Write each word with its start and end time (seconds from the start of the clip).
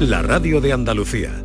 la 0.00 0.20
radio 0.20 0.60
de 0.60 0.72
Andalucía. 0.72 1.42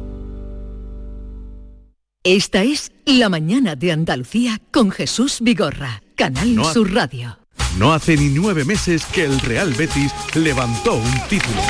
Esta 2.23 2.63
es 2.63 2.91
La 3.05 3.29
mañana 3.29 3.75
de 3.75 3.91
Andalucía 3.91 4.59
con 4.71 4.91
Jesús 4.91 5.37
Vigorra, 5.41 6.03
Canal 6.15 6.55
No 6.55 6.65
Sur 6.65 6.93
Radio. 6.93 7.39
No 7.77 7.93
hace 7.93 8.17
ni 8.17 8.27
nueve 8.27 8.65
meses 8.65 9.05
que 9.05 9.23
el 9.23 9.39
Real 9.39 9.73
Betis 9.73 10.11
levantó 10.35 10.95
un 10.95 11.27
título. 11.29 11.61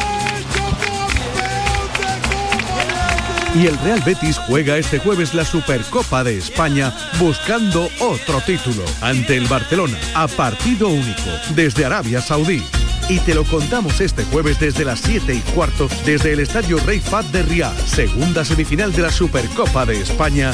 Y 3.53 3.67
el 3.67 3.77
Real 3.79 4.01
Betis 4.03 4.37
juega 4.47 4.77
este 4.77 4.97
jueves 4.97 5.35
la 5.35 5.45
Supercopa 5.45 6.23
de 6.23 6.37
España 6.37 6.93
buscando 7.19 7.89
otro 7.99 8.41
título 8.45 8.83
ante 9.01 9.37
el 9.37 9.45
Barcelona 9.47 9.97
a 10.15 10.27
partido 10.27 10.87
único 10.89 11.29
desde 11.53 11.85
Arabia 11.85 12.21
Saudí. 12.21 12.63
Y 13.09 13.19
te 13.19 13.33
lo 13.33 13.43
contamos 13.43 13.99
este 14.01 14.23
jueves 14.25 14.59
desde 14.59 14.85
las 14.85 14.99
7 15.01 15.33
y 15.33 15.39
cuarto 15.53 15.87
desde 16.05 16.33
el 16.33 16.39
Estadio 16.39 16.77
Rey 16.85 16.99
Fad 16.99 17.25
de 17.25 17.43
Riyadh, 17.43 17.77
segunda 17.85 18.45
semifinal 18.45 18.93
de 18.93 19.01
la 19.01 19.11
Supercopa 19.11 19.85
de 19.85 20.01
España, 20.01 20.53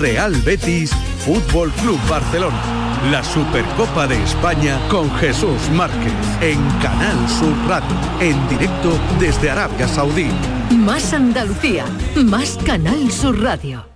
Real 0.00 0.32
Betis 0.42 0.92
Fútbol 1.24 1.72
Club 1.72 1.98
Barcelona. 2.08 2.62
La 3.10 3.22
Supercopa 3.24 4.06
de 4.06 4.22
España 4.22 4.80
con 4.88 5.10
Jesús 5.16 5.68
Márquez 5.72 6.12
en 6.40 6.58
Canal 6.80 7.28
Sur 7.28 7.54
Radio, 7.68 7.96
en 8.20 8.48
directo 8.48 8.98
desde 9.18 9.50
Arabia 9.50 9.88
Saudí. 9.88 10.28
Más 10.70 11.12
Andalucía, 11.12 11.84
más 12.14 12.58
Canal 12.64 13.10
Sur 13.10 13.40
Radio. 13.42 13.95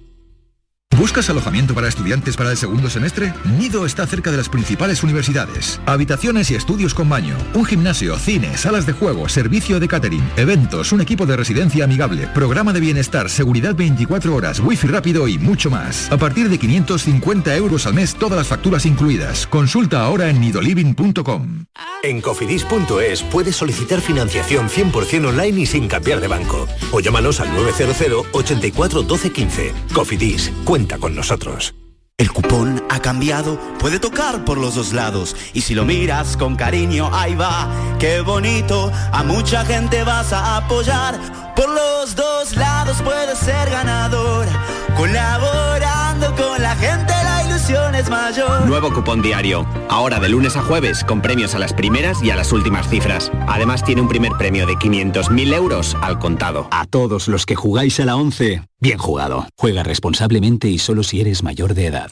¿Buscas 0.97 1.29
alojamiento 1.29 1.73
para 1.73 1.87
estudiantes 1.87 2.37
para 2.37 2.51
el 2.51 2.57
segundo 2.57 2.89
semestre? 2.89 3.33
Nido 3.57 3.85
está 3.85 4.05
cerca 4.05 4.29
de 4.29 4.37
las 4.37 4.49
principales 4.49 5.01
universidades. 5.03 5.79
Habitaciones 5.85 6.51
y 6.51 6.55
estudios 6.55 6.93
con 6.93 7.09
baño, 7.09 7.35
un 7.55 7.65
gimnasio, 7.65 8.19
cine, 8.19 8.55
salas 8.57 8.85
de 8.85 8.93
juego, 8.93 9.27
servicio 9.27 9.79
de 9.79 9.87
catering, 9.87 10.23
eventos, 10.35 10.91
un 10.91 11.01
equipo 11.01 11.25
de 11.25 11.37
residencia 11.37 11.85
amigable, 11.85 12.27
programa 12.35 12.71
de 12.71 12.81
bienestar, 12.81 13.29
seguridad 13.29 13.73
24 13.73 14.35
horas, 14.35 14.59
wifi 14.59 14.87
rápido 14.87 15.27
y 15.27 15.39
mucho 15.39 15.71
más. 15.71 16.11
A 16.11 16.17
partir 16.17 16.49
de 16.49 16.59
550 16.59 17.55
euros 17.55 17.87
al 17.87 17.95
mes, 17.95 18.13
todas 18.13 18.37
las 18.37 18.47
facturas 18.47 18.85
incluidas. 18.85 19.47
Consulta 19.47 20.01
ahora 20.03 20.29
en 20.29 20.39
nidoliving.com. 20.39 21.65
En 22.03 22.21
cofidis.es 22.21 23.23
puedes 23.23 23.55
solicitar 23.55 24.01
financiación 24.01 24.69
100% 24.69 25.27
online 25.29 25.61
y 25.61 25.65
sin 25.65 25.87
cambiar 25.87 26.19
de 26.19 26.27
banco. 26.27 26.67
O 26.91 26.99
llámanos 26.99 27.39
al 27.39 27.51
900 27.55 28.27
84 28.33 29.01
12 29.03 29.31
15. 29.31 29.73
Cofidis, 29.93 30.51
cuenta 30.63 30.80
con 30.87 31.15
nosotros. 31.15 31.75
El 32.17 32.31
cupón 32.31 32.83
ha 32.89 32.99
cambiado, 32.99 33.59
puede 33.79 33.99
tocar 33.99 34.45
por 34.45 34.57
los 34.57 34.75
dos 34.75 34.93
lados. 34.93 35.35
Y 35.53 35.61
si 35.61 35.73
lo 35.73 35.85
miras 35.85 36.37
con 36.37 36.55
cariño, 36.55 37.09
ahí 37.13 37.33
va, 37.35 37.67
qué 37.99 38.21
bonito. 38.21 38.91
A 39.11 39.23
mucha 39.23 39.65
gente 39.65 40.03
vas 40.03 40.31
a 40.33 40.57
apoyar. 40.57 41.19
Por 41.55 41.69
los 41.69 42.15
dos 42.15 42.55
lados 42.55 43.01
puedes 43.03 43.37
ser 43.39 43.69
ganador. 43.69 44.45
Colaborando 44.95 46.35
con 46.35 46.61
la 46.61 46.75
gente, 46.75 47.10
la 47.61 47.67
ilusión 47.67 47.95
es 47.95 48.09
mayor. 48.09 48.65
Nuevo 48.67 48.91
cupón 48.91 49.21
diario. 49.21 49.65
Ahora 49.89 50.19
de 50.19 50.29
lunes 50.29 50.55
a 50.55 50.61
jueves 50.61 51.03
con 51.03 51.21
premios 51.21 51.53
a 51.55 51.59
las 51.59 51.73
primeras 51.73 52.23
y 52.23 52.31
a 52.31 52.35
las 52.35 52.51
últimas 52.51 52.87
cifras. 52.87 53.31
Además 53.47 53.83
tiene 53.83 54.01
un 54.01 54.07
primer 54.07 54.31
premio 54.33 54.65
de 54.65 54.73
500.000 54.73 55.53
euros 55.53 55.95
al 56.01 56.19
contado. 56.19 56.67
A 56.71 56.85
todos 56.85 57.27
los 57.27 57.45
que 57.45 57.55
jugáis 57.55 57.99
a 57.99 58.05
la 58.05 58.15
11, 58.15 58.63
bien 58.79 58.97
jugado. 58.97 59.47
Juega 59.57 59.83
responsablemente 59.83 60.69
y 60.69 60.79
solo 60.79 61.03
si 61.03 61.21
eres 61.21 61.43
mayor 61.43 61.73
de 61.73 61.87
edad. 61.87 62.11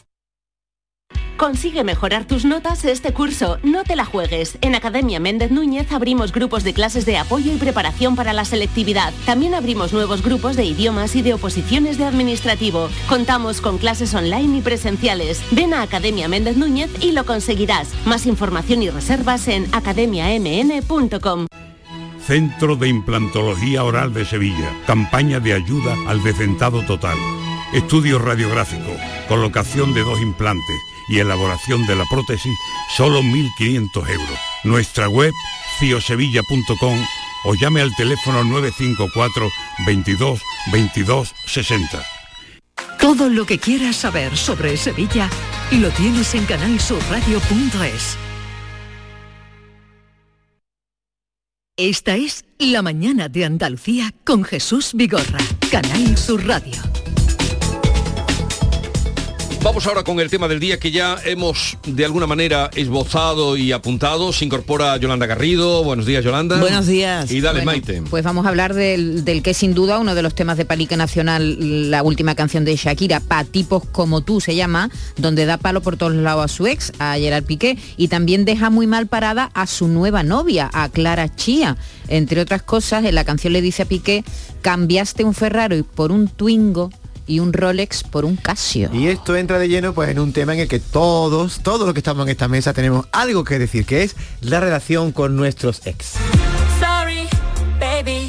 Consigue 1.40 1.86
mejorar 1.86 2.26
tus 2.26 2.44
notas 2.44 2.84
este 2.84 3.14
curso. 3.14 3.60
No 3.64 3.86
te 3.86 3.96
la 3.96 4.04
juegues. 4.04 4.58
En 4.60 4.76
Academia 4.76 5.22
Méndez 5.22 5.52
Núñez 5.52 5.90
abrimos 5.94 6.34
grupos 6.34 6.66
de 6.66 6.74
clases 6.74 7.06
de 7.06 7.18
apoyo 7.18 7.54
y 7.54 7.56
preparación 7.56 8.18
para 8.18 8.34
la 8.34 8.44
selectividad. 8.44 9.14
También 9.26 9.54
abrimos 9.54 9.94
nuevos 9.94 10.22
grupos 10.22 10.58
de 10.58 10.66
idiomas 10.66 11.16
y 11.16 11.22
de 11.22 11.34
oposiciones 11.34 11.98
de 11.98 12.04
administrativo. 12.04 12.90
Contamos 13.08 13.62
con 13.62 13.78
clases 13.78 14.14
online 14.14 14.58
y 14.58 14.62
presenciales. 14.62 15.42
Ven 15.52 15.74
a 15.74 15.82
Academia 15.82 16.28
Méndez 16.28 16.58
Núñez 16.58 16.92
y 17.00 17.14
lo 17.14 17.26
conseguirás. 17.26 17.88
Más 18.06 18.26
información 18.26 18.84
y 18.84 18.90
reservas 18.90 19.48
en 19.48 19.74
academiamn.com. 19.74 21.48
Centro 22.20 22.76
de 22.76 22.90
Implantología 22.90 23.86
Oral 23.86 24.14
de 24.14 24.26
Sevilla. 24.26 24.76
Campaña 24.86 25.40
de 25.40 25.54
ayuda 25.54 25.96
al 26.06 26.22
decentado 26.22 26.82
total. 26.82 27.18
Estudio 27.72 28.20
radiográfico, 28.20 28.92
colocación 29.30 29.94
de 29.94 30.02
dos 30.02 30.20
implantes 30.20 30.89
y 31.10 31.20
elaboración 31.20 31.86
de 31.88 31.96
la 31.96 32.06
prótesis, 32.06 32.58
solo 32.96 33.22
1.500 33.22 34.10
euros. 34.10 34.40
Nuestra 34.64 35.10
web, 35.10 35.34
ciosevilla.com 35.80 37.00
o 37.46 37.56
llame 37.56 37.82
al 37.82 37.96
teléfono 37.96 38.44
954 38.44 39.50
22 39.86 40.42
22 40.72 41.34
60. 41.46 42.06
Todo 43.00 43.30
lo 43.30 43.46
que 43.46 43.60
quieras 43.60 43.96
saber 43.96 44.36
sobre 44.38 44.78
Sevilla 44.78 45.30
lo 45.72 45.90
tienes 45.92 46.36
en 46.36 46.46
canalsurradio.es. 46.46 48.18
Esta 51.78 52.18
es 52.18 52.44
La 52.58 52.82
mañana 52.82 53.30
de 53.30 53.46
Andalucía 53.46 54.14
con 54.26 54.44
Jesús 54.44 54.92
Vigorra, 54.94 55.40
Canal 55.72 56.18
Sur 56.18 56.46
Radio. 56.46 56.99
Vamos 59.62 59.86
ahora 59.88 60.04
con 60.04 60.22
el 60.22 60.30
tema 60.30 60.48
del 60.48 60.62
día 60.62 60.80
que 60.80 60.90
ya 60.90 61.18
hemos 61.26 61.78
de 61.86 62.06
alguna 62.06 62.26
manera 62.26 62.72
esbozado 62.76 63.58
y 63.58 63.74
apuntado. 63.74 64.32
Se 64.32 64.46
incorpora 64.46 64.96
Yolanda 64.96 65.26
Garrido. 65.26 65.84
Buenos 65.84 66.06
días, 66.06 66.24
Yolanda. 66.24 66.60
Buenos 66.62 66.88
días. 66.88 67.30
Y 67.30 67.42
dale, 67.42 67.60
Bueno, 67.64 67.72
Maite. 67.72 68.02
Pues 68.10 68.24
vamos 68.24 68.46
a 68.46 68.50
hablar 68.50 68.74
del, 68.74 69.26
del 69.26 69.44
que 69.44 69.50
es 69.50 69.58
sin 69.58 69.74
duda 69.74 70.00
uno 70.00 70.16
de 70.16 70.22
los 70.22 70.34
temas 70.34 70.56
de 70.56 70.64
Palique 70.64 70.96
Nacional, 70.96 71.92
la 71.92 72.04
última 72.04 72.36
canción 72.36 72.64
de 72.64 72.78
Shakira, 72.78 73.20
Pa 73.20 73.44
tipos 73.44 73.84
como 73.92 74.22
tú 74.22 74.40
se 74.40 74.56
llama, 74.56 74.90
donde 75.18 75.46
da 75.46 75.58
palo 75.58 75.82
por 75.82 75.98
todos 75.98 76.14
lados 76.14 76.46
a 76.46 76.48
su 76.48 76.66
ex, 76.66 76.94
a 76.98 77.16
Gerard 77.16 77.44
Piqué, 77.44 77.78
y 77.98 78.08
también 78.08 78.46
deja 78.46 78.70
muy 78.70 78.88
mal 78.88 79.08
parada 79.08 79.52
a 79.54 79.68
su 79.68 79.90
nueva 79.90 80.24
novia, 80.24 80.70
a 80.72 80.88
Clara 80.88 81.36
Chía. 81.36 81.76
Entre 82.08 82.40
otras 82.40 82.62
cosas, 82.62 83.04
en 83.04 83.14
la 83.14 83.26
canción 83.26 83.52
le 83.52 83.62
dice 83.62 83.84
a 83.84 83.86
Piqué, 83.86 84.24
cambiaste 84.62 85.26
un 85.26 85.34
Ferrari 85.34 85.84
por 85.84 86.14
un 86.14 86.30
Twingo 86.30 86.92
y 87.30 87.40
un 87.40 87.54
Rolex 87.54 88.04
por 88.04 88.26
un 88.26 88.36
Casio. 88.36 88.90
Y 88.92 89.08
esto 89.08 89.36
entra 89.36 89.60
de 89.60 89.70
lleno 89.70 89.94
pues 89.94 90.10
en 90.10 90.20
un 90.20 90.34
tema 90.34 90.54
en 90.54 90.62
el 90.62 90.68
que 90.68 90.80
todos, 90.80 91.60
todos 91.62 91.86
los 91.86 91.94
que 91.94 92.00
estamos 92.00 92.26
en 92.26 92.32
esta 92.32 92.48
mesa 92.48 92.74
tenemos 92.74 93.06
algo 93.12 93.44
que 93.44 93.60
decir, 93.60 93.86
que 93.86 94.04
es 94.04 94.16
la 94.42 94.60
relación 94.60 95.12
con 95.12 95.36
nuestros 95.36 95.86
ex. 95.86 96.16
Sorry, 96.80 97.30
baby, 97.80 98.28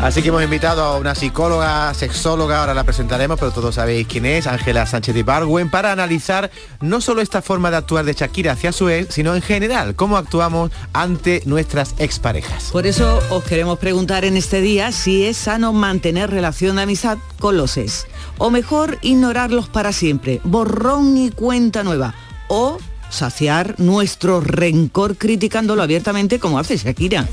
Así 0.00 0.22
que 0.22 0.28
hemos 0.28 0.44
invitado 0.44 0.84
a 0.84 0.96
una 0.96 1.16
psicóloga, 1.16 1.92
sexóloga, 1.92 2.60
ahora 2.60 2.72
la 2.72 2.84
presentaremos, 2.84 3.36
pero 3.36 3.50
todos 3.50 3.74
sabéis 3.74 4.06
quién 4.06 4.26
es, 4.26 4.46
Ángela 4.46 4.86
Sánchez 4.86 5.12
de 5.12 5.24
Barwen, 5.24 5.70
para 5.70 5.90
analizar 5.90 6.52
no 6.80 7.00
solo 7.00 7.20
esta 7.20 7.42
forma 7.42 7.72
de 7.72 7.78
actuar 7.78 8.04
de 8.04 8.12
Shakira 8.12 8.52
hacia 8.52 8.70
su 8.70 8.88
ex, 8.88 9.12
sino 9.12 9.34
en 9.34 9.42
general, 9.42 9.96
cómo 9.96 10.16
actuamos 10.16 10.70
ante 10.92 11.42
nuestras 11.46 11.96
exparejas. 11.98 12.70
Por 12.70 12.86
eso 12.86 13.20
os 13.30 13.42
queremos 13.42 13.80
preguntar 13.80 14.24
en 14.24 14.36
este 14.36 14.60
día 14.60 14.92
si 14.92 15.26
es 15.26 15.36
sano 15.36 15.72
mantener 15.72 16.30
relación 16.30 16.76
de 16.76 16.82
amistad 16.82 17.18
con 17.40 17.56
los 17.56 17.76
ex. 17.76 18.06
O 18.38 18.50
mejor, 18.50 18.98
ignorarlos 19.02 19.68
para 19.68 19.92
siempre. 19.92 20.40
Borrón 20.44 21.18
y 21.18 21.30
cuenta 21.32 21.82
nueva. 21.82 22.14
O 22.46 22.78
saciar 23.10 23.74
nuestro 23.78 24.40
rencor 24.40 25.16
criticándolo 25.16 25.82
abiertamente 25.82 26.38
como 26.38 26.58
hace 26.58 26.76
Shakira. 26.76 27.26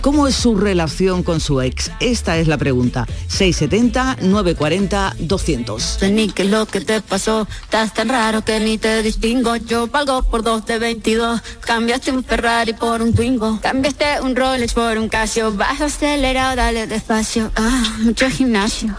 ¿Cómo 0.00 0.26
es 0.28 0.36
su 0.36 0.56
relación 0.56 1.22
con 1.22 1.40
su 1.40 1.60
ex? 1.60 1.90
Esta 2.00 2.38
es 2.38 2.48
la 2.48 2.56
pregunta. 2.58 3.06
670-940-200. 3.28 6.10
Ni 6.12 6.28
qué 6.28 6.42
es 6.42 6.50
lo 6.50 6.66
que 6.66 6.80
te 6.80 7.00
pasó, 7.00 7.48
estás 7.62 7.92
tan 7.92 8.08
raro 8.08 8.44
que 8.44 8.60
ni 8.60 8.78
te 8.78 9.02
distingo. 9.02 9.56
Yo 9.56 9.88
valgo 9.88 10.22
por 10.22 10.44
dos 10.44 10.64
de 10.66 10.78
22. 10.78 11.40
Cambiaste 11.60 12.12
un 12.12 12.22
Ferrari 12.22 12.72
por 12.72 13.02
un 13.02 13.12
Twingo. 13.14 13.58
Cambiaste 13.60 14.20
un 14.22 14.36
Rolex 14.36 14.74
por 14.74 14.96
un 14.98 15.08
Casio. 15.08 15.50
Vas 15.52 15.80
acelerado, 15.80 16.54
dale 16.56 16.86
despacio. 16.86 17.50
Ah, 17.56 17.96
mucho 18.00 18.30
gimnasio. 18.30 18.94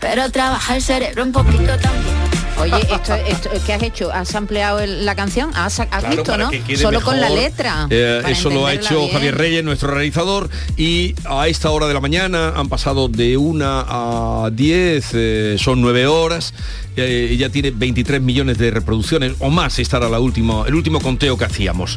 Pero 0.00 0.30
trabaja 0.30 0.76
el 0.76 0.82
cerebro 0.82 1.24
un 1.24 1.32
poquito 1.32 1.76
también. 1.78 2.45
Oye, 2.58 2.74
esto, 2.90 3.14
esto, 3.14 3.50
¿qué 3.66 3.72
has 3.74 3.82
hecho? 3.82 4.10
¿Has 4.12 4.34
ampliado 4.34 4.84
la 4.86 5.14
canción? 5.14 5.50
¿Has, 5.54 5.78
has 5.80 5.88
Claro, 5.88 6.08
visto, 6.16 6.38
no? 6.38 6.50
que 6.50 6.76
Solo 6.76 7.02
con 7.02 7.20
la 7.20 7.28
letra. 7.28 7.86
Eh, 7.90 8.22
eso 8.28 8.48
lo 8.50 8.66
ha 8.66 8.72
hecho 8.72 8.98
bien. 8.98 9.12
Javier 9.12 9.36
Reyes, 9.36 9.64
nuestro 9.64 9.92
realizador, 9.92 10.48
y 10.76 11.14
a 11.26 11.48
esta 11.48 11.70
hora 11.70 11.86
de 11.86 11.94
la 11.94 12.00
mañana 12.00 12.54
han 12.56 12.68
pasado 12.68 13.08
de 13.08 13.36
una 13.36 13.84
a 13.86 14.50
10, 14.50 15.10
eh, 15.12 15.56
son 15.58 15.82
nueve 15.82 16.06
horas, 16.06 16.54
eh, 16.96 17.36
ya 17.38 17.50
tiene 17.50 17.72
23 17.72 18.22
millones 18.22 18.56
de 18.56 18.70
reproducciones 18.70 19.34
o 19.38 19.50
más, 19.50 19.78
estará 19.78 20.08
la 20.08 20.18
última, 20.18 20.64
el 20.66 20.74
último 20.74 21.00
conteo 21.00 21.36
que 21.36 21.44
hacíamos. 21.44 21.96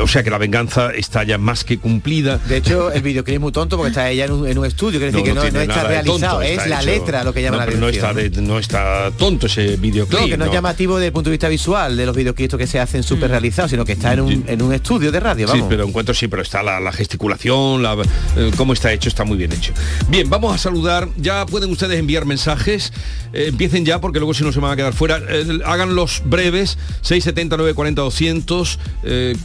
O 0.00 0.06
sea 0.08 0.22
que 0.22 0.30
la 0.30 0.38
venganza 0.38 0.90
está 0.92 1.22
ya 1.24 1.38
más 1.38 1.64
que 1.64 1.78
cumplida. 1.78 2.38
De 2.38 2.56
hecho, 2.56 2.90
el 2.92 3.02
videoclip 3.02 3.34
es 3.36 3.40
muy 3.40 3.52
tonto 3.52 3.76
porque 3.76 3.90
está 3.90 4.10
ella 4.10 4.24
en 4.26 4.32
un, 4.32 4.48
en 4.48 4.58
un 4.58 4.66
estudio, 4.66 4.98
quiere 4.98 5.12
decir 5.12 5.24
que 5.24 5.34
no, 5.34 5.42
está 5.42 5.84
realizado, 5.84 6.38
tonto, 6.38 6.42
es 6.42 6.66
la 6.66 6.82
letra 6.82 7.24
lo 7.24 7.32
que 7.32 7.42
llama 7.42 7.56
No, 7.56 7.60
la 7.60 7.66
pero 7.66 7.78
no 7.80 7.86
atención. 7.86 8.18
está, 8.18 8.40
de- 8.40 8.42
no 8.46 8.58
está 8.58 9.10
tonto 9.18 9.46
ese 9.46 9.76
videoclip. 9.76 10.20
No, 10.20 10.26
que 10.26 10.36
no, 10.36 10.44
es 10.46 10.52
llamativo 10.52 10.96
desde 10.96 11.06
el 11.08 11.12
punto 11.12 11.30
de 11.30 11.34
vista 11.34 11.48
visual 11.48 11.96
de 11.96 12.06
los 12.06 12.16
videoclips 12.16 12.54
que 12.56 12.66
se 12.66 12.78
hacen 12.80 13.02
súper 13.02 13.30
realizados, 13.30 13.70
sino 13.70 13.84
que 13.84 13.92
está 13.92 14.12
en 14.12 14.20
un, 14.20 14.44
en 14.46 14.62
un 14.62 14.72
estudio 14.72 15.12
de 15.12 15.20
radio, 15.20 15.46
Sí, 15.46 15.52
vamos. 15.54 15.66
pero 15.68 15.84
encuentro 15.86 16.14
sí, 16.14 16.28
pero 16.28 16.42
está 16.42 16.62
la, 16.62 16.80
la 16.80 16.92
gesticulación, 16.92 17.82
la, 17.82 17.96
eh, 18.36 18.50
cómo 18.56 18.72
está 18.72 18.92
hecho, 18.92 19.08
está 19.08 19.24
muy 19.24 19.36
bien 19.36 19.52
hecho. 19.52 19.72
Bien, 20.08 20.28
vamos 20.28 20.54
a 20.54 20.58
saludar. 20.58 21.08
Ya 21.16 21.46
pueden 21.46 21.70
ustedes 21.70 21.98
enviar 21.98 22.24
mensajes. 22.26 22.92
Eh, 23.32 23.46
empiecen 23.48 23.84
ya, 23.84 24.00
porque 24.00 24.18
luego 24.18 24.34
si 24.34 24.44
no 24.44 24.52
se 24.52 24.60
van 24.60 24.72
a 24.72 24.76
quedar 24.76 24.92
fuera. 24.92 25.20
Eh, 25.28 25.60
hagan 25.64 25.94
los 25.94 26.22
breves, 26.24 26.78
670 27.02 27.56
940 27.56 28.02
200 28.02 28.78
eh, 29.04 29.36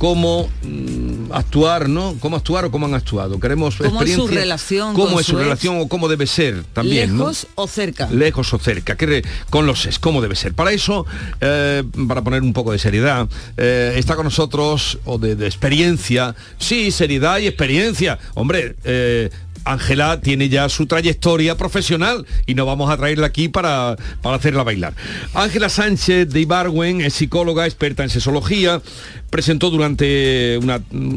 cómo 0.44 0.50
mm, 0.64 1.32
actuar, 1.32 1.90
¿no? 1.90 2.16
Cómo 2.20 2.38
actuar 2.38 2.66
o 2.66 2.72
cómo 2.72 2.86
han 2.86 2.94
actuado. 2.94 3.40
Queremos 3.40 3.76
¿Cómo 3.76 3.88
es 3.88 3.92
su 3.92 4.22
experiencia. 4.22 4.42
relación 4.42 4.94
¿Cómo 4.94 5.12
con 5.12 5.20
es 5.20 5.26
su 5.26 5.34
ex? 5.34 5.44
relación 5.44 5.80
o 5.80 5.88
cómo 5.88 6.08
debe 6.08 6.28
ser 6.28 6.64
también, 6.74 7.12
¿no? 7.16 7.24
Lejos 7.24 7.48
o 7.56 7.68
cerca. 7.68 8.10
lejos 8.12 8.54
o 8.54 8.60
cerca, 8.60 8.96
que 8.96 9.24
con 9.50 9.66
los 9.66 9.86
es, 9.86 10.00
cómo 10.00 10.22
debe 10.22 10.36
ser. 10.36 10.54
Para 10.54 10.72
eso, 10.72 11.06
eh, 11.42 11.84
para 12.08 12.24
poner 12.24 12.42
un 12.42 12.54
poco 12.54 12.72
de 12.72 12.80
seriedad, 12.80 13.28
eh, 13.58 13.94
está 13.98 14.16
con 14.16 14.26
nosotros, 14.26 15.00
o 15.06 15.18
de, 15.18 15.36
de 15.36 15.46
experiencia, 15.46 16.36
sí, 16.58 16.92
seriedad 16.92 17.40
y 17.40 17.48
experiencia. 17.48 18.20
Hombre, 18.36 18.76
eh, 18.84 19.30
Ángela 19.66 20.20
tiene 20.22 20.50
ya 20.50 20.70
su 20.70 20.88
trayectoria 20.88 21.56
profesional 21.58 22.26
y 22.46 22.56
no 22.56 22.66
vamos 22.66 22.90
a 22.90 22.98
traerla 22.98 23.28
aquí 23.28 23.50
para, 23.50 23.96
para 24.22 24.36
hacerla 24.38 24.64
bailar. 24.64 24.94
Ángela 25.34 25.70
Sánchez 25.70 26.30
de 26.30 26.42
Ibarwen 26.42 27.02
es 27.02 27.14
psicóloga, 27.14 27.66
experta 27.66 28.04
en 28.04 28.10
sexología, 28.10 28.82
presentó 29.30 29.70
durante 29.70 30.58
una, 30.58 30.76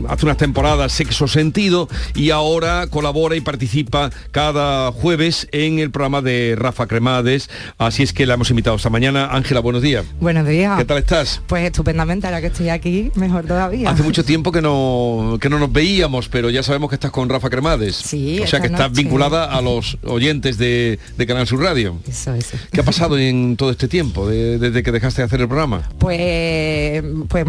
hace 0.08 0.26
unas 0.26 0.36
temporadas 0.36 0.92
Sexo 0.92 1.28
Sentido 1.28 1.88
y 2.14 2.30
ahora 2.30 2.86
colabora 2.88 3.36
y 3.36 3.40
participa 3.40 4.10
cada 4.30 4.92
jueves 4.92 5.48
en 5.52 5.78
el 5.78 5.90
programa 5.90 6.22
de 6.22 6.54
Rafa 6.56 6.86
Cremades. 6.86 7.48
Así 7.78 8.02
es 8.02 8.12
que 8.12 8.26
la 8.26 8.34
hemos 8.34 8.50
invitado 8.50 8.76
esta 8.76 8.90
mañana. 8.90 9.28
Ángela, 9.32 9.60
buenos 9.60 9.82
días. 9.82 10.04
Buenos 10.20 10.46
días. 10.46 10.78
¿Qué 10.78 10.84
tal 10.84 10.98
estás? 10.98 11.40
Pues 11.46 11.64
estupendamente, 11.64 12.26
ahora 12.26 12.40
que 12.40 12.48
estoy 12.48 12.68
aquí, 12.68 13.10
mejor 13.14 13.44
todavía. 13.46 13.90
Hace 13.90 14.02
mucho 14.02 14.24
tiempo 14.24 14.52
que 14.52 14.60
no, 14.62 15.38
que 15.40 15.48
no 15.48 15.58
nos 15.58 15.72
veíamos, 15.72 16.28
pero 16.28 16.50
ya 16.50 16.62
sabemos 16.62 16.88
que 16.90 16.96
estás 16.96 17.10
con 17.10 17.28
Rafa 17.28 17.50
Cremades. 17.50 17.96
Sí, 17.96 18.40
o 18.40 18.46
sea 18.46 18.60
que 18.60 18.66
estás 18.66 18.92
vinculada 18.92 19.44
a 19.44 19.60
los 19.62 19.98
oyentes 20.04 20.58
de, 20.58 20.98
de 21.16 21.26
Canal 21.26 21.46
Sur 21.46 21.60
Radio. 21.62 21.96
Eso, 22.08 22.34
eso. 22.34 22.56
¿Qué 22.72 22.80
ha 22.80 22.84
pasado 22.84 23.18
en 23.18 23.56
todo 23.56 23.70
este 23.70 23.88
tiempo, 23.88 24.28
de- 24.28 24.58
desde 24.58 24.82
que 24.82 24.92
dejaste 24.92 25.22
de 25.22 25.26
hacer 25.26 25.40
el 25.40 25.48
programa? 25.48 25.88
Pues, 25.98 27.02
pues 27.28 27.44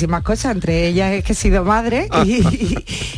muchísimas 0.00 0.22
cosas, 0.22 0.54
entre 0.54 0.88
ellas 0.88 1.12
es 1.12 1.24
que 1.24 1.32
he 1.32 1.36
sido 1.36 1.62
madre 1.62 2.08
y, 2.24 2.42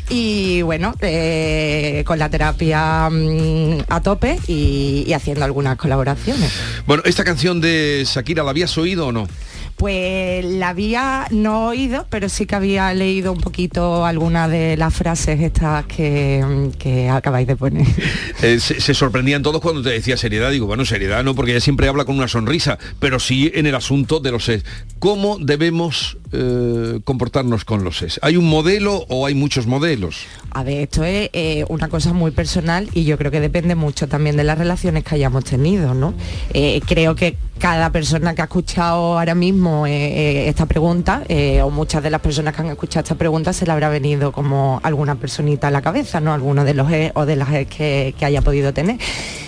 y, 0.08 0.62
bueno, 0.62 0.94
eh, 1.00 2.02
con 2.04 2.18
la 2.18 2.28
terapia 2.28 3.08
mm, 3.08 3.84
a 3.88 4.00
tope 4.00 4.36
y, 4.48 5.04
y 5.06 5.12
haciendo 5.12 5.44
algunas 5.44 5.76
colaboraciones. 5.76 6.52
Bueno, 6.84 7.04
esta 7.06 7.22
canción 7.22 7.60
de 7.60 8.02
Shakira, 8.04 8.42
¿la 8.42 8.50
habías 8.50 8.76
oído 8.78 9.06
o 9.06 9.12
no? 9.12 9.28
Pues 9.76 10.44
la 10.44 10.70
había 10.70 11.26
no 11.30 11.66
oído, 11.68 12.06
pero 12.10 12.28
sí 12.28 12.46
que 12.46 12.54
había 12.54 12.92
leído 12.94 13.32
un 13.32 13.40
poquito 13.40 14.04
algunas 14.04 14.50
de 14.50 14.76
las 14.76 14.92
frases 14.92 15.40
estas 15.40 15.86
que, 15.86 16.70
que 16.78 17.08
acabáis 17.08 17.46
de 17.46 17.56
poner. 17.56 17.86
Eh, 18.42 18.58
se, 18.58 18.80
se 18.80 18.92
sorprendían 18.92 19.42
todos 19.42 19.60
cuando 19.60 19.82
te 19.82 19.90
decía 19.90 20.16
seriedad. 20.16 20.50
Digo, 20.50 20.66
bueno, 20.66 20.84
seriedad 20.84 21.22
no, 21.22 21.36
porque 21.36 21.52
ella 21.52 21.60
siempre 21.60 21.86
habla 21.86 22.04
con 22.04 22.16
una 22.16 22.26
sonrisa, 22.26 22.76
pero 22.98 23.20
sí 23.20 23.52
en 23.54 23.66
el 23.66 23.74
asunto 23.76 24.18
de 24.18 24.32
los. 24.32 24.50
¿Cómo 24.98 25.38
debemos 25.38 26.18
eh, 26.32 27.00
comportarnos 27.04 27.64
con 27.64 27.84
los 27.84 27.98
SES? 27.98 28.20
¿Hay 28.22 28.36
un 28.36 28.48
modelo 28.48 29.04
o 29.08 29.26
hay 29.26 29.34
muchos 29.34 29.66
modelos? 29.66 30.24
A 30.50 30.62
ver, 30.62 30.82
esto 30.82 31.04
es 31.04 31.30
eh, 31.32 31.64
una 31.68 31.88
cosa 31.88 32.12
muy 32.12 32.30
personal 32.30 32.88
y 32.92 33.04
yo 33.04 33.18
creo 33.18 33.30
que 33.30 33.40
depende 33.40 33.74
mucho 33.74 34.08
también 34.08 34.36
de 34.36 34.44
las 34.44 34.58
relaciones 34.58 35.04
que 35.04 35.14
hayamos 35.14 35.44
tenido, 35.44 35.94
¿no? 35.94 36.14
Eh, 36.54 36.80
creo 36.86 37.14
que 37.14 37.36
cada 37.58 37.90
persona 37.92 38.34
que 38.34 38.42
ha 38.42 38.46
escuchado 38.46 39.18
ahora 39.18 39.36
mismo 39.36 39.86
esta 39.86 40.66
pregunta, 40.66 41.22
o 41.62 41.70
muchas 41.70 42.02
de 42.02 42.10
las 42.10 42.20
personas 42.20 42.56
que 42.56 42.62
han 42.62 42.70
escuchado 42.70 43.04
esta 43.04 43.14
pregunta, 43.14 43.52
se 43.52 43.66
le 43.66 43.70
habrá 43.70 43.88
venido 43.88 44.32
como 44.32 44.80
alguna 44.82 45.14
personita 45.14 45.68
a 45.68 45.70
la 45.70 45.80
cabeza, 45.80 46.18
¿no? 46.18 46.32
Alguno 46.32 46.64
de 46.64 46.74
los 46.74 46.90
ex 46.90 47.12
o 47.14 47.24
de 47.24 47.36
las 47.36 47.52
ex 47.52 47.76
que, 47.76 48.14
que 48.18 48.24
haya 48.24 48.42
podido 48.42 48.72
tener. 48.72 48.98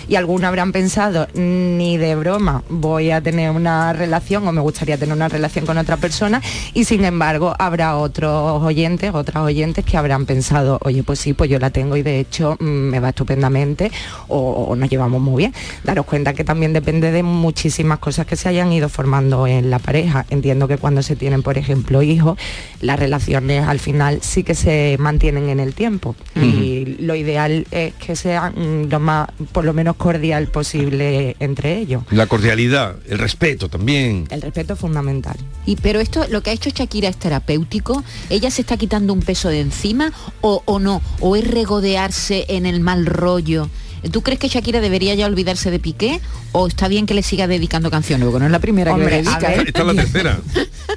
Y 0.07 0.15
algunos 0.15 0.47
habrán 0.47 0.71
pensado, 0.71 1.27
ni 1.33 1.97
de 1.97 2.15
broma 2.15 2.63
voy 2.69 3.11
a 3.11 3.21
tener 3.21 3.49
una 3.49 3.91
relación 3.91 4.47
o 4.47 4.51
me 4.51 4.61
gustaría 4.61 4.97
tener 4.97 5.15
una 5.15 5.27
relación 5.27 5.65
con 5.65 5.77
otra 5.77 5.97
persona 5.97 6.41
y 6.75 6.83
sin 6.83 7.05
embargo 7.05 7.55
habrá 7.57 7.95
otros 7.97 8.61
oyentes, 8.61 9.11
otras 9.13 9.43
oyentes 9.43 9.83
que 9.83 9.97
habrán 9.97 10.25
pensado, 10.25 10.77
oye, 10.83 11.01
pues 11.03 11.19
sí, 11.19 11.33
pues 11.33 11.49
yo 11.49 11.57
la 11.57 11.69
tengo 11.71 11.95
y 11.95 12.03
de 12.03 12.19
hecho 12.19 12.57
mm, 12.59 12.65
me 12.65 12.99
va 12.99 13.09
estupendamente 13.09 13.91
o, 14.27 14.37
o 14.39 14.75
nos 14.75 14.89
llevamos 14.89 15.21
muy 15.21 15.37
bien. 15.43 15.53
Daros 15.83 16.05
cuenta 16.05 16.33
que 16.33 16.43
también 16.43 16.73
depende 16.73 17.11
de 17.11 17.23
muchísimas 17.23 17.99
cosas 17.99 18.27
que 18.27 18.35
se 18.35 18.49
hayan 18.49 18.71
ido 18.73 18.89
formando 18.89 19.47
en 19.47 19.69
la 19.69 19.79
pareja. 19.79 20.25
Entiendo 20.29 20.67
que 20.67 20.77
cuando 20.77 21.01
se 21.01 21.15
tienen, 21.15 21.43
por 21.43 21.57
ejemplo, 21.57 22.01
hijos, 22.01 22.37
las 22.81 22.99
relaciones 22.99 23.65
al 23.65 23.79
final 23.79 24.19
sí 24.21 24.43
que 24.43 24.53
se 24.53 24.97
mantienen 24.99 25.47
en 25.47 25.61
el 25.61 25.73
tiempo 25.73 26.15
y 26.35 26.97
lo 26.99 27.15
ideal 27.15 27.65
es 27.71 27.93
que 27.93 28.17
sean 28.17 28.89
lo 28.89 28.99
más, 28.99 29.29
por 29.53 29.63
lo 29.63 29.71
menos 29.71 29.95
cordial 29.95 30.47
posible 30.47 31.37
entre 31.39 31.77
ellos. 31.77 32.03
La 32.11 32.27
cordialidad, 32.27 32.97
el 33.07 33.19
respeto 33.19 33.69
también. 33.69 34.27
El 34.29 34.41
respeto 34.41 34.73
es 34.73 34.79
fundamental. 34.79 35.37
Y 35.65 35.77
pero 35.77 36.01
esto, 36.01 36.25
lo 36.29 36.41
que 36.41 36.49
ha 36.49 36.53
hecho 36.53 36.64
Shakira 36.69 37.09
es 37.09 37.17
terapéutico, 37.17 38.03
ella 38.29 38.51
se 38.51 38.61
está 38.61 38.77
quitando 38.77 39.13
un 39.13 39.21
peso 39.21 39.49
de 39.49 39.61
encima 39.61 40.11
o, 40.41 40.61
o 40.65 40.79
no, 40.79 41.01
o 41.19 41.35
es 41.35 41.47
regodearse 41.47 42.45
en 42.49 42.65
el 42.65 42.79
mal 42.79 43.05
rollo. 43.05 43.69
¿Tú 44.11 44.21
crees 44.21 44.39
que 44.39 44.47
Shakira 44.47 44.81
debería 44.81 45.13
ya 45.15 45.25
olvidarse 45.25 45.71
de 45.71 45.79
Piqué 45.79 46.19
o 46.51 46.67
está 46.67 46.87
bien 46.87 47.05
que 47.05 47.13
le 47.13 47.23
siga 47.23 47.47
dedicando 47.47 47.89
canciones? 47.91 48.25
Porque 48.25 48.39
no 48.39 48.45
es 48.45 48.51
la 48.51 48.59
primera 48.59 48.93
Hombre, 48.93 49.09
que 49.09 49.15
le 49.17 49.23
dedica. 49.23 49.53
¿eh? 49.53 49.63
Esta 49.67 49.81
es 49.81 49.85
la 49.87 49.93
tercera. 50.01 50.39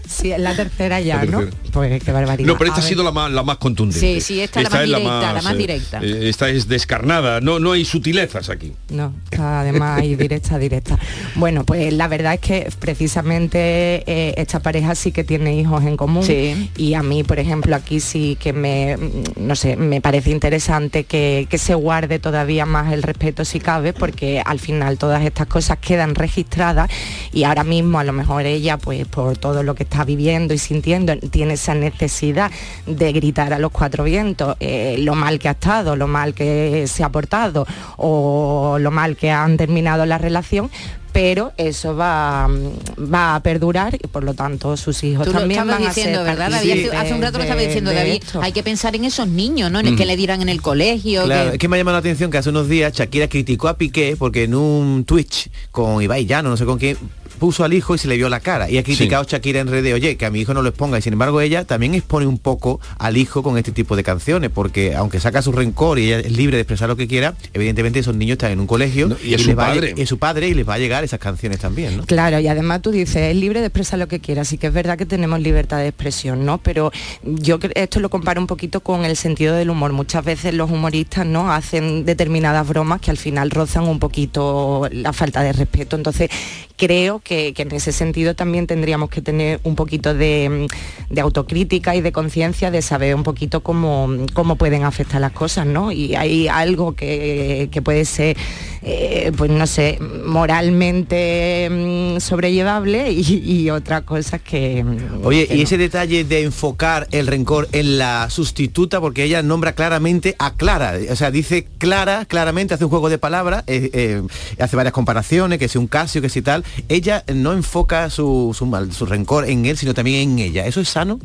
Sí, 0.06 0.32
es 0.32 0.40
la 0.40 0.54
tercera 0.54 1.00
ya, 1.00 1.24
La 1.24 1.30
¿no? 1.30 1.40
Pues 1.72 2.02
qué 2.02 2.12
barbaridad. 2.12 2.46
No, 2.46 2.56
pero 2.58 2.70
esta 2.70 2.80
A 2.82 2.84
ha 2.84 2.88
sido 2.88 3.02
la 3.04 3.12
más, 3.12 3.30
la 3.30 3.42
más 3.42 3.58
contundente. 3.58 4.00
Sí, 4.00 4.20
sí, 4.20 4.40
esta 4.40 4.60
es 4.60 4.64
la 4.64 4.76
más 4.76 4.84
directa, 4.86 5.32
la 5.32 5.42
más 5.42 5.52
eh, 5.54 5.56
directa. 5.56 6.00
eh, 6.02 6.28
esta 6.28 6.48
es 6.48 6.68
descarnada, 6.68 7.40
no, 7.40 7.58
no 7.58 7.72
hay 7.72 7.84
sutilezas 7.84 8.48
aquí. 8.50 8.72
No, 8.90 9.12
está 9.24 9.60
además 9.60 10.02
y 10.04 10.14
directa, 10.16 10.58
directa. 10.58 10.98
Bueno, 11.34 11.64
pues 11.64 11.92
la 11.92 12.08
verdad 12.08 12.34
es 12.34 12.40
que 12.40 12.70
precisamente 12.78 13.58
eh, 14.06 14.34
esta 14.36 14.60
pareja 14.60 14.94
sí 14.94 15.12
que 15.12 15.24
tiene 15.24 15.56
hijos 15.56 15.84
en 15.84 15.96
común. 15.96 16.22
Sí. 16.24 16.70
Y 16.76 16.94
a 16.94 17.02
mí, 17.02 17.22
por 17.24 17.38
ejemplo, 17.38 17.74
aquí 17.76 18.00
sí 18.00 18.36
que 18.40 18.52
me, 18.52 18.96
mm, 18.96 19.22
no 19.46 19.56
sé, 19.56 19.76
me 19.76 20.00
parece 20.00 20.30
interesante 20.30 21.04
que, 21.04 21.46
que 21.50 21.58
se 21.58 21.74
guarde 21.74 22.18
todavía 22.18 22.66
más 22.66 22.92
el 22.92 22.97
respeto 23.02 23.44
si 23.44 23.60
cabe, 23.60 23.92
porque 23.92 24.42
al 24.44 24.58
final 24.58 24.98
todas 24.98 25.24
estas 25.24 25.46
cosas 25.46 25.78
quedan 25.78 26.14
registradas 26.14 26.90
y 27.32 27.44
ahora 27.44 27.64
mismo 27.64 27.98
a 27.98 28.04
lo 28.04 28.12
mejor 28.12 28.46
ella, 28.46 28.78
pues 28.78 29.06
por 29.06 29.36
todo 29.38 29.62
lo 29.62 29.74
que 29.74 29.84
está 29.84 30.04
viviendo 30.04 30.54
y 30.54 30.58
sintiendo, 30.58 31.16
tiene 31.18 31.54
esa 31.54 31.74
necesidad 31.74 32.50
de 32.86 33.12
gritar 33.12 33.52
a 33.52 33.58
los 33.58 33.70
cuatro 33.70 34.04
vientos 34.04 34.56
eh, 34.60 34.96
lo 34.98 35.14
mal 35.14 35.38
que 35.38 35.48
ha 35.48 35.52
estado, 35.52 35.96
lo 35.96 36.06
mal 36.06 36.34
que 36.34 36.86
se 36.86 37.04
ha 37.04 37.10
portado 37.10 37.66
o 37.96 38.78
lo 38.80 38.90
mal 38.90 39.16
que 39.16 39.30
han 39.30 39.56
terminado 39.56 40.06
la 40.06 40.18
relación 40.18 40.70
pero 41.12 41.52
eso 41.56 41.96
va, 41.96 42.46
mm, 42.48 43.12
va 43.12 43.34
a 43.36 43.42
perdurar 43.42 43.94
y 43.94 44.06
por 44.06 44.24
lo 44.24 44.34
tanto 44.34 44.76
sus 44.76 45.02
hijos 45.04 45.26
Tú 45.26 45.32
lo 45.32 45.40
también 45.40 45.60
estabas 45.60 45.80
van 45.80 45.88
diciendo, 45.88 46.20
a 46.20 46.24
ser 46.24 46.30
¿verdad, 46.36 46.50
David? 46.50 46.88
Hace, 46.96 47.14
un 47.14 47.22
rato 47.22 47.38
lo 47.38 47.44
estaba 47.44 47.60
diciendo 47.60 47.90
de 47.90 47.96
David. 47.96 48.22
esto. 48.22 48.42
Hay 48.42 48.52
que 48.52 48.62
pensar 48.62 48.94
en 48.96 49.04
esos 49.04 49.26
niños, 49.28 49.70
¿no? 49.70 49.80
En 49.80 49.86
el 49.88 49.96
que 49.96 50.06
le 50.06 50.16
dirán 50.16 50.42
en 50.42 50.48
el 50.48 50.60
colegio. 50.62 51.24
Claro, 51.24 51.50
que- 51.50 51.56
es 51.56 51.58
que 51.58 51.68
me 51.68 51.76
ha 51.76 51.78
llamado 51.78 51.94
la 51.96 52.00
atención 52.00 52.30
que 52.30 52.38
hace 52.38 52.50
unos 52.50 52.68
días 52.68 52.92
Shakira 52.92 53.28
criticó 53.28 53.68
a 53.68 53.76
Piqué 53.76 54.16
porque 54.18 54.44
en 54.44 54.54
un 54.54 55.04
Twitch 55.04 55.50
con 55.70 56.02
Ibai 56.02 56.26
Llano, 56.26 56.50
no 56.50 56.56
sé 56.56 56.64
con 56.64 56.78
quién, 56.78 56.96
puso 57.38 57.64
al 57.64 57.72
hijo 57.72 57.94
y 57.94 57.98
se 57.98 58.08
le 58.08 58.16
vio 58.16 58.28
la 58.28 58.40
cara. 58.40 58.70
Y 58.70 58.78
ha 58.78 58.82
criticado 58.82 59.24
Shakira 59.24 59.60
en 59.60 59.68
redes, 59.68 59.94
oye, 59.94 60.16
que 60.16 60.26
a 60.26 60.30
mi 60.30 60.40
hijo 60.40 60.54
no 60.54 60.62
lo 60.62 60.68
exponga. 60.68 60.98
Y 60.98 61.02
sin 61.02 61.14
embargo 61.14 61.40
ella 61.40 61.64
también 61.64 61.94
expone 61.94 62.26
un 62.26 62.38
poco 62.38 62.80
al 62.98 63.16
hijo 63.16 63.42
con 63.42 63.56
este 63.56 63.72
tipo 63.72 63.96
de 63.96 64.02
canciones, 64.02 64.50
porque 64.50 64.94
aunque 64.94 65.20
saca 65.20 65.42
su 65.42 65.52
rencor 65.52 65.98
y 65.98 66.06
ella 66.06 66.20
es 66.20 66.32
libre 66.32 66.56
de 66.56 66.62
expresar 66.62 66.88
lo 66.88 66.96
que 66.96 67.08
quiera, 67.08 67.34
evidentemente 67.54 68.00
esos 68.00 68.14
niños 68.14 68.34
están 68.34 68.52
en 68.52 68.60
un 68.60 68.66
colegio 68.66 69.16
y 69.24 69.34
es 69.34 69.42
su 69.42 69.48
les 69.48 69.58
va 69.58 69.66
a 69.66 69.74
padre. 69.74 69.94
es 69.96 70.08
su 70.08 70.18
padre 70.18 70.48
y 70.48 70.54
les 70.54 70.68
va 70.68 70.74
a 70.74 70.78
llegar 70.78 71.04
esas 71.04 71.20
canciones 71.20 71.58
también, 71.60 71.96
¿no? 71.96 72.04
Claro, 72.04 72.38
y 72.40 72.48
además 72.48 72.82
tú 72.82 72.90
dices, 72.90 73.16
es 73.16 73.36
libre 73.36 73.60
de 73.60 73.66
expresar 73.66 73.98
lo 73.98 74.08
que 74.08 74.20
quiera, 74.20 74.42
así 74.42 74.58
que 74.58 74.66
es 74.66 74.72
verdad 74.72 74.98
que 74.98 75.06
tenemos 75.06 75.40
libertad 75.40 75.78
de 75.78 75.88
expresión, 75.88 76.44
¿no? 76.44 76.58
Pero 76.58 76.92
yo 77.22 77.58
esto 77.74 78.00
lo 78.00 78.10
comparo 78.10 78.40
un 78.40 78.46
poquito 78.46 78.80
con 78.80 79.04
el 79.04 79.16
sentido 79.16 79.54
del 79.54 79.70
humor. 79.70 79.92
Muchas 79.92 80.24
veces 80.24 80.54
los 80.54 80.70
humoristas 80.70 81.26
no 81.26 81.52
hacen 81.52 82.04
determinadas 82.04 82.66
bromas 82.66 83.00
que 83.00 83.10
al 83.10 83.16
final 83.16 83.50
rozan 83.50 83.84
un 83.84 83.98
poquito 83.98 84.88
la 84.90 85.12
falta 85.12 85.42
de 85.42 85.52
respeto. 85.52 85.96
Entonces, 85.96 86.30
creo 86.78 87.18
que, 87.18 87.52
que 87.52 87.62
en 87.62 87.72
ese 87.72 87.92
sentido 87.92 88.34
también 88.34 88.66
tendríamos 88.66 89.10
que 89.10 89.20
tener 89.20 89.60
un 89.64 89.74
poquito 89.74 90.14
de, 90.14 90.68
de 91.10 91.20
autocrítica 91.20 91.96
y 91.96 92.00
de 92.00 92.12
conciencia 92.12 92.70
de 92.70 92.80
saber 92.80 93.14
un 93.14 93.24
poquito 93.24 93.62
cómo, 93.62 94.08
cómo 94.32 94.56
pueden 94.56 94.84
afectar 94.84 95.20
las 95.20 95.32
cosas, 95.32 95.66
¿no? 95.66 95.92
Y 95.92 96.14
hay 96.14 96.48
algo 96.48 96.94
que, 96.94 97.68
que 97.72 97.82
puede 97.82 98.04
ser, 98.04 98.36
eh, 98.82 99.32
pues 99.36 99.50
no 99.50 99.66
sé, 99.66 99.98
moralmente 100.24 101.68
mm, 101.70 102.20
sobrellevable 102.20 103.10
y, 103.10 103.42
y 103.44 103.70
otras 103.70 104.02
cosas 104.02 104.40
que... 104.40 104.84
Oye, 105.24 105.48
que 105.48 105.54
y 105.54 105.58
no. 105.58 105.64
ese 105.64 105.78
detalle 105.78 106.24
de 106.24 106.44
enfocar 106.44 107.08
el 107.10 107.26
rencor 107.26 107.68
en 107.72 107.98
la 107.98 108.30
sustituta, 108.30 109.00
porque 109.00 109.24
ella 109.24 109.42
nombra 109.42 109.72
claramente 109.72 110.36
a 110.38 110.54
Clara, 110.54 110.94
o 111.10 111.16
sea, 111.16 111.32
dice 111.32 111.66
Clara, 111.78 112.24
claramente, 112.24 112.74
hace 112.74 112.84
un 112.84 112.90
juego 112.90 113.08
de 113.08 113.18
palabras, 113.18 113.64
eh, 113.66 113.90
eh, 113.92 114.22
hace 114.60 114.76
varias 114.76 114.92
comparaciones, 114.92 115.58
que 115.58 115.68
si 115.68 115.76
un 115.76 115.88
Casio, 115.88 116.22
que 116.22 116.28
si 116.28 116.40
tal, 116.40 116.64
ella 116.88 117.24
no 117.32 117.52
enfoca 117.52 118.10
su, 118.10 118.56
su 118.90 119.06
rencor 119.06 119.48
en 119.48 119.66
él, 119.66 119.76
sino 119.76 119.94
también 119.94 120.30
en 120.30 120.38
ella. 120.38 120.66
¿Eso 120.66 120.80
es 120.80 120.88
sano? 120.88 121.18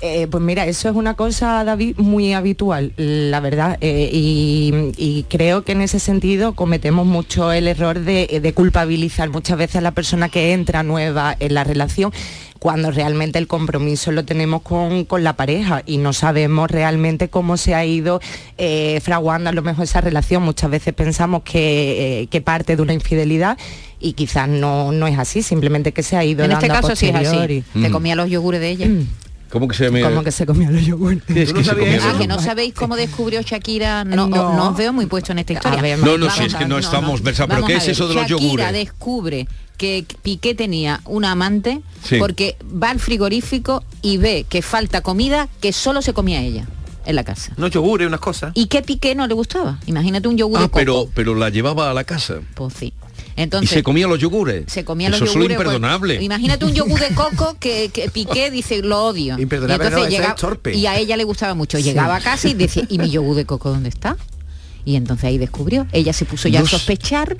Eh, 0.00 0.28
pues 0.30 0.42
mira, 0.42 0.66
eso 0.66 0.88
es 0.88 0.94
una 0.94 1.14
cosa, 1.14 1.64
David, 1.64 1.96
muy 1.98 2.32
habitual, 2.32 2.92
la 2.96 3.40
verdad. 3.40 3.78
eh, 3.80 4.10
y, 4.12 5.24
creo 5.28 5.62
que 5.62 5.72
en 5.72 5.82
ese 5.82 5.98
sentido 5.98 6.54
cometemos 6.54 7.06
mucho 7.06 7.52
el 7.52 7.68
error 7.68 7.98
de, 8.00 8.52
culpabilizar 8.54 9.28
muchas 9.30 9.58
veces 9.58 9.76
a 9.76 9.80
la 9.80 9.90
persona 9.90 10.28
que 10.28 10.52
entra 10.52 10.82
nueva 10.82 11.36
en 11.38 11.54
la 11.54 11.64
relación 11.64 12.12
cuando 12.58 12.90
realmente 12.90 13.38
el 13.38 13.46
compromiso 13.46 14.10
lo 14.10 14.24
tenemos 14.24 14.62
con, 14.62 15.04
con 15.04 15.22
la 15.22 15.34
pareja 15.34 15.82
y 15.86 15.98
no 15.98 16.12
sabemos 16.12 16.70
realmente 16.70 17.28
cómo 17.28 17.56
se 17.56 17.74
ha 17.74 17.84
ido 17.84 18.20
eh, 18.56 19.00
fraguando 19.02 19.50
a 19.50 19.52
lo 19.52 19.62
mejor 19.62 19.84
esa 19.84 20.00
relación. 20.00 20.42
Muchas 20.42 20.70
veces 20.70 20.94
pensamos 20.94 21.42
que 21.42 22.42
parte 22.44 22.74
de 22.74 22.82
una 22.82 22.94
infidelidad 22.94 23.58
y 24.00 24.12
quizás 24.12 24.48
no, 24.48 24.92
no 24.92 25.06
es 25.06 25.18
así, 25.18 25.42
simplemente 25.42 25.92
que 25.92 26.02
se 26.02 26.16
ha 26.16 26.24
ido 26.24 26.44
En 26.44 26.52
este 26.52 26.68
dando 26.68 26.78
a 26.78 26.82
caso 26.82 26.96
sí 26.96 27.06
es 27.08 27.14
así. 27.14 27.24
posteriori. 27.24 27.64
Te 27.72 27.88
Mm. 27.88 27.92
comía 27.92 28.14
los 28.16 28.30
yogures 28.30 28.60
de 28.60 28.70
ella. 28.70 28.86
¿Cómo 29.50 29.66
que 29.66 29.74
se 29.74 29.90
me... 29.90 30.02
Como 30.02 30.22
que 30.22 30.30
se 30.30 30.44
comía 30.44 30.70
los 30.70 30.84
yogures. 30.84 31.22
Es 31.28 31.52
que 31.54 31.64
se 31.64 31.70
comía 31.74 31.96
los 31.96 32.04
Ah, 32.04 32.14
que 32.18 32.26
no 32.26 32.38
sabéis 32.38 32.74
cómo 32.74 32.96
descubrió 32.96 33.40
Shakira. 33.42 34.04
No, 34.04 34.26
No. 34.28 34.54
no 34.54 34.68
os 34.70 34.76
veo 34.76 34.92
muy 34.92 35.06
puesto 35.06 35.32
en 35.32 35.38
esta 35.38 35.54
historia. 35.54 35.80
ver, 35.80 35.98
No, 36.00 36.18
no, 36.18 36.26
Vamos 36.26 36.34
si 36.34 36.44
es 36.44 36.54
a 36.54 36.58
que 36.58 36.66
no 36.66 36.78
estamos 36.78 37.22
versados. 37.22 37.48
¿Pero 37.48 37.62
Vamos 37.62 37.68
qué 37.68 37.74
a 37.74 37.78
es 37.78 37.84
ver. 37.84 37.92
eso 37.92 38.08
de 38.08 38.14
los 38.14 38.22
Shakira 38.24 38.40
yogures? 38.42 38.72
descubre 38.72 39.48
que 39.78 40.04
Piqué 40.22 40.54
tenía 40.54 41.00
una 41.06 41.30
amante 41.32 41.80
Sí. 42.04 42.16
porque 42.18 42.56
va 42.62 42.90
al 42.90 42.98
frigorífico 43.00 43.84
y 44.02 44.18
ve 44.18 44.44
que 44.48 44.60
falta 44.60 45.00
comida 45.00 45.48
que 45.60 45.72
solo 45.72 46.02
se 46.02 46.12
comía 46.12 46.42
ella 46.42 46.66
en 47.06 47.16
la 47.16 47.24
casa. 47.24 47.52
No 47.56 47.68
yogures, 47.68 48.06
unas 48.06 48.20
cosas. 48.20 48.52
¿Y 48.54 48.66
qué 48.66 48.82
Piqué 48.82 49.14
no 49.14 49.26
le 49.26 49.32
gustaba? 49.32 49.78
Imagínate 49.86 50.28
un 50.28 50.36
yogur 50.36 50.58
Ah, 50.58 50.62
de 50.62 50.66
coco. 50.68 50.78
pero, 50.78 51.08
pero 51.14 51.34
la 51.34 51.48
llevaba 51.48 51.90
a 51.90 51.94
la 51.94 52.04
casa. 52.04 52.34
Pues 52.54 52.74
sí. 52.74 52.92
Y 53.38 53.42
Entonces, 53.42 53.70
se 53.70 53.82
comía 53.82 54.06
los 54.08 54.18
yogures. 54.18 54.64
se 54.66 54.84
comía 54.84 55.08
los 55.10 55.16
Eso 55.18 55.26
es 55.26 55.30
yogures. 55.34 55.50
lo 55.50 55.56
pues, 55.56 55.66
imperdonable. 55.66 56.22
imagínate 56.22 56.64
un 56.64 56.74
yogur 56.74 56.98
de 57.00 57.14
coco 57.14 57.56
que, 57.60 57.90
que 57.92 58.10
Piqué 58.10 58.50
dice 58.50 58.82
lo 58.82 59.04
odio. 59.04 59.38
Imperdonable, 59.38 59.84
y 59.84 59.86
entonces 59.86 59.92
no, 59.92 60.04
eso 60.06 60.10
llega- 60.22 60.34
es 60.34 60.40
torpe. 60.40 60.74
y 60.74 60.86
a 60.86 60.98
ella 60.98 61.16
le 61.16 61.24
gustaba 61.24 61.54
mucho. 61.54 61.78
Llegaba 61.78 62.16
a 62.16 62.20
casa 62.20 62.48
y 62.48 62.54
decía, 62.54 62.84
¿y 62.88 62.98
mi 62.98 63.10
yogur 63.10 63.36
de 63.36 63.46
coco 63.46 63.70
dónde 63.70 63.88
está? 63.88 64.16
Y 64.84 64.96
entonces 64.96 65.24
ahí 65.26 65.38
descubrió. 65.38 65.86
Ella 65.92 66.12
se 66.12 66.24
puso 66.24 66.48
ya 66.48 66.60
a 66.60 66.66
sospechar. 66.66 67.36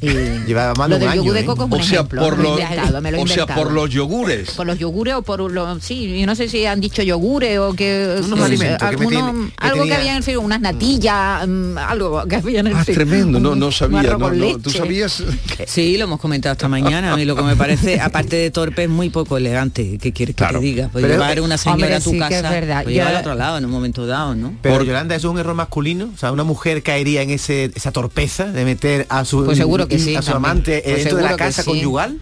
Y 0.00 0.08
Llevaba 0.46 0.74
más 0.74 0.88
lo 0.90 0.98
de 0.98 1.04
un 1.06 1.10
del 1.10 1.16
yogur 1.18 1.30
año, 1.30 1.32
de 1.34 1.40
¿eh? 1.40 1.44
coco 1.44 1.64
es 1.64 1.72
O 1.72 1.76
sea, 1.84 1.94
ejemplo. 2.00 2.22
por 2.22 2.36
me 2.36 2.42
lo 2.42 2.50
los, 2.50 2.58
he 2.58 2.62
inventado, 2.62 3.00
me 3.02 3.10
lo 3.12 3.18
he 3.18 3.22
o 3.22 3.26
sea, 3.26 3.46
por 3.46 3.72
los 3.72 3.90
yogures. 3.90 4.50
por 4.52 4.66
los 4.66 4.78
yogures 4.78 5.14
o 5.14 5.22
por 5.22 5.50
los 5.50 5.82
sí 5.82 6.20
yo 6.20 6.26
no 6.26 6.34
sé 6.34 6.48
si 6.48 6.66
han 6.66 6.80
dicho 6.80 7.02
yogures 7.02 7.58
o 7.58 7.72
que 7.74 8.20
Unos 8.24 8.40
eh, 8.40 8.44
alimentos 8.44 8.78
que 8.78 8.84
alguno- 8.84 9.08
tiene- 9.08 9.50
que 9.50 9.66
algo 9.66 9.78
tenía- 9.82 9.94
que 9.94 10.00
había 10.00 10.10
en 10.12 10.16
el 10.18 10.22
frigo 10.22 10.40
unas 10.42 10.60
natillas 10.60 11.46
mm, 11.48 11.78
algo 11.78 12.24
que 12.28 12.36
había 12.36 12.60
en 12.60 12.66
el 12.68 12.76
Ah, 12.76 12.84
tremendo, 12.84 13.40
no, 13.40 13.54
no 13.54 13.72
sabía. 13.72 14.02
No, 14.16 14.58
¿Tú 14.58 14.70
sabías? 14.70 15.22
Sí, 15.66 15.96
lo 15.96 16.04
hemos 16.04 16.20
comentado 16.20 16.52
esta 16.52 16.68
mañana. 16.68 17.12
A 17.12 17.16
mí 17.16 17.24
lo 17.24 17.34
que 17.34 17.42
me 17.42 17.56
parece, 17.56 18.00
aparte 18.00 18.36
de 18.36 18.50
torpe, 18.50 18.84
es 18.84 18.88
muy 18.90 19.08
poco 19.10 19.36
elegante. 19.36 19.98
¿Qué 19.98 20.12
quieres 20.12 20.34
que 20.36 20.38
Claro. 20.44 20.60
te 20.60 20.66
diga? 20.66 20.88
Pues 20.92 21.02
Pero, 21.04 21.14
llevar 21.14 21.38
eh, 21.38 21.40
una 21.40 21.56
señora 21.58 21.74
hombre, 21.84 21.94
a 21.94 22.00
tu 22.00 22.10
sí 22.10 22.18
que 22.18 22.24
es 22.24 22.30
casa, 22.42 22.50
verdad. 22.50 22.82
pues 22.84 22.94
Yo- 22.94 23.00
llevar 23.00 23.14
al 23.14 23.20
otro 23.20 23.34
lado 23.34 23.58
en 23.58 23.64
un 23.64 23.70
momento 23.70 24.06
dado, 24.06 24.34
¿no? 24.34 24.54
Pero 24.62 24.76
Por- 24.76 24.86
Yolanda, 24.86 25.14
¿eso 25.14 25.28
es 25.28 25.32
un 25.32 25.38
error 25.38 25.54
masculino? 25.54 26.10
O 26.14 26.18
sea, 26.18 26.32
una 26.32 26.44
mujer 26.44 26.82
caería 26.82 27.22
en 27.22 27.30
ese, 27.30 27.70
esa 27.74 27.92
torpeza 27.92 28.44
de 28.52 28.64
meter 28.64 29.06
a 29.08 29.24
su, 29.24 29.44
Pues 29.44 29.56
seguro 29.58 29.85
que 29.88 29.98
sí, 29.98 30.16
a 30.16 30.22
su 30.22 30.32
también. 30.32 30.50
amante 30.50 30.82
Pues 30.84 30.96
dentro 30.96 31.16
de 31.18 31.22
la 31.24 31.36
casa 31.36 31.62
sí. 31.62 31.70
conyugal. 31.70 32.18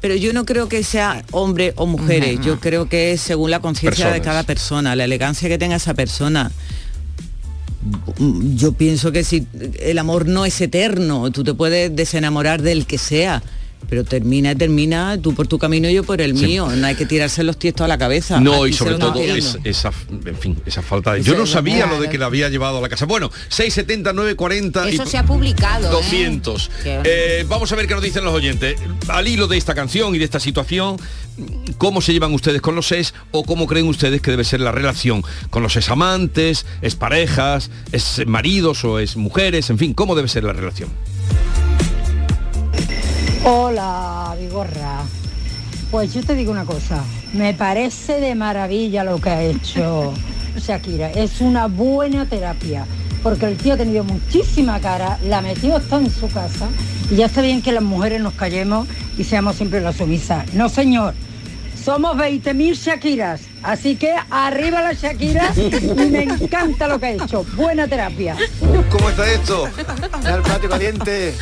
Pero 0.00 0.16
yo 0.16 0.34
no 0.34 0.44
creo 0.44 0.68
que 0.68 0.84
sea 0.84 1.24
hombre 1.30 1.72
o 1.76 1.86
mujeres, 1.86 2.38
yo 2.42 2.60
creo 2.60 2.90
que 2.90 3.12
es 3.12 3.22
según 3.22 3.50
la 3.50 3.60
conciencia 3.60 4.10
de 4.10 4.20
cada 4.20 4.42
persona, 4.42 4.94
la 4.94 5.04
elegancia 5.04 5.48
que 5.48 5.56
tenga 5.56 5.76
esa 5.76 5.94
persona. 5.94 6.52
Yo 8.54 8.72
pienso 8.72 9.12
que 9.12 9.24
si 9.24 9.46
el 9.80 9.98
amor 9.98 10.26
no 10.26 10.44
es 10.44 10.60
eterno, 10.60 11.30
tú 11.30 11.42
te 11.42 11.54
puedes 11.54 11.94
desenamorar 11.96 12.60
del 12.60 12.86
que 12.86 12.98
sea, 12.98 13.42
pero 13.88 14.04
termina 14.04 14.52
y 14.52 14.54
termina, 14.54 15.18
tú 15.20 15.34
por 15.34 15.46
tu 15.46 15.58
camino 15.58 15.88
y 15.88 15.94
yo 15.94 16.04
por 16.04 16.20
el 16.20 16.36
Sí. 16.36 16.46
mío, 16.46 16.68
no 16.74 16.86
hay 16.86 16.94
que 16.94 17.06
tirarse 17.06 17.42
los 17.44 17.58
tiestos 17.58 17.84
a 17.84 17.88
la 17.88 17.98
cabeza. 17.98 18.40
No, 18.40 18.62
Aquí 18.64 18.70
y 18.70 18.72
sobre 18.72 18.94
todo 18.96 19.14
es- 19.20 19.58
esa, 19.64 19.90
en 20.26 20.36
fin, 20.36 20.56
esa 20.66 20.82
falta 20.82 21.12
de... 21.14 21.22
Yo 21.22 21.36
no 21.36 21.44
es 21.44 21.50
sabía 21.50 21.76
verdad. 21.86 21.92
lo 21.96 22.00
de 22.02 22.08
que 22.10 22.18
la 22.18 22.26
había 22.26 22.48
llevado 22.48 22.78
a 22.78 22.80
la 22.80 22.88
casa. 22.88 23.06
Bueno, 23.06 23.30
670, 23.48 24.12
940 24.12 24.90
y 24.90 24.94
eso 24.94 25.06
se 25.06 25.18
ha 25.18 25.24
publicado 25.24 25.88
¿eh? 25.88 25.90
200. 25.92 26.70
Qué- 26.82 27.00
Eh, 27.04 27.44
vamos 27.48 27.70
a 27.72 27.76
ver 27.76 27.86
qué 27.86 27.94
nos 27.94 28.02
dicen 28.02 28.24
los 28.24 28.34
oyentes. 28.34 28.76
Al 29.08 29.26
hilo 29.28 29.46
de 29.46 29.56
esta 29.56 29.74
canción 29.74 30.14
y 30.14 30.18
de 30.18 30.24
esta 30.24 30.40
situación, 30.40 30.96
¿cómo 31.78 32.00
se 32.00 32.12
llevan 32.12 32.32
ustedes 32.32 32.60
con 32.60 32.74
los 32.74 32.90
ex 32.92 33.14
o 33.30 33.44
cómo 33.44 33.66
creen 33.66 33.86
ustedes 33.88 34.20
que 34.22 34.30
debe 34.30 34.44
ser 34.44 34.60
la 34.60 34.72
relación 34.72 35.22
con 35.50 35.62
los 35.62 35.76
ex 35.76 35.88
amantes, 35.90 36.66
ex 36.82 36.94
parejas, 36.94 37.70
ex 37.92 38.22
maridos 38.26 38.84
o 38.84 38.98
ex 39.00 39.16
mujeres? 39.16 39.70
En 39.70 39.78
fin, 39.78 39.94
¿cómo 39.94 40.14
debe 40.14 40.28
ser 40.28 40.44
la 40.44 40.52
relación? 40.52 40.88
Hola, 43.46 44.34
Vigorra. 44.40 45.02
Pues 45.90 46.14
yo 46.14 46.22
te 46.22 46.34
digo 46.34 46.50
una 46.50 46.64
cosa, 46.64 47.04
me 47.34 47.52
parece 47.52 48.18
de 48.18 48.34
maravilla 48.34 49.04
lo 49.04 49.20
que 49.20 49.28
ha 49.28 49.42
hecho 49.42 50.14
Shakira. 50.56 51.10
Es 51.10 51.42
una 51.42 51.66
buena 51.66 52.24
terapia, 52.24 52.86
porque 53.22 53.44
el 53.44 53.58
tío 53.58 53.74
ha 53.74 53.76
tenido 53.76 54.02
muchísima 54.02 54.80
cara, 54.80 55.18
la 55.24 55.42
metió 55.42 55.76
hasta 55.76 55.98
en 55.98 56.10
su 56.10 56.28
casa 56.30 56.68
y 57.10 57.16
ya 57.16 57.26
está 57.26 57.42
bien 57.42 57.60
que 57.60 57.72
las 57.72 57.82
mujeres 57.82 58.22
nos 58.22 58.32
callemos 58.32 58.88
y 59.18 59.24
seamos 59.24 59.56
siempre 59.56 59.82
las 59.82 59.96
sumisas. 59.96 60.54
No, 60.54 60.70
señor. 60.70 61.12
Somos 61.84 62.16
20.000 62.16 62.74
Shakiras, 62.76 63.42
así 63.62 63.96
que 63.96 64.14
arriba 64.30 64.80
la 64.80 64.94
Shakira 64.94 65.52
y 65.54 66.10
me 66.10 66.22
encanta 66.22 66.88
lo 66.88 66.98
que 66.98 67.06
ha 67.06 67.10
hecho. 67.10 67.44
Buena 67.56 67.86
terapia. 67.86 68.36
¿Cómo 68.90 69.10
está 69.10 69.30
esto? 69.30 69.68
Al 70.24 70.40
plato 70.40 70.66
caliente. 70.66 71.34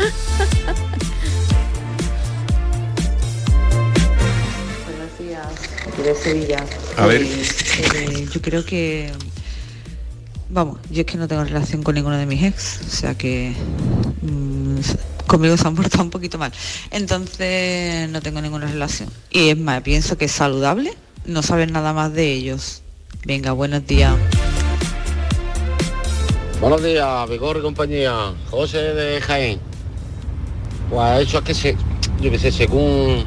De 5.99 6.15
Sevilla. 6.15 6.65
A 6.97 7.07
ver. 7.07 7.23
Eh, 7.23 8.29
yo 8.33 8.41
creo 8.41 8.65
que, 8.65 9.13
vamos, 10.49 10.79
yo 10.91 11.01
es 11.01 11.07
que 11.07 11.19
no 11.19 11.29
tengo 11.29 11.45
relación 11.45 11.83
con 11.83 11.95
ninguno 11.95 12.17
de 12.17 12.27
mis 12.27 12.43
ex, 12.43 12.81
o 12.87 12.91
sea 12.91 13.15
que 13.17 13.53
mm, 14.23 14.79
conmigo 15.27 15.57
se 15.57 15.67
han 15.67 15.75
portado 15.75 16.05
un 16.05 16.11
poquito 16.11 16.39
mal. 16.39 16.53
Entonces 16.91 18.09
no 18.09 18.21
tengo 18.23 18.41
ninguna 18.41 18.67
relación. 18.67 19.11
Y 19.31 19.51
es 19.51 19.59
más, 19.59 19.83
pienso 19.83 20.17
que 20.17 20.27
es 20.27 20.33
saludable 20.33 20.95
no 21.27 21.43
saber 21.43 21.71
nada 21.71 21.93
más 21.93 22.13
de 22.13 22.33
ellos. 22.33 22.83
Venga, 23.25 23.53
buenos 23.53 23.87
días. 23.87 24.15
Buenos 26.61 26.83
días, 26.83 27.29
Vigor 27.29 27.59
y 27.59 27.63
compañía. 27.63 28.35
José 28.51 28.79
de 28.79 29.21
Jaén. 29.21 29.61
Pues 30.91 31.29
eso 31.29 31.39
es 31.39 31.45
que 31.45 31.55
se, 31.55 31.77
yo 32.21 32.31
qué 32.31 32.39
sé, 32.39 32.53
según 32.53 33.25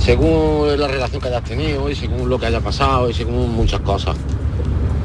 según 0.00 0.78
la 0.78 0.88
relación 0.88 1.20
que 1.20 1.28
hayas 1.28 1.44
tenido 1.44 1.88
y 1.90 1.94
según 1.94 2.28
lo 2.28 2.38
que 2.38 2.46
haya 2.46 2.60
pasado 2.60 3.08
y 3.10 3.14
según 3.14 3.54
muchas 3.54 3.80
cosas. 3.80 4.16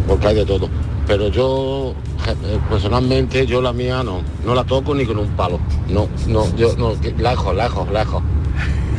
Porque 0.07 0.27
hay 0.27 0.35
de 0.35 0.45
todo. 0.45 0.69
Pero 1.07 1.27
yo 1.27 1.93
eh, 2.27 2.59
personalmente 2.69 3.45
yo 3.45 3.61
la 3.61 3.73
mía 3.73 4.01
no, 4.03 4.21
no 4.45 4.55
la 4.55 4.63
toco 4.63 4.95
ni 4.95 5.05
con 5.05 5.19
un 5.19 5.29
palo. 5.29 5.59
No, 5.89 6.07
no, 6.27 6.55
yo 6.55 6.75
no, 6.77 6.93
lejos, 7.17 7.55
lejos, 7.55 7.91
lejos. 7.91 8.23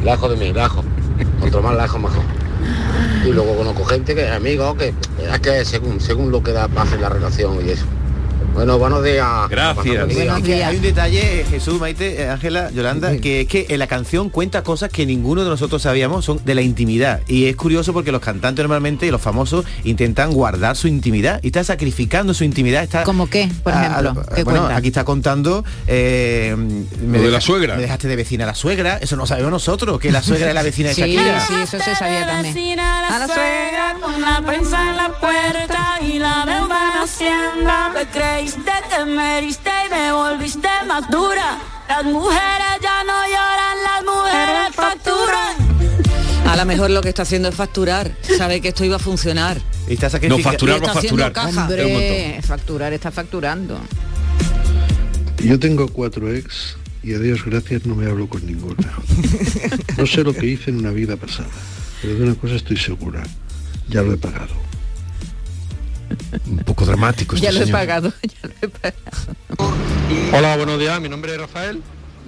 Lejos 0.05 0.31
de 0.31 0.37
mí, 0.37 0.53
lejos. 0.53 0.85
Cuanto 1.41 1.63
más 1.63 1.77
lejos 1.77 2.01
mejor. 2.01 2.23
Y 3.25 3.33
luego 3.33 3.57
conozco 3.57 3.85
gente 3.85 4.15
que 4.15 4.25
es 4.25 4.31
amigo, 4.31 4.77
que 4.77 4.89
es 4.89 5.41
que 5.41 5.65
según, 5.65 6.01
según 6.01 6.31
lo 6.31 6.43
que 6.43 6.53
da 6.53 6.69
paz 6.69 6.93
en 6.93 7.01
la 7.01 7.09
relación 7.09 7.59
y 7.67 7.71
eso. 7.71 7.87
Bueno, 8.55 8.79
buenos 8.79 9.05
días. 9.05 9.27
Gracias. 9.51 9.77
Pasad 9.77 10.07
buen 10.07 10.09
día. 10.09 10.37
Es 10.39 10.43
que 10.43 10.65
hay 10.65 10.77
un 10.77 10.83
detalle, 10.83 11.45
Jesús, 11.51 11.79
Maite, 11.79 12.23
eh, 12.23 12.31
Ángela, 12.31 12.71
Yolanda, 12.71 13.15
que 13.19 13.43
es 13.43 13.49
que 13.49 13.67
en 13.69 13.79
la 13.79 13.87
canción 13.87 14.31
cuenta 14.31 14.63
cosas 14.63 14.89
que 14.91 15.05
ninguno 15.05 15.45
de 15.45 15.51
nosotros 15.51 15.83
sabíamos, 15.83 16.25
son 16.25 16.41
de 16.43 16.55
la 16.55 16.63
intimidad. 16.63 17.21
Y 17.29 17.47
es 17.47 17.57
curioso 17.57 17.93
porque 17.93 18.13
los 18.13 18.23
cantantes 18.23 18.63
normalmente 18.63 19.07
y 19.07 19.11
los 19.11 19.21
famosos 19.21 19.67
intentan 19.85 20.33
guardar 20.33 20.75
su 20.75 20.89
intimidad 20.89 21.39
y 21.43 21.49
está 21.49 21.65
sacrificando 21.65 22.33
su 22.33 22.45
intimidad. 22.45 22.83
Está, 22.83 23.03
¿Cómo 23.05 23.29
qué, 23.29 23.51
por 23.63 23.75
Ah, 23.75 23.87
ejemplo? 24.01 24.25
ah, 24.27 24.35
¿Qué 24.35 24.45
bueno, 24.45 24.61
cuenta? 24.61 24.77
aquí 24.77 24.89
está 24.89 25.05
contando 25.05 25.63
eh, 25.87 26.55
me 26.57 26.65
Lo 27.07 27.13
de 27.13 27.19
deja- 27.19 27.31
la 27.33 27.41
suegra. 27.43 27.75
Me 27.77 27.83
dejaste 27.83 28.09
de 28.09 28.17
vecina 28.17 28.45
a 28.45 28.47
la 28.47 28.55
suegra. 28.55 28.97
Eso 29.03 29.17
no 29.17 29.27
sabemos 29.27 29.51
nosotros, 29.51 30.01
que 30.01 30.11
la 30.11 30.23
suegra 30.23 30.49
es 30.49 30.55
la 30.55 30.63
vecina 30.63 30.89
de 30.89 30.95
Sí, 30.95 31.03
Shakira. 31.03 31.41
sí, 31.47 31.55
eso 31.63 31.79
se 31.79 31.95
sabía 31.95 32.27
también. 32.27 32.81
A 32.81 33.19
la 33.19 33.27
suegra 33.27 33.97
con 34.01 34.19
la 34.23 34.41
prensa 34.47 34.81
en 34.91 34.97
la 34.97 35.09
puerta 35.21 35.99
y 36.01 36.19
la 36.19 36.45
deuda 36.47 36.93
en 36.95 37.03
Hacienda. 37.03 37.93
Me 38.37 38.43
creíste, 38.43 38.71
te 38.91 39.05
meriste 39.07 39.71
y 39.87 39.91
me 39.91 40.13
volviste 40.13 40.69
más 40.87 41.09
dura. 41.11 41.59
Las 41.89 42.05
mujeres 42.05 42.77
ya 42.83 43.03
no 43.03 43.25
lloran, 43.25 43.79
las 43.83 44.05
mujeres 44.05 44.75
facturan. 44.75 46.47
A 46.47 46.55
lo 46.55 46.67
mejor 46.67 46.91
lo 46.91 47.01
que 47.01 47.09
está 47.09 47.23
haciendo 47.23 47.49
es 47.49 47.55
facturar. 47.55 48.13
Sabe 48.37 48.61
que 48.61 48.69
esto 48.69 48.85
iba 48.85 48.97
a 48.97 48.99
funcionar. 48.99 49.59
Y 49.89 49.95
está 49.95 50.11
No, 50.29 50.39
facturar 50.39 50.85
va 50.85 50.89
a 50.89 50.99
haciendo 50.99 51.23
facturar. 51.23 51.33
caja. 51.33 51.49
Es 51.49 51.57
un 51.57 51.63
Hombre, 51.63 52.41
facturar 52.43 52.93
está 52.93 53.11
facturando. 53.11 53.81
Yo 55.39 55.59
tengo 55.59 55.89
cuatro 55.89 56.31
ex 56.31 56.77
y 57.03 57.15
a 57.15 57.19
Dios 57.19 57.43
gracias 57.43 57.87
no 57.87 57.95
me 57.95 58.05
hablo 58.05 58.29
con 58.29 58.45
ninguna. 58.45 58.93
No 59.97 60.07
sé 60.07 60.23
lo 60.23 60.35
que 60.35 60.45
hice 60.45 60.69
en 60.69 60.81
una 60.81 60.91
vida 60.91 61.17
pasada, 61.17 61.49
pero 62.03 62.17
de 62.17 62.25
una 62.25 62.35
cosa 62.35 62.57
estoy 62.57 62.77
segura, 62.77 63.23
ya 63.89 64.03
lo 64.03 64.13
he 64.13 64.19
pagado. 64.19 64.76
Un 66.47 66.59
poco 66.59 66.85
dramático 66.85 67.35
este 67.37 67.47
ya 67.47 67.53
lo 67.53 67.59
he 67.61 67.65
señor. 67.65 67.79
pagado, 67.81 68.13
ya 68.23 68.49
lo 68.49 68.55
he 68.63 68.69
pagado. 68.69 69.75
Hola, 70.33 70.57
buenos 70.57 70.79
días. 70.79 71.01
Mi 71.01 71.09
nombre 71.09 71.33
es 71.35 71.41
Rafael, 71.41 71.83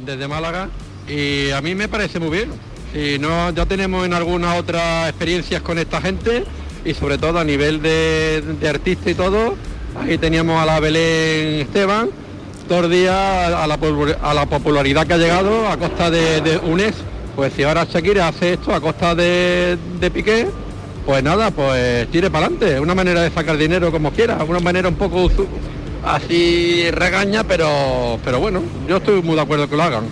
desde 0.05 0.29
Málaga, 0.29 0.69
y 1.09 1.51
a 1.51 1.61
mí 1.61 1.75
me 1.75 1.89
parece 1.89 2.19
muy 2.19 2.31
bien. 2.31 2.51
Y 2.95 3.19
no, 3.19 3.51
ya 3.51 3.67
tenemos 3.67 4.07
en 4.07 4.15
algunas 4.15 4.59
otras 4.59 5.09
experiencias 5.11 5.61
con 5.63 5.79
esta 5.79 6.01
gente 6.01 6.45
y 6.85 6.95
sobre 6.95 7.19
todo 7.19 7.39
a 7.39 7.45
nivel 7.45 7.83
de, 7.83 8.43
de 8.61 8.69
artista 8.69 9.11
y 9.11 9.15
todo. 9.15 9.57
Ahí 10.01 10.17
teníamos 10.17 10.61
a 10.63 10.65
la 10.65 10.81
Belén 10.81 11.61
Esteban, 11.61 12.09
dos 12.69 12.89
días 12.91 13.15
a 13.15 13.67
la, 13.67 13.79
a 14.23 14.35
la 14.35 14.47
popularidad 14.47 15.07
que 15.07 15.15
ha 15.15 15.19
llegado 15.19 15.69
a 15.69 15.77
costa 15.77 16.11
de, 16.11 16.41
de 16.41 16.59
un 16.59 16.81
ex. 16.81 16.97
Pues 17.37 17.53
si 17.53 17.63
ahora 17.63 17.85
Shakira 17.85 18.29
hace 18.29 18.55
esto 18.55 18.75
a 18.75 18.81
costa 18.81 19.15
de, 19.15 19.77
de 20.01 20.11
Piqué, 20.11 20.49
pues 21.09 21.23
nada, 21.25 21.51
pues 21.51 22.07
tire 22.11 22.31
para 22.31 22.45
adelante. 22.45 22.79
Una 22.79 22.95
manera 22.95 23.23
de 23.23 23.31
sacar 23.31 23.57
dinero 23.57 23.91
como 23.91 24.11
quiera, 24.13 24.45
una 24.47 24.61
manera 24.61 24.91
un 24.91 24.97
poco 24.97 25.31
así 26.05 26.91
regaña, 26.91 27.45
pero, 27.45 28.21
pero 28.23 28.39
bueno, 28.41 28.63
yo 28.87 28.99
estoy 28.99 29.23
muy 29.23 29.35
de 29.35 29.41
acuerdo 29.41 29.71
que 29.71 29.75
lo 29.75 29.85
hagan. 29.85 30.05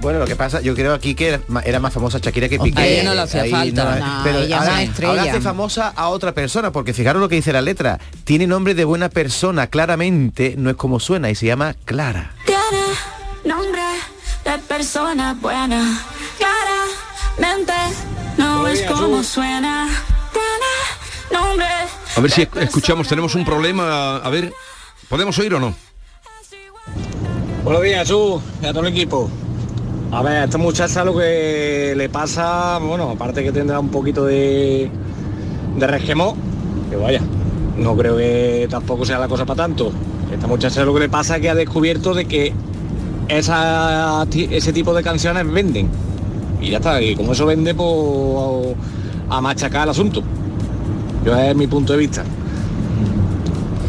Bueno, 0.00 0.20
lo 0.20 0.26
que 0.26 0.36
pasa, 0.36 0.60
yo 0.60 0.76
creo 0.76 0.94
aquí 0.94 1.16
que 1.16 1.40
era 1.64 1.80
más 1.80 1.92
famosa 1.92 2.20
Shakira 2.22 2.48
que 2.48 2.60
Piqué. 2.60 3.02
no 3.04 3.12
le 3.12 3.22
hacía 3.22 3.42
Ahí 3.42 3.50
falta. 3.50 3.96
No, 3.96 4.20
pero 4.22 4.38
ahora, 4.38 4.62
una 4.74 4.82
estrella. 4.84 5.10
ahora 5.10 5.22
hace 5.24 5.40
famosa 5.40 5.88
a 5.88 6.08
otra 6.08 6.30
persona, 6.32 6.70
porque 6.70 6.92
fijaros 6.94 7.20
lo 7.20 7.28
que 7.28 7.34
dice 7.34 7.52
la 7.52 7.62
letra. 7.62 7.98
Tiene 8.22 8.46
nombre 8.46 8.74
de 8.76 8.84
buena 8.84 9.08
persona, 9.08 9.66
claramente 9.66 10.54
no 10.56 10.70
es 10.70 10.76
como 10.76 11.00
suena 11.00 11.30
y 11.30 11.34
se 11.34 11.46
llama 11.46 11.74
Clara. 11.84 12.30
Tiene 12.46 13.56
nombre 13.56 13.82
de 14.44 14.58
persona 14.68 15.36
buena. 15.40 16.00
Claramente 16.38 17.72
no 18.38 18.49
es 18.68 18.82
como 18.82 19.22
suena. 19.22 19.88
Tiene 20.32 21.40
nombre. 21.42 21.66
A 22.16 22.20
ver 22.20 22.30
si 22.30 22.42
esc- 22.42 22.60
escuchamos, 22.62 23.08
tenemos 23.08 23.34
un 23.34 23.44
problema. 23.44 24.16
A 24.16 24.28
ver, 24.30 24.52
¿podemos 25.08 25.38
oír 25.38 25.54
o 25.54 25.60
no? 25.60 25.74
Buenos 27.64 27.82
días, 27.82 28.00
Jesús, 28.00 28.40
y 28.62 28.66
a 28.66 28.72
todo 28.72 28.86
el 28.86 28.92
equipo. 28.92 29.30
A 30.12 30.22
ver, 30.22 30.38
a 30.38 30.44
esta 30.44 30.58
muchacha 30.58 31.04
lo 31.04 31.16
que 31.16 31.94
le 31.96 32.08
pasa, 32.08 32.78
bueno, 32.78 33.10
aparte 33.10 33.44
que 33.44 33.52
tendrá 33.52 33.78
un 33.78 33.90
poquito 33.90 34.24
de, 34.24 34.90
de 35.76 35.86
resquemor, 35.86 36.34
que 36.88 36.96
vaya, 36.96 37.20
no 37.76 37.96
creo 37.96 38.16
que 38.16 38.66
tampoco 38.70 39.04
sea 39.04 39.18
la 39.18 39.28
cosa 39.28 39.44
para 39.46 39.56
tanto. 39.64 39.92
Esta 40.32 40.46
muchacha 40.46 40.84
lo 40.84 40.94
que 40.94 41.00
le 41.00 41.08
pasa 41.08 41.36
es 41.36 41.42
que 41.42 41.50
ha 41.50 41.54
descubierto 41.54 42.14
de 42.14 42.24
que 42.24 42.52
esa, 43.28 44.24
ese 44.32 44.72
tipo 44.72 44.92
de 44.94 45.02
canciones 45.02 45.48
venden. 45.50 45.88
Y 46.60 46.70
ya 46.70 46.78
está, 46.78 47.00
y 47.00 47.14
como 47.14 47.32
eso 47.32 47.46
vende, 47.46 47.74
pues 47.74 48.76
a 49.28 49.40
machacar 49.40 49.84
el 49.84 49.90
asunto. 49.90 50.22
Yo 51.24 51.36
es 51.36 51.54
mi 51.54 51.66
punto 51.66 51.92
de 51.92 51.98
vista. 51.98 52.24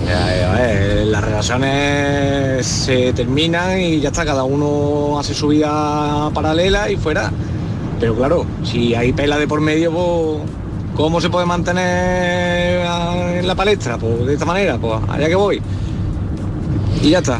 Ver, 0.05 1.07
las 1.07 1.23
relaciones 1.23 2.65
se 2.65 3.13
terminan 3.13 3.79
y 3.79 3.99
ya 3.99 4.09
está, 4.09 4.25
cada 4.25 4.43
uno 4.43 5.17
hace 5.19 5.33
su 5.33 5.47
vida 5.47 6.29
paralela 6.33 6.89
y 6.89 6.97
fuera. 6.97 7.31
Pero 7.99 8.15
claro, 8.15 8.45
si 8.63 8.93
hay 8.95 9.13
pela 9.13 9.37
de 9.37 9.47
por 9.47 9.61
medio, 9.61 9.91
pues, 9.91 10.39
¿cómo 10.95 11.21
se 11.21 11.29
puede 11.29 11.45
mantener 11.45 12.85
en 13.37 13.47
la 13.47 13.55
palestra? 13.55 13.97
Pues 13.97 14.25
de 14.25 14.33
esta 14.33 14.45
manera, 14.45 14.77
pues 14.77 14.99
allá 15.07 15.27
que 15.27 15.35
voy. 15.35 15.61
Y 17.01 17.09
ya 17.09 17.19
está. 17.19 17.39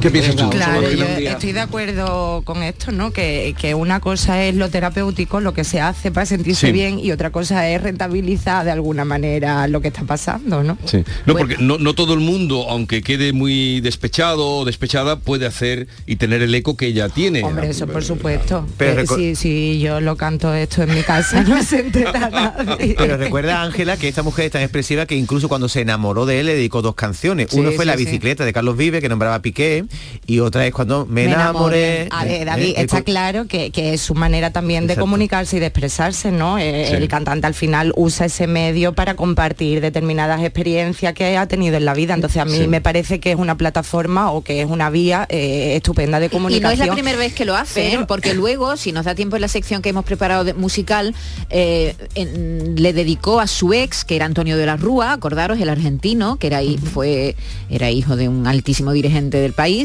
¿Qué 0.00 0.10
piensas 0.10 0.36
tú? 0.36 0.50
Claro, 0.50 0.90
yo 0.92 1.04
estoy 1.04 1.52
de 1.52 1.60
acuerdo 1.60 2.42
con 2.44 2.62
esto, 2.62 2.92
¿no? 2.92 3.10
Que, 3.12 3.54
que 3.58 3.74
una 3.74 3.98
cosa 4.00 4.44
es 4.44 4.54
lo 4.54 4.68
terapéutico, 4.68 5.40
lo 5.40 5.52
que 5.54 5.64
se 5.64 5.80
hace 5.80 6.10
para 6.12 6.26
sentirse 6.26 6.66
Sí. 6.66 6.72
bien, 6.72 6.98
y 6.98 7.10
otra 7.12 7.30
cosa 7.30 7.68
es 7.68 7.82
rentabilizar 7.82 8.64
de 8.64 8.70
alguna 8.70 9.04
manera 9.04 9.66
lo 9.68 9.80
que 9.80 9.88
está 9.88 10.02
pasando, 10.04 10.62
¿no? 10.62 10.78
Sí. 10.84 11.02
No, 11.26 11.34
porque 11.36 11.56
no, 11.58 11.78
no 11.78 11.94
todo 11.94 12.14
el 12.14 12.20
mundo, 12.20 12.66
aunque 12.70 13.02
quede 13.02 13.32
muy 13.32 13.80
despechado 13.80 14.46
o 14.58 14.64
despechada, 14.64 15.18
puede 15.18 15.46
hacer 15.46 15.88
y 16.06 16.16
tener 16.16 16.40
el 16.42 16.54
eco 16.54 16.76
que 16.76 16.86
ella 16.86 17.08
tiene. 17.08 17.42
Hombre, 17.42 17.70
eso 17.70 17.86
por 17.86 18.04
supuesto. 18.04 18.66
Pero 18.78 19.02
Eh, 19.02 19.06
si, 19.06 19.34
si 19.34 19.80
yo 19.80 20.00
lo 20.00 20.16
canto 20.16 20.54
esto 20.54 20.82
en 20.82 20.94
mi 20.94 21.02
casa, 21.02 21.42
no 21.42 21.62
se 21.62 21.80
entera 21.80 22.30
nadie. 22.30 22.94
Pero 22.96 23.16
recuerda, 23.16 23.62
Ángela, 23.62 23.96
que 23.96 24.08
esta 24.08 24.22
mujer 24.22 24.46
es 24.46 24.52
tan 24.52 24.62
expresiva 24.62 25.06
que 25.06 25.16
incluso 25.16 25.48
cuando 25.48 25.68
se 25.68 25.80
enamoró 25.80 26.26
de 26.26 26.40
él 26.40 26.46
le 26.46 26.54
dedicó 26.54 26.80
dos 26.82 26.94
canciones. 26.94 27.48
Sí, 27.50 27.58
Uno 27.58 27.72
fue 27.72 27.84
sí, 27.84 27.88
La 27.90 27.96
sí. 27.96 28.04
bicicleta 28.04 28.44
de 28.44 28.52
Carlos 28.52 28.76
Vive, 28.76 29.00
que 29.00 29.08
nombraba 29.08 29.40
Piqué, 29.42 29.84
y 30.26 30.40
otra 30.40 30.66
es 30.66 30.72
cuando 30.74 31.06
me, 31.06 31.24
enamoré. 31.24 32.08
A 32.10 32.24
ver, 32.24 32.46
David, 32.46 32.74
eh, 32.76 32.82
está 32.82 32.98
eh, 32.98 33.04
claro 33.04 33.46
que, 33.46 33.70
que 33.70 33.94
es 33.94 34.00
su 34.00 34.14
manera 34.14 34.50
también 34.50 34.86
de 34.86 34.96
comunicarse 34.96 35.56
y 35.56 35.60
de 35.60 35.66
expresarse, 35.66 36.32
¿no? 36.32 36.58
Eh, 36.58 36.86
Sí. 36.88 36.94
El 36.94 37.08
cantante 37.08 37.46
al 37.46 37.54
final 37.54 37.92
usa 37.96 38.26
ese 38.26 38.46
medio 38.46 38.92
para 38.94 39.14
compartir 39.14 39.80
determinadas 39.80 40.40
experiencias 40.42 41.14
que 41.14 41.36
ha 41.36 41.46
tenido 41.46 41.76
en 41.76 41.84
la 41.84 41.94
vida. 41.94 42.14
Entonces 42.14 42.40
a 42.42 42.44
mí 42.44 42.58
Sí. 42.58 42.68
me 42.68 42.80
parece 42.80 43.18
que 43.20 43.30
es 43.32 43.36
una 43.38 43.56
plataforma 43.56 44.30
o 44.30 44.42
que 44.42 44.60
es 44.62 44.66
una 44.68 44.90
vía 44.90 45.26
eh, 45.28 45.74
estupenda 45.76 46.18
de 46.20 46.26
Y 46.26 46.28
no 46.28 46.32
comunicación. 46.32 46.80
es 46.82 46.86
la 46.88 46.94
primera 46.94 47.18
vez 47.18 47.34
que 47.34 47.44
lo 47.44 47.56
hace, 47.56 47.88
Pero- 47.92 48.06
porque 48.06 48.34
luego, 48.34 48.76
si 48.76 48.92
nos 48.92 49.04
da 49.04 49.14
tiempo 49.14 49.36
en 49.36 49.42
la 49.42 49.48
sección 49.48 49.82
que 49.82 49.88
hemos 49.90 50.04
preparado 50.04 50.44
de- 50.44 50.54
musical, 50.54 51.14
eh, 51.50 51.94
en- 52.14 52.74
le 52.80 52.92
dedicó 52.92 53.40
a 53.40 53.46
su 53.46 53.72
ex, 53.72 54.04
que 54.04 54.16
era 54.16 54.26
Antonio 54.26 54.56
de 54.56 54.66
la 54.66 54.76
Rúa, 54.76 55.12
acordaros, 55.12 55.60
el 55.60 55.68
argentino, 55.68 56.36
que 56.36 56.46
era, 56.48 56.60
fue, 56.92 57.36
era 57.70 57.90
hijo 57.90 58.16
de 58.16 58.28
un 58.28 58.46
altísimo 58.46 58.92
dirigente 58.92 59.38
del 59.38 59.52
país, 59.52 59.75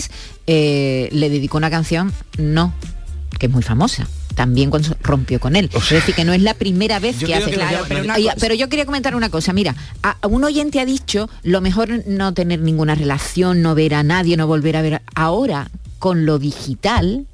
eh, 0.48 1.10
le 1.12 1.30
dedicó 1.30 1.58
una 1.58 1.70
canción, 1.70 2.14
No, 2.38 2.74
que 3.40 3.48
es 3.48 3.52
muy 3.52 3.64
famosa. 3.64 4.08
También 4.36 4.70
cuando 4.70 4.96
rompió 5.02 5.40
con 5.42 5.58
él. 5.58 5.70
Es 5.74 5.90
decir, 5.90 6.16
que 6.16 6.24
no 6.24 6.32
es 6.32 6.42
la 6.42 6.54
primera 6.54 7.00
vez 7.00 7.18
que 7.18 7.36
hace 7.36 7.52
que 7.52 7.58
lo 7.58 7.64
claro, 7.64 7.86
llama- 8.18 8.34
pero 8.40 8.56
yo 8.56 8.70
quería 8.70 8.86
comentar 8.86 9.14
una 9.14 9.30
cosa. 9.30 9.52
Mira, 9.52 9.76
a, 10.04 10.16
a 10.22 10.28
un 10.28 10.44
oyente 10.46 10.80
ha 10.80 10.86
dicho 10.86 11.30
lo 11.44 11.60
mejor 11.60 12.04
no 12.08 12.34
tener 12.34 12.62
ninguna 12.62 12.96
relación, 12.96 13.62
no 13.62 13.76
ver 13.76 13.94
a 13.94 14.04
nadie, 14.04 14.38
no 14.38 14.48
volver 14.48 14.78
a 14.78 14.82
ver. 14.82 15.02
Ahora, 15.16 15.70
con 16.00 16.26
lo 16.26 16.40
digital, 16.40 17.26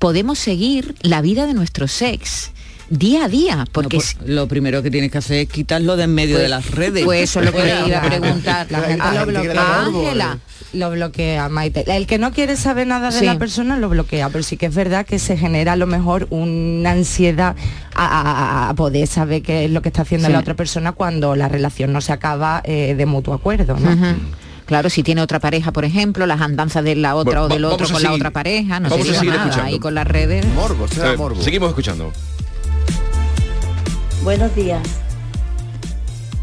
podemos 0.00 0.38
seguir 0.40 0.96
la 1.02 1.22
vida 1.22 1.46
de 1.46 1.54
nuestro 1.54 1.86
sex 1.86 2.50
día 2.98 3.24
a 3.24 3.28
día, 3.28 3.64
porque 3.72 3.96
pues, 3.96 4.16
lo 4.26 4.46
primero 4.48 4.82
que 4.82 4.90
tienes 4.90 5.10
que 5.10 5.18
hacer 5.18 5.36
es 5.38 5.48
quitarlo 5.48 5.96
de 5.96 6.04
en 6.04 6.14
medio 6.14 6.36
Pues- 6.36 6.42
de 6.42 6.48
las 6.48 6.70
redes. 6.70 7.04
pues 7.04 7.22
eso 7.22 7.40
es 7.40 7.46
lo 7.46 7.52
que 7.52 7.64
le 7.64 7.86
iba 7.88 7.98
a 7.98 8.02
preguntar. 8.02 8.66
La 8.70 8.80
gente 8.80 9.02
Ah, 9.04 9.14
lo 9.14 9.26
bloquea. 9.26 9.84
Ángela, 9.84 10.38
lo 10.72 10.90
bloquea, 10.90 11.48
Maite. 11.48 11.84
El 11.96 12.06
que 12.06 12.18
no 12.18 12.32
quiere 12.32 12.56
saber 12.56 12.86
nada 12.86 13.10
de 13.10 13.18
Sí. 13.20 13.24
la 13.26 13.38
persona 13.38 13.76
lo 13.76 13.88
bloquea, 13.88 14.28
pero 14.30 14.42
sí 14.42 14.56
que 14.56 14.66
es 14.66 14.74
verdad 14.74 15.06
que 15.06 15.18
se 15.18 15.36
genera 15.36 15.72
a 15.72 15.76
lo 15.76 15.86
mejor 15.86 16.26
una 16.30 16.90
ansiedad 16.92 17.54
a, 17.94 18.04
a- 18.06 18.68
a 18.70 18.74
poder 18.74 19.06
saber 19.06 19.42
qué 19.42 19.64
es 19.66 19.70
lo 19.70 19.82
que 19.82 19.88
está 19.88 20.02
haciendo 20.02 20.26
Sí. 20.26 20.32
la 20.32 20.40
otra 20.40 20.54
persona 20.54 20.92
cuando 20.92 21.36
la 21.36 21.48
relación 21.48 21.92
no 21.92 22.00
se 22.00 22.12
acaba 22.12 22.60
eh, 22.64 22.94
de 22.96 23.06
mutuo 23.06 23.34
acuerdo. 23.34 23.76
Claro, 24.66 24.88
si 24.88 25.02
tiene 25.02 25.20
otra 25.20 25.40
pareja, 25.40 25.72
por 25.72 25.84
ejemplo, 25.84 26.24
las 26.26 26.40
andanzas 26.40 26.82
de 26.84 26.96
la 26.96 27.16
otra 27.16 27.40
Bueno, 27.40 27.44
o 27.44 27.48
del 27.54 27.64
otro 27.66 27.86
con 27.86 28.02
la 28.02 28.12
otra 28.12 28.30
pareja, 28.30 28.80
no 28.80 28.88
vamos 28.88 29.04
se 29.06 29.10
a 29.10 29.12
diga 29.12 29.18
seguir 29.18 29.34
nada, 29.34 29.44
escuchando. 29.44 29.68
ahí 29.70 29.78
con 29.78 29.94
las 29.94 30.06
redes. 30.06 30.46
Morbo, 30.54 30.86
Eh, 30.86 31.42
Seguimos 31.42 31.68
escuchando. 31.68 32.10
Buenos 34.24 34.56
días. 34.56 34.80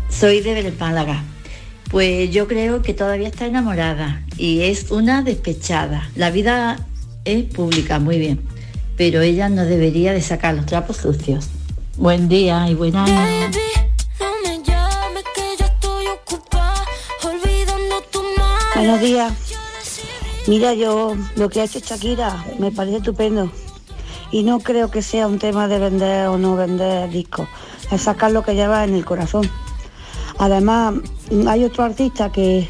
Soy 0.07 0.41
de 0.41 0.53
Belén 0.53 0.77
Málaga. 0.79 1.23
Pues 1.89 2.29
yo 2.29 2.47
creo 2.47 2.83
que 2.83 2.93
todavía 2.93 3.27
está 3.27 3.47
enamorada 3.47 4.21
y 4.37 4.61
es 4.61 4.91
una 4.91 5.23
despechada. 5.23 6.07
La 6.15 6.29
vida 6.29 6.77
es 7.25 7.43
pública, 7.45 7.97
muy 7.97 8.19
bien, 8.19 8.39
pero 8.97 9.21
ella 9.21 9.49
no 9.49 9.65
debería 9.65 10.13
de 10.13 10.21
sacar 10.21 10.53
los 10.53 10.67
trapos 10.67 10.97
sucios. 10.97 11.49
Buen 11.97 12.29
día 12.29 12.69
y 12.69 12.75
buen 12.75 12.95
año. 12.95 13.15
No 14.19 14.31
me 14.43 14.63
llames 14.63 15.23
que 15.33 15.41
yo 15.57 15.65
estoy 15.65 16.05
ocupada, 16.05 16.85
olvidando 17.23 17.95
tu 18.11 18.21
madre. 18.37 18.75
Buenos 18.75 19.01
días. 19.01 19.33
Mira, 20.45 20.75
yo 20.75 21.17
lo 21.35 21.49
que 21.49 21.61
ha 21.61 21.63
hecho 21.63 21.79
Shakira 21.79 22.45
me 22.59 22.71
parece 22.71 22.97
estupendo. 22.97 23.51
Y 24.29 24.43
no 24.43 24.59
creo 24.59 24.91
que 24.91 25.01
sea 25.01 25.25
un 25.25 25.39
tema 25.39 25.67
de 25.67 25.79
vender 25.79 26.27
o 26.27 26.37
no 26.37 26.55
vender 26.55 27.09
discos. 27.09 27.47
Es 27.91 28.03
sacar 28.03 28.31
lo 28.31 28.43
que 28.43 28.55
lleva 28.55 28.83
en 28.83 28.95
el 28.95 29.05
corazón. 29.05 29.49
Además, 30.37 30.95
hay 31.47 31.65
otro 31.65 31.83
artista 31.83 32.31
que, 32.31 32.67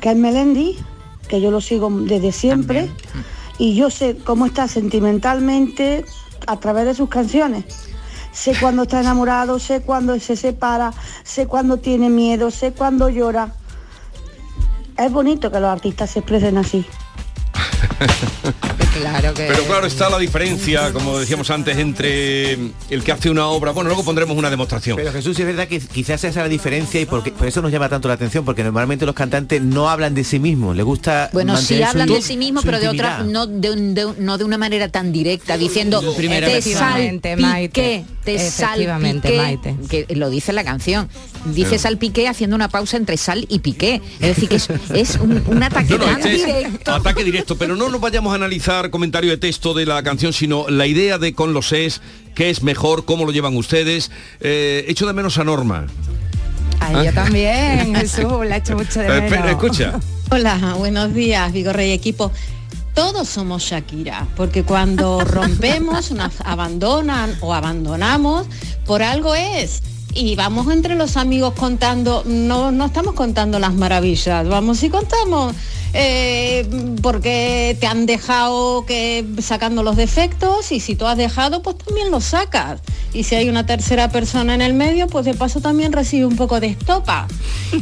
que 0.00 0.10
es 0.10 0.16
Melendi, 0.16 0.78
que 1.28 1.40
yo 1.40 1.50
lo 1.50 1.60
sigo 1.60 1.90
desde 1.90 2.32
siempre. 2.32 2.90
Y 3.58 3.74
yo 3.74 3.90
sé 3.90 4.16
cómo 4.16 4.46
está 4.46 4.66
sentimentalmente 4.66 6.04
a 6.46 6.58
través 6.58 6.86
de 6.86 6.94
sus 6.94 7.08
canciones. 7.08 7.64
Sé 8.32 8.54
cuando 8.58 8.82
está 8.82 9.00
enamorado, 9.00 9.58
sé 9.58 9.82
cuando 9.82 10.18
se 10.18 10.36
separa, 10.36 10.92
sé 11.24 11.46
cuando 11.46 11.78
tiene 11.78 12.08
miedo, 12.08 12.50
sé 12.50 12.72
cuando 12.72 13.08
llora. 13.08 13.54
Es 14.96 15.12
bonito 15.12 15.50
que 15.50 15.60
los 15.60 15.70
artistas 15.70 16.10
se 16.10 16.20
expresen 16.20 16.58
así. 16.58 16.86
claro 18.98 19.34
que... 19.34 19.46
Pero 19.46 19.64
claro, 19.64 19.86
está 19.86 20.08
la 20.10 20.18
diferencia, 20.18 20.92
como 20.92 21.18
decíamos 21.18 21.50
antes, 21.50 21.76
entre 21.78 22.52
el 22.90 23.02
que 23.04 23.12
hace 23.12 23.30
una 23.30 23.46
obra. 23.46 23.72
Bueno, 23.72 23.88
luego 23.88 24.04
pondremos 24.04 24.36
una 24.36 24.50
demostración. 24.50 24.96
Pero 24.96 25.12
Jesús, 25.12 25.38
es 25.38 25.46
verdad 25.46 25.68
que 25.68 25.78
quizás 25.80 26.20
esa 26.24 26.28
es 26.28 26.36
la 26.36 26.48
diferencia 26.48 27.00
y 27.00 27.06
porque, 27.06 27.32
por 27.32 27.46
eso 27.46 27.62
nos 27.62 27.70
llama 27.72 27.88
tanto 27.88 28.08
la 28.08 28.14
atención, 28.14 28.44
porque 28.44 28.62
normalmente 28.64 29.06
los 29.06 29.14
cantantes 29.14 29.62
no 29.62 29.88
hablan 29.90 30.14
de 30.14 30.24
sí 30.24 30.38
mismos, 30.38 30.76
les 30.76 30.84
gusta 30.84 31.30
Bueno, 31.32 31.56
sí 31.56 31.78
su- 31.78 31.84
hablan 31.84 32.08
de 32.08 32.22
sí 32.22 32.36
mismos, 32.36 32.64
pero 32.64 32.78
de 32.80 32.88
otra, 32.88 33.22
no 33.22 33.46
de, 33.46 33.70
un- 33.70 33.94
de 33.94 34.06
un- 34.06 34.16
no 34.24 34.38
de 34.38 34.44
una 34.44 34.58
manera 34.58 34.88
tan 34.88 35.12
directa, 35.12 35.56
diciendo 35.56 36.02
Primera 36.16 36.46
te. 36.46 36.58
Efectivamente, 36.58 37.36
Maite. 37.36 38.04
salpiqué, 38.04 38.04
te 38.24 38.50
salpiqué", 38.50 39.36
Maite. 39.36 39.76
que 39.88 40.06
lo 40.16 40.30
dice 40.30 40.52
la 40.52 40.64
canción. 40.64 41.08
Dice 41.46 41.68
Claro. 41.70 41.82
salpiqué 41.82 42.28
haciendo 42.28 42.56
una 42.56 42.68
pausa 42.68 42.96
entre 42.96 43.16
sal 43.16 43.46
y 43.48 43.60
piqué. 43.60 44.00
Es 44.20 44.28
decir, 44.36 44.48
que 44.48 44.56
es, 44.56 44.68
es 44.94 45.16
un, 45.16 45.42
un 45.46 45.62
ataque 45.62 45.94
No, 45.94 45.98
no, 45.98 46.04
tan 46.04 46.16
este 46.18 46.34
es 46.34 46.46
directo. 46.46 46.94
ataque 46.94 47.24
directo, 47.24 47.56
pero 47.56 47.76
no 47.76 47.88
nos 47.88 48.00
vayamos 48.00 48.32
a 48.32 48.36
analizar 48.36 48.79
comentario 48.88 49.30
de 49.30 49.36
texto 49.36 49.74
de 49.74 49.84
la 49.84 50.02
canción, 50.02 50.32
sino 50.32 50.66
la 50.70 50.86
idea 50.86 51.18
de 51.18 51.34
con 51.34 51.52
los 51.52 51.72
es, 51.72 52.00
qué 52.34 52.48
es 52.48 52.62
mejor, 52.62 53.04
cómo 53.04 53.26
lo 53.26 53.32
llevan 53.32 53.54
ustedes. 53.58 54.10
Eh, 54.40 54.86
echo 54.88 55.06
de 55.06 55.12
menos 55.12 55.36
a 55.36 55.44
Norma. 55.44 55.86
Ay, 56.80 57.06
yo 57.06 57.12
también, 57.12 57.94
Jesús, 57.96 58.46
la 58.46 58.56
mucho 58.74 59.00
de 59.00 59.06
Eh, 59.06 59.08
menos. 59.10 59.24
espera, 59.24 59.50
escucha. 59.50 60.00
Hola, 60.30 60.74
buenos 60.78 61.12
días, 61.12 61.52
Vigorrey 61.52 61.90
equipo. 61.92 62.32
Todos 62.94 63.28
somos 63.28 63.62
Shakira, 63.64 64.26
porque 64.36 64.62
cuando 64.64 65.20
rompemos, 65.24 66.10
nos 66.12 66.40
abandonan 66.40 67.36
o 67.40 67.52
abandonamos, 67.52 68.46
por 68.86 69.02
algo 69.02 69.34
es. 69.34 69.82
Y 70.14 70.34
vamos 70.34 70.72
entre 70.72 70.96
los 70.96 71.16
amigos 71.16 71.54
contando, 71.54 72.24
no, 72.26 72.72
no 72.72 72.86
estamos 72.86 73.14
contando 73.14 73.58
las 73.58 73.74
maravillas, 73.74 74.48
vamos 74.48 74.82
y 74.82 74.90
contamos 74.90 75.54
eh, 75.92 76.68
porque 77.02 77.76
te 77.80 77.86
han 77.86 78.06
dejado 78.06 78.86
que 78.86 79.24
sacando 79.42 79.82
los 79.82 79.96
defectos 79.96 80.70
y 80.70 80.78
si 80.78 80.94
tú 80.94 81.06
has 81.06 81.16
dejado, 81.16 81.62
pues 81.62 81.78
también 81.78 82.10
los 82.10 82.24
sacas. 82.24 82.80
Y 83.12 83.24
si 83.24 83.34
hay 83.34 83.48
una 83.48 83.66
tercera 83.66 84.08
persona 84.10 84.54
en 84.54 84.62
el 84.62 84.72
medio, 84.72 85.08
pues 85.08 85.24
de 85.24 85.34
paso 85.34 85.60
también 85.60 85.92
recibe 85.92 86.26
un 86.26 86.36
poco 86.36 86.60
de 86.60 86.68
estopa. 86.68 87.26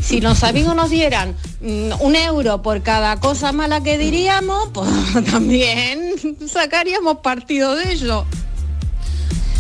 Si 0.01 0.21
los 0.21 0.43
amigos 0.43 0.75
nos 0.75 0.91
dieran 0.91 1.35
mm, 1.61 2.01
un 2.01 2.17
euro 2.17 2.63
por 2.63 2.83
cada 2.83 3.21
cosa 3.21 3.53
mala 3.53 3.83
que 3.83 3.99
diríamos, 3.99 4.71
pues 4.73 4.89
también 5.31 6.15
sacaríamos 6.47 7.19
partido 7.19 7.75
de 7.75 7.93
ello. 7.93 8.25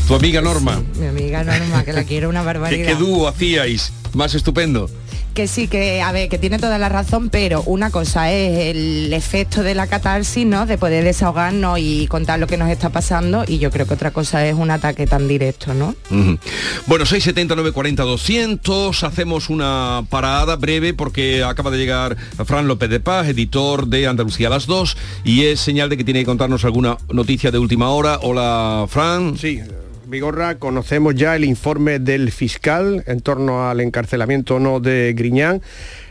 Tu 0.08 0.14
amiga 0.14 0.40
Norma. 0.40 0.82
Mi 0.98 1.06
amiga 1.06 1.44
Norma, 1.44 1.84
que 1.84 1.92
la 1.92 2.04
quiero 2.04 2.30
una 2.30 2.40
¿Qué, 2.40 2.46
barbaridad. 2.46 2.86
qué 2.86 2.94
dúo 2.94 3.28
hacíais? 3.28 3.92
Más 4.14 4.34
estupendo. 4.34 4.88
Que 5.34 5.46
sí, 5.46 5.68
que 5.68 6.00
a 6.00 6.10
ver, 6.12 6.30
que 6.30 6.38
tiene 6.38 6.58
toda 6.58 6.78
la 6.78 6.88
razón, 6.88 7.28
pero 7.28 7.62
una 7.64 7.90
cosa 7.90 8.32
es 8.32 8.74
el 8.74 9.12
efecto 9.12 9.62
de 9.62 9.74
la 9.74 9.86
catarsis, 9.86 10.46
¿no? 10.46 10.64
De 10.64 10.78
poder 10.78 11.04
desahogarnos 11.04 11.78
y 11.78 12.06
contar 12.08 12.40
lo 12.40 12.46
que 12.46 12.56
nos 12.56 12.70
está 12.70 12.88
pasando 12.88 13.44
y 13.46 13.58
yo 13.58 13.70
creo 13.70 13.86
que 13.86 13.94
otra 13.94 14.10
cosa 14.10 14.44
es 14.46 14.54
un 14.54 14.70
ataque 14.70 15.06
tan 15.06 15.28
directo, 15.28 15.74
¿no? 15.74 15.94
Ujú. 16.10 16.38
Bueno, 16.86 17.04
670 17.04 17.54
940 17.54 18.02
200 18.02 19.04
hacemos 19.04 19.50
una 19.50 20.02
parada 20.08 20.56
breve 20.56 20.94
porque 20.94 21.44
acaba 21.44 21.70
de 21.70 21.76
llegar 21.78 22.16
Fran 22.46 22.66
López 22.66 22.88
de 22.88 22.98
Paz, 22.98 23.28
editor 23.28 23.86
de 23.86 24.06
Andalucía 24.08 24.46
a 24.48 24.50
las 24.50 24.66
2 24.66 24.96
y 25.22 25.44
es 25.44 25.60
señal 25.60 25.90
de 25.90 25.98
que 25.98 26.04
tiene 26.04 26.20
que 26.20 26.26
contarnos 26.26 26.64
alguna 26.64 26.96
noticia 27.12 27.50
de 27.52 27.58
última 27.58 27.90
hora. 27.90 28.18
Hola, 28.22 28.86
Fran. 28.88 29.36
Sí, 29.38 29.60
Vigorra, 30.08 30.58
conocemos 30.58 31.14
ya 31.14 31.36
el 31.36 31.44
informe 31.44 31.98
del 31.98 32.32
fiscal 32.32 33.04
en 33.06 33.20
torno 33.20 33.68
al 33.68 33.80
encarcelamiento 33.80 34.54
o 34.54 34.58
no 34.58 34.80
de 34.80 35.12
Griñán. 35.14 35.60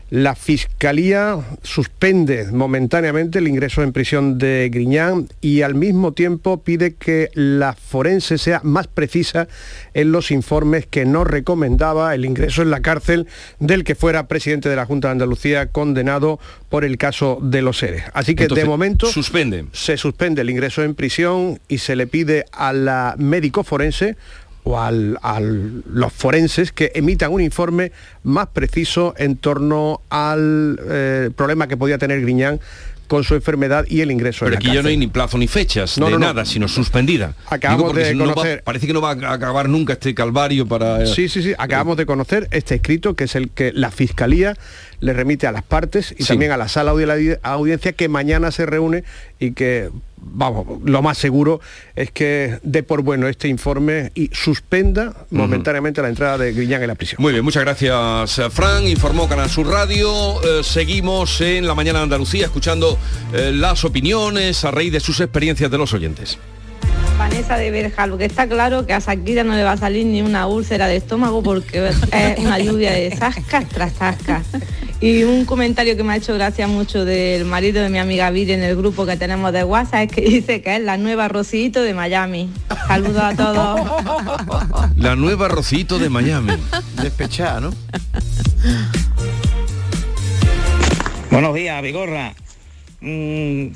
La 0.10 0.36
Fiscalía 0.36 1.38
suspende 1.64 2.50
momentáneamente 2.54 3.40
el 3.40 3.48
ingreso 3.50 3.84
en 3.84 3.92
prisión 3.92 4.38
de 4.38 4.70
Griñán 4.72 5.28
y 5.42 5.64
al 5.64 5.76
mismo 5.76 6.14
tiempo 6.14 6.64
pide 6.64 6.94
que 6.94 7.30
la 7.34 7.74
forense 7.74 8.38
sea 8.38 8.62
más 8.64 8.88
precisa 8.88 9.50
en 9.94 10.14
los 10.14 10.32
informes 10.32 10.86
que 10.86 11.04
no 11.06 11.26
recomendaba 11.26 12.16
el 12.16 12.24
ingreso 12.24 12.62
en 12.62 12.72
la 12.72 12.80
cárcel 12.80 13.28
del 13.60 13.84
que 13.84 13.96
fuera 13.96 14.28
presidente 14.28 14.70
de 14.70 14.78
la 14.78 14.86
Junta 14.86 15.10
de 15.10 15.14
Andalucía 15.14 15.68
condenado 15.74 16.40
por 16.70 16.86
el 16.86 16.98
caso 16.98 17.40
de 17.42 17.62
los 17.62 17.78
seres. 17.78 18.04
Así 18.14 18.34
que 18.34 18.44
Entonces, 18.44 18.64
de 18.64 18.70
momento 18.70 19.08
suspende. 19.08 19.66
se 19.74 19.98
suspende 19.98 20.42
el 20.42 20.50
ingreso 20.50 20.84
en 20.84 20.96
prisión 20.96 21.60
y 21.68 21.80
se 21.80 21.98
le 21.98 22.08
pide 22.08 22.46
a 22.54 22.72
la 22.72 23.16
médico 23.18 23.66
forense 23.66 24.16
o 24.68 24.80
al- 24.80 25.18
a 25.22 25.40
los 25.40 26.12
forenses 26.14 26.72
que 26.72 26.92
emitan 26.94 27.32
un 27.32 27.42
informe 27.42 27.92
más 28.24 28.48
preciso 28.48 29.14
en 29.18 29.38
torno 29.38 30.02
al 30.10 30.80
eh, 30.90 31.30
problema 31.36 31.68
que 31.68 31.78
podía 31.78 31.98
tener 31.98 32.22
Griñán 32.22 32.60
con 33.08 33.24
su 33.24 33.36
enfermedad 33.36 33.86
y 33.88 34.02
el 34.02 34.12
ingreso 34.12 34.40
Pero 34.44 34.58
en 34.58 34.64
la 34.64 34.70
aquí 34.70 34.76
ya 34.76 34.82
no 34.84 34.90
hay 34.90 34.98
ni 34.98 35.08
plazo 35.08 35.38
ni 35.38 35.48
fechas 35.48 35.98
No, 35.98 36.08
de 36.08 36.12
no, 36.12 36.20
no. 36.20 36.26
nada, 36.26 36.44
sino 36.44 36.68
suspendida. 36.68 37.36
Acabamos 37.50 37.96
de 37.96 38.10
si 38.10 38.16
no 38.16 38.26
va- 38.26 38.34
conocer- 38.36 38.64
parece 38.64 38.86
que 38.86 38.92
no 38.92 39.00
va 39.00 39.12
a 39.12 39.34
acabar 39.34 39.70
nunca 39.70 39.94
este 39.94 40.14
calvario 40.14 40.68
para... 40.68 41.04
eh, 41.04 41.08
Sí, 41.08 41.30
sí, 41.30 41.42
sí. 41.42 41.54
Acabamos 41.58 41.96
de 41.96 42.06
conocer 42.06 42.50
este 42.52 42.76
escrito 42.76 43.14
que 43.16 43.24
es 43.24 43.36
el 43.36 43.50
que 43.50 43.72
la 43.72 43.92
Fiscalía 43.92 44.58
le 45.00 45.14
remite 45.14 45.48
a 45.48 45.54
las 45.54 45.64
partes 45.64 46.14
y 46.18 46.24
Sí. 46.24 46.28
también 46.28 46.52
a 46.52 46.58
la 46.58 46.68
sala 46.68 46.94
de 46.96 47.06
la 47.06 47.16
audiencia 47.44 47.94
que 47.94 48.10
mañana 48.10 48.52
se 48.52 48.66
reúne 48.66 49.06
y 49.40 49.52
que, 49.52 49.90
vamos, 50.18 50.82
lo 50.84 51.02
más 51.02 51.18
seguro 51.18 51.60
es 51.96 52.12
que 52.12 52.60
dé 52.64 52.84
por 52.84 53.02
bueno 53.02 53.28
este 53.28 53.48
informe 53.48 54.12
y 54.16 54.30
suspenda 54.34 55.14
momentáneamente 55.32 56.02
la 56.02 56.10
entrada 56.10 56.38
de 56.38 56.54
Griñán 56.54 56.82
en 56.82 56.88
la 56.88 56.96
prisión. 56.96 57.22
Muy 57.22 57.34
bien, 57.34 57.44
muchas 57.44 57.64
gracias 57.64 58.40
eh, 58.40 58.50
Fran, 58.50 58.88
informó 58.88 59.28
Canal 59.28 59.50
Sur 59.50 59.68
Radio, 59.68 60.42
Eh, 60.44 60.64
seguimos 60.64 61.42
en 61.42 61.68
la 61.68 61.76
mañana 61.76 62.00
de 62.00 62.04
Andalucía 62.04 62.46
escuchando 62.46 62.98
eh, 63.34 63.52
las 63.54 63.84
opiniones 63.86 64.64
a 64.66 64.72
raíz 64.72 64.92
de 64.92 65.00
sus 65.00 65.20
experiencias 65.20 65.70
de 65.70 65.78
los 65.78 65.94
oyentes. 65.94 66.38
Vanessa 67.18 67.58
de 67.58 67.72
Berjalo, 67.72 68.18
que 68.18 68.26
está 68.26 68.48
claro 68.48 68.86
que 68.86 68.94
a 68.94 69.00
Shakira 69.00 69.44
no 69.44 69.56
le 69.56 69.64
va 69.64 69.72
a 69.72 69.78
salir 69.78 70.06
ni 70.06 70.22
una 70.22 70.46
úlcera 70.46 70.88
de 70.88 70.98
estómago 70.98 71.42
porque 71.42 71.88
es 71.88 71.98
una 72.38 72.60
lluvia 72.60 72.92
de 72.92 73.16
zascas 73.16 73.68
tras 73.68 73.94
zascas. 73.94 74.46
Y 75.00 75.24
un 75.24 75.46
comentario 75.46 75.96
que 75.96 76.04
me 76.04 76.14
ha 76.14 76.18
hecho 76.18 76.34
gracia 76.34 76.68
mucho 76.68 77.06
del 77.06 77.46
marido 77.46 77.82
de 77.82 77.90
mi 77.90 78.00
amiga 78.00 78.30
Viri 78.32 78.54
en 78.54 78.64
el 78.64 78.76
grupo 78.76 79.06
que 79.06 79.16
tenemos 79.16 79.52
de 79.54 79.64
WhatsApp 79.64 80.10
es 80.10 80.12
que 80.12 80.22
dice 80.22 80.62
que 80.62 80.76
es 80.76 80.82
la 80.82 80.98
nueva 80.98 81.28
Rosito 81.28 81.82
de 81.82 81.94
Miami. 81.94 82.50
Saludos 82.88 83.24
a 83.24 83.36
todos. 83.36 84.96
La 84.96 85.16
nueva 85.16 85.48
Rocito 85.48 86.00
de 86.00 86.10
Miami. 86.10 86.54
Despechada, 87.02 87.60
¿no? 87.62 87.70
Buenos 91.30 91.54
días, 91.54 91.82
Vigorra. 91.82 92.34
Mm, 93.02 93.68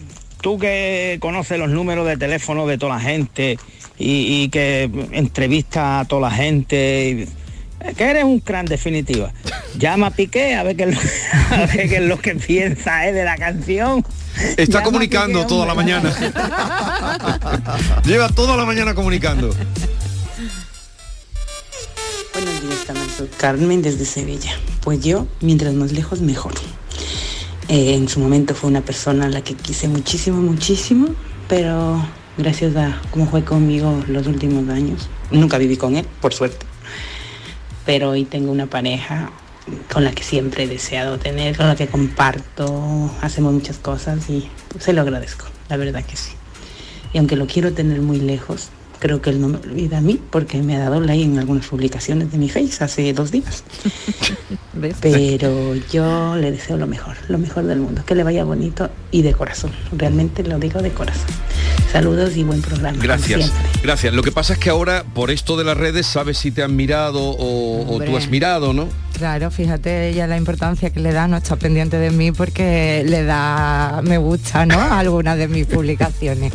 tú 0.42 0.58
que 0.60 1.18
conoces 1.22 1.58
los 1.60 1.70
números 1.70 2.08
de 2.08 2.18
teléfono 2.18 2.68
de 2.68 2.78
toda 2.78 2.96
la 2.96 3.02
gente 3.02 3.58
y, 3.98 4.44
y 4.44 4.50
que 4.50 4.90
entrevista 5.12 6.00
a 6.02 6.06
toda 6.06 6.30
la 6.30 6.32
gente, 6.32 7.28
y- 7.30 7.94
que 7.96 8.04
eres 8.04 8.24
un 8.24 8.40
cran 8.40 8.66
definitiva. 8.66 9.32
Llama 9.78 10.08
a 10.08 10.12
Piqué 10.12 10.56
a 10.56 10.64
ver 10.64 10.76
qué 10.76 10.84
es 10.84 10.96
lo, 10.96 11.02
a 11.56 11.66
ver 11.66 11.90
qué 11.90 11.96
es 11.98 12.02
lo 12.04 12.20
que 12.20 12.36
piensa 12.36 13.08
eh, 13.08 13.14
de 13.14 13.24
la 13.24 13.38
canción. 13.38 14.06
Está 14.58 14.64
Llama 14.80 14.84
comunicando 14.84 15.40
Piqué, 15.40 15.50
toda 15.50 15.66
la 15.66 15.74
mañana. 15.76 16.14
Lleva 18.06 18.30
toda 18.30 18.56
la 18.58 18.66
mañana 18.66 18.94
comunicando. 18.94 19.54
Buenos 22.34 22.62
días. 22.62 23.30
Carmen 23.38 23.82
desde 23.82 24.06
Sevilla. 24.06 24.52
Pues 24.82 25.02
yo, 25.02 25.28
mientras 25.42 25.74
más 25.74 25.92
lejos, 25.92 26.22
mejor. 26.22 26.54
Eh, 27.72 27.96
en 27.96 28.10
su 28.10 28.20
momento 28.20 28.54
fue 28.54 28.70
una 28.70 28.82
persona 28.82 29.28
a 29.28 29.30
la 29.30 29.46
que 29.46 29.54
quise 29.54 29.88
muchísimo, 29.88 30.42
muchísimo, 30.42 31.08
pero 31.48 32.06
gracias 32.38 32.76
a 32.76 33.02
cómo 33.12 33.28
fue 33.28 33.46
conmigo 33.46 34.04
los 34.10 34.28
últimos 34.28 34.68
años, 34.68 35.08
nunca 35.32 35.58
viví 35.58 35.78
con 35.78 35.96
él, 35.96 36.06
por 36.20 36.34
suerte. 36.34 36.66
Pero 37.86 38.10
hoy 38.10 38.26
tengo 38.26 38.52
una 38.52 38.66
pareja 38.66 39.32
con 39.90 40.04
la 40.04 40.12
que 40.12 40.22
siempre 40.22 40.66
he 40.66 40.68
deseado 40.68 41.18
tener, 41.18 41.56
con 41.56 41.66
la 41.66 41.78
que 41.78 41.88
comparto, 41.88 43.10
hacemos 43.22 43.54
muchas 43.54 43.78
cosas 43.78 44.30
y 44.30 44.50
se 44.78 44.92
lo 44.92 45.00
agradezco, 45.00 45.46
la 45.70 45.78
verdad 45.78 46.04
que 46.04 46.18
sí. 46.18 46.34
Y 47.14 47.20
aunque 47.20 47.38
lo 47.38 47.48
quiero 47.48 47.72
tener 47.72 48.02
muy 48.02 48.20
lejos, 48.20 48.68
creo 49.02 49.20
que 49.20 49.32
él 49.32 49.42
no 49.42 49.48
me 49.50 49.58
olvida 49.58 49.98
a 49.98 50.02
mí 50.02 50.22
porque 50.30 50.62
me 50.62 50.76
ha 50.76 50.80
dado 50.80 51.02
like 51.02 51.24
en 51.24 51.40
algunas 51.40 51.66
publicaciones 51.66 52.32
de 52.32 52.38
mi 52.38 52.50
Face 52.50 52.84
hace 52.84 53.12
dos 53.14 53.32
días. 53.32 53.64
Pero 55.02 55.76
yo 55.92 56.36
le 56.38 56.52
deseo 56.52 56.78
lo 56.78 56.88
mejor, 56.88 57.18
lo 57.28 57.38
mejor 57.38 57.66
del 57.66 57.80
mundo, 57.80 58.04
que 58.06 58.16
le 58.16 58.24
vaya 58.24 58.44
bonito 58.44 58.90
y 59.10 59.24
de 59.24 59.34
corazón, 59.34 59.72
realmente 59.92 60.44
lo 60.44 60.60
digo 60.60 60.82
de 60.82 60.92
corazón. 60.92 61.30
Saludos 61.92 62.38
y 62.38 62.44
buen 62.44 62.62
programa. 62.62 62.98
Gracias, 63.02 63.52
gracias. 63.84 64.14
Lo 64.14 64.24
que 64.24 64.32
pasa 64.32 64.54
es 64.54 64.60
que 64.60 64.70
ahora, 64.70 65.04
por 65.14 65.30
esto 65.30 65.58
de 65.58 65.66
las 65.66 65.76
redes, 65.76 66.06
sabes 66.06 66.38
si 66.38 66.52
te 66.52 66.64
han 66.64 66.76
mirado 66.76 67.20
o, 67.22 67.96
o 67.96 68.00
tú 68.02 68.16
has 68.16 68.30
mirado, 68.30 68.72
¿no? 68.72 68.88
Claro, 69.22 69.52
fíjate 69.52 70.10
ella 70.10 70.26
la 70.26 70.36
importancia 70.36 70.90
que 70.90 71.00
le 71.00 71.12
da, 71.12 71.28
no 71.28 71.38
está 71.38 71.56
pendiente 71.56 71.98
de 71.98 72.10
mí 72.10 72.32
porque 72.32 73.04
le 73.06 73.24
da 73.24 74.02
me 74.04 74.18
gusta, 74.18 74.66
¿no? 74.66 74.80
A 74.80 75.00
algunas 75.02 75.38
de 75.38 75.48
mis 75.48 75.68
publicaciones. 75.68 76.52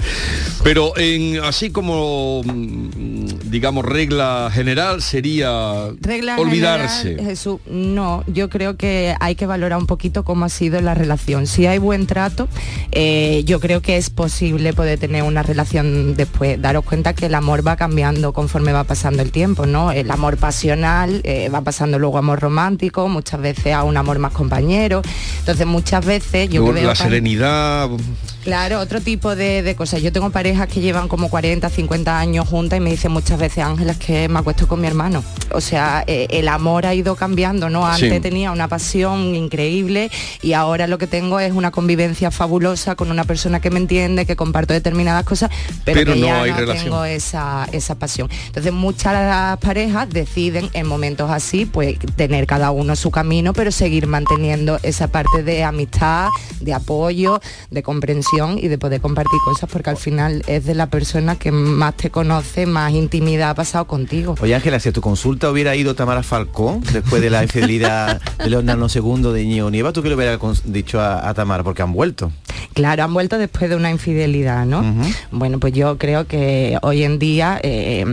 Pero 0.64 0.96
en 0.96 1.38
así 1.44 1.70
como 1.70 2.35
mm, 2.44 3.50
digamos 3.50 3.84
regla 3.84 4.50
general 4.52 5.02
sería 5.02 5.90
Regla 6.00 6.38
olvidarse. 6.38 7.10
general, 7.10 7.26
Jesús, 7.26 7.60
no, 7.66 8.24
yo 8.26 8.48
creo 8.48 8.76
que 8.76 9.14
hay 9.20 9.34
que 9.34 9.46
valorar 9.46 9.78
un 9.78 9.86
poquito 9.86 10.24
cómo 10.24 10.44
ha 10.44 10.48
sido 10.48 10.80
la 10.80 10.94
relación. 10.94 11.46
Si 11.46 11.66
hay 11.66 11.78
buen 11.78 12.06
trato, 12.06 12.48
eh, 12.92 13.42
yo 13.44 13.60
creo 13.60 13.82
que 13.82 13.96
es 13.96 14.10
posible 14.10 14.72
poder 14.72 14.98
tener 14.98 15.22
una 15.22 15.42
relación 15.42 16.14
después. 16.16 16.60
Daros 16.60 16.84
cuenta 16.84 17.14
que 17.14 17.26
el 17.26 17.34
amor 17.34 17.66
va 17.66 17.76
cambiando 17.76 18.32
conforme 18.32 18.72
va 18.72 18.84
pasando 18.84 19.22
el 19.22 19.30
tiempo, 19.30 19.66
¿no? 19.66 19.92
El 19.92 20.10
amor 20.10 20.36
pasional 20.36 21.20
eh, 21.24 21.48
va 21.48 21.62
pasando 21.62 21.98
luego 21.98 22.18
amor 22.18 22.40
romántico, 22.40 23.08
muchas 23.08 23.40
veces 23.40 23.72
a 23.74 23.82
un 23.84 23.96
amor 23.96 24.18
más 24.18 24.32
compañero. 24.32 25.02
Entonces 25.40 25.66
muchas 25.66 26.04
veces 26.04 26.48
yo 26.48 26.60
Luego 26.60 26.74
que 26.74 26.80
veo 26.80 26.88
la 26.88 26.94
serenidad. 26.94 27.90
Claro, 28.46 28.78
otro 28.78 29.00
tipo 29.00 29.34
de, 29.34 29.62
de 29.64 29.74
cosas. 29.74 30.00
Yo 30.02 30.12
tengo 30.12 30.30
parejas 30.30 30.68
que 30.68 30.80
llevan 30.80 31.08
como 31.08 31.28
40, 31.28 31.68
50 31.68 32.16
años 32.16 32.48
juntas 32.48 32.76
y 32.76 32.80
me 32.80 32.90
dicen 32.90 33.10
muchas 33.10 33.40
veces, 33.40 33.64
Ángela, 33.64 33.90
es 33.90 33.98
que 33.98 34.28
me 34.28 34.38
acuesto 34.38 34.68
con 34.68 34.80
mi 34.80 34.86
hermano. 34.86 35.24
O 35.52 35.60
sea, 35.60 36.04
eh, 36.06 36.28
el 36.30 36.46
amor 36.46 36.86
ha 36.86 36.94
ido 36.94 37.16
cambiando, 37.16 37.68
¿no? 37.70 37.84
Antes 37.84 38.12
Sí. 38.12 38.20
tenía 38.20 38.52
una 38.52 38.68
pasión 38.68 39.34
increíble 39.34 40.12
y 40.42 40.52
ahora 40.52 40.86
lo 40.86 40.96
que 40.96 41.08
tengo 41.08 41.40
es 41.40 41.50
una 41.54 41.72
convivencia 41.72 42.30
fabulosa 42.30 42.94
con 42.94 43.10
una 43.10 43.24
persona 43.24 43.58
que 43.58 43.70
me 43.70 43.78
entiende, 43.80 44.26
que 44.26 44.36
comparto 44.36 44.72
determinadas 44.74 45.24
cosas, 45.24 45.50
pero, 45.84 45.98
Pero 46.02 46.14
que 46.14 46.20
no 46.20 46.26
ya 46.28 46.42
hay 46.42 46.50
no 46.52 46.56
relación. 46.58 46.84
tengo 46.84 47.04
esa, 47.04 47.66
esa 47.72 47.96
pasión. 47.96 48.30
Entonces 48.46 48.72
muchas 48.72 49.58
parejas 49.58 50.08
deciden 50.08 50.70
en 50.72 50.86
momentos 50.86 51.32
así, 51.32 51.66
pues 51.66 51.98
tener 52.14 52.46
cada 52.46 52.70
uno 52.70 52.94
su 52.94 53.10
camino, 53.10 53.52
pero 53.52 53.72
seguir 53.72 54.06
manteniendo 54.06 54.78
esa 54.84 55.08
parte 55.08 55.42
de 55.42 55.64
amistad, 55.64 56.28
de 56.60 56.72
apoyo, 56.74 57.40
de 57.72 57.82
comprensión 57.82 58.35
y 58.58 58.68
de 58.68 58.76
poder 58.78 59.00
compartir 59.00 59.38
cosas, 59.44 59.68
porque 59.72 59.90
al 59.90 59.96
final 59.96 60.42
es 60.46 60.64
de 60.66 60.74
la 60.74 60.88
persona 60.88 61.36
que 61.36 61.50
más 61.52 61.96
te 61.96 62.10
conoce, 62.10 62.66
más 62.66 62.92
intimidad 62.92 63.50
ha 63.50 63.54
pasado 63.54 63.86
contigo. 63.86 64.34
Oye 64.40 64.54
Ángela, 64.54 64.78
si 64.78 64.90
a 64.90 64.92
tu 64.92 65.00
consulta 65.00 65.50
hubiera 65.50 65.74
ido 65.74 65.94
Tamara 65.94 66.22
Falcón 66.22 66.82
después 66.92 67.22
de 67.22 67.30
la 67.30 67.42
infidelidad 67.44 68.20
de 68.38 68.50
Leonardo 68.50 68.88
II 68.94 69.32
de 69.32 69.42
Íñigo 69.42 69.70
Nieva, 69.70 69.92
¿tú 69.92 70.02
qué 70.02 70.10
le 70.10 70.16
hubieras 70.16 70.38
dicho 70.64 71.00
a, 71.00 71.26
a 71.28 71.34
Tamara? 71.34 71.64
Porque 71.64 71.82
han 71.82 71.92
vuelto. 71.92 72.30
Claro, 72.74 73.04
han 73.04 73.14
vuelto 73.14 73.38
después 73.38 73.70
de 73.70 73.76
una 73.76 73.90
infidelidad, 73.90 74.66
¿no? 74.66 74.84
Bueno, 75.30 75.58
pues 75.58 75.72
yo 75.72 75.98
creo 75.98 76.26
que 76.26 76.78
hoy 76.82 77.04
en 77.04 77.18
día, 77.18 77.58
eh, 77.62 78.04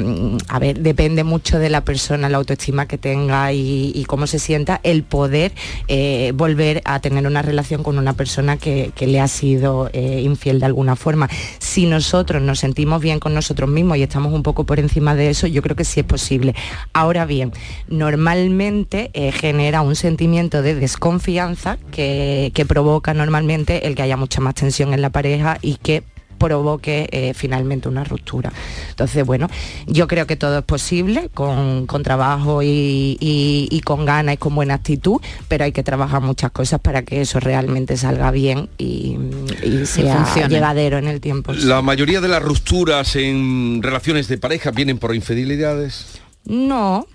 a 0.48 0.60
ver, 0.60 0.80
depende 0.80 1.24
mucho 1.24 1.60
de 1.60 1.70
la 1.70 1.82
persona, 1.82 2.30
la 2.30 2.38
autoestima 2.38 2.88
que 2.88 2.98
tenga 2.98 3.52
y, 3.52 3.92
y 3.94 4.06
cómo 4.06 4.28
se 4.28 4.40
sienta, 4.40 4.80
el 4.84 5.04
poder 5.04 5.52
eh, 5.88 6.32
volver 6.36 6.82
a 6.86 7.00
tener 7.00 7.28
una 7.28 7.42
relación 7.42 7.84
con 7.84 7.98
una 7.98 8.14
persona 8.14 8.58
que, 8.58 8.92
que 8.96 9.08
le 9.08 9.20
ha 9.20 9.28
sido 9.28 9.90
eh, 9.94 10.22
infiel 10.22 10.60
de 10.60 10.66
alguna 10.66 10.96
forma. 10.96 11.30
Si 11.60 11.86
nosotros 11.86 12.42
nos 12.42 12.60
sentimos 12.60 13.02
bien 13.02 13.20
con 13.20 13.34
nosotros 13.34 13.70
mismos 13.70 13.98
y 13.98 14.04
estamos 14.04 14.34
un 14.34 14.44
poco 14.44 14.66
por 14.66 14.80
encima 14.80 15.16
de 15.16 15.30
eso, 15.30 15.48
yo 15.48 15.62
creo 15.62 15.76
que 15.76 15.86
sí 15.86 16.00
es 16.00 16.06
posible. 16.06 16.56
Ahora 16.94 17.26
bien, 17.26 17.52
normalmente 17.88 19.12
genera 19.34 19.82
un 19.82 19.96
sentimiento 19.96 20.62
de 20.62 20.76
desconfianza 20.76 21.78
que, 21.92 22.52
que 22.54 22.66
provoca 22.66 23.14
normalmente 23.14 23.88
el 23.88 23.96
que 23.96 24.02
haya 24.04 24.18
mucha 24.34 24.42
más 24.42 24.56
tensión 24.56 24.94
en 24.96 25.02
la 25.02 25.12
pareja 25.12 25.60
y 25.62 25.76
que 25.76 26.02
provoque 26.40 27.08
eh, 27.12 27.34
finalmente 27.36 27.88
una 27.88 28.04
ruptura. 28.04 28.52
Entonces, 28.90 29.24
bueno, 29.26 29.48
yo 29.88 30.08
creo 30.08 30.26
que 30.26 30.36
todo 30.36 30.58
es 30.58 30.64
posible 30.66 31.30
con, 31.34 31.86
con 31.86 32.02
trabajo 32.04 32.64
y, 32.64 33.16
y- 33.22 33.68
y 33.72 33.80
con 33.82 34.06
ganas 34.06 34.34
y 34.34 34.38
con 34.38 34.56
buena 34.56 34.74
actitud, 34.74 35.22
pero 35.48 35.64
hay 35.66 35.72
que 35.72 35.84
trabajar 35.84 36.22
muchas 36.22 36.52
cosas 36.52 36.80
para 36.82 37.04
que 37.04 37.22
eso 37.22 37.40
realmente 37.40 37.96
salga 37.96 38.32
bien 38.32 38.68
y, 38.80 39.18
y 39.64 39.86
sea 39.86 40.26
funcione. 40.26 40.50
llevadero 40.50 40.98
en 40.98 41.08
el 41.08 41.22
tiempo. 41.22 41.54
La 41.54 41.82
mayoría 41.84 42.20
de 42.20 42.28
las 42.28 42.42
rupturas 42.42 43.16
en 43.16 43.82
relaciones 43.84 44.28
de 44.28 44.38
pareja 44.40 44.72
vienen 44.72 44.98
por 44.98 45.16
infidelidades. 45.16 46.20
No, 46.46 47.08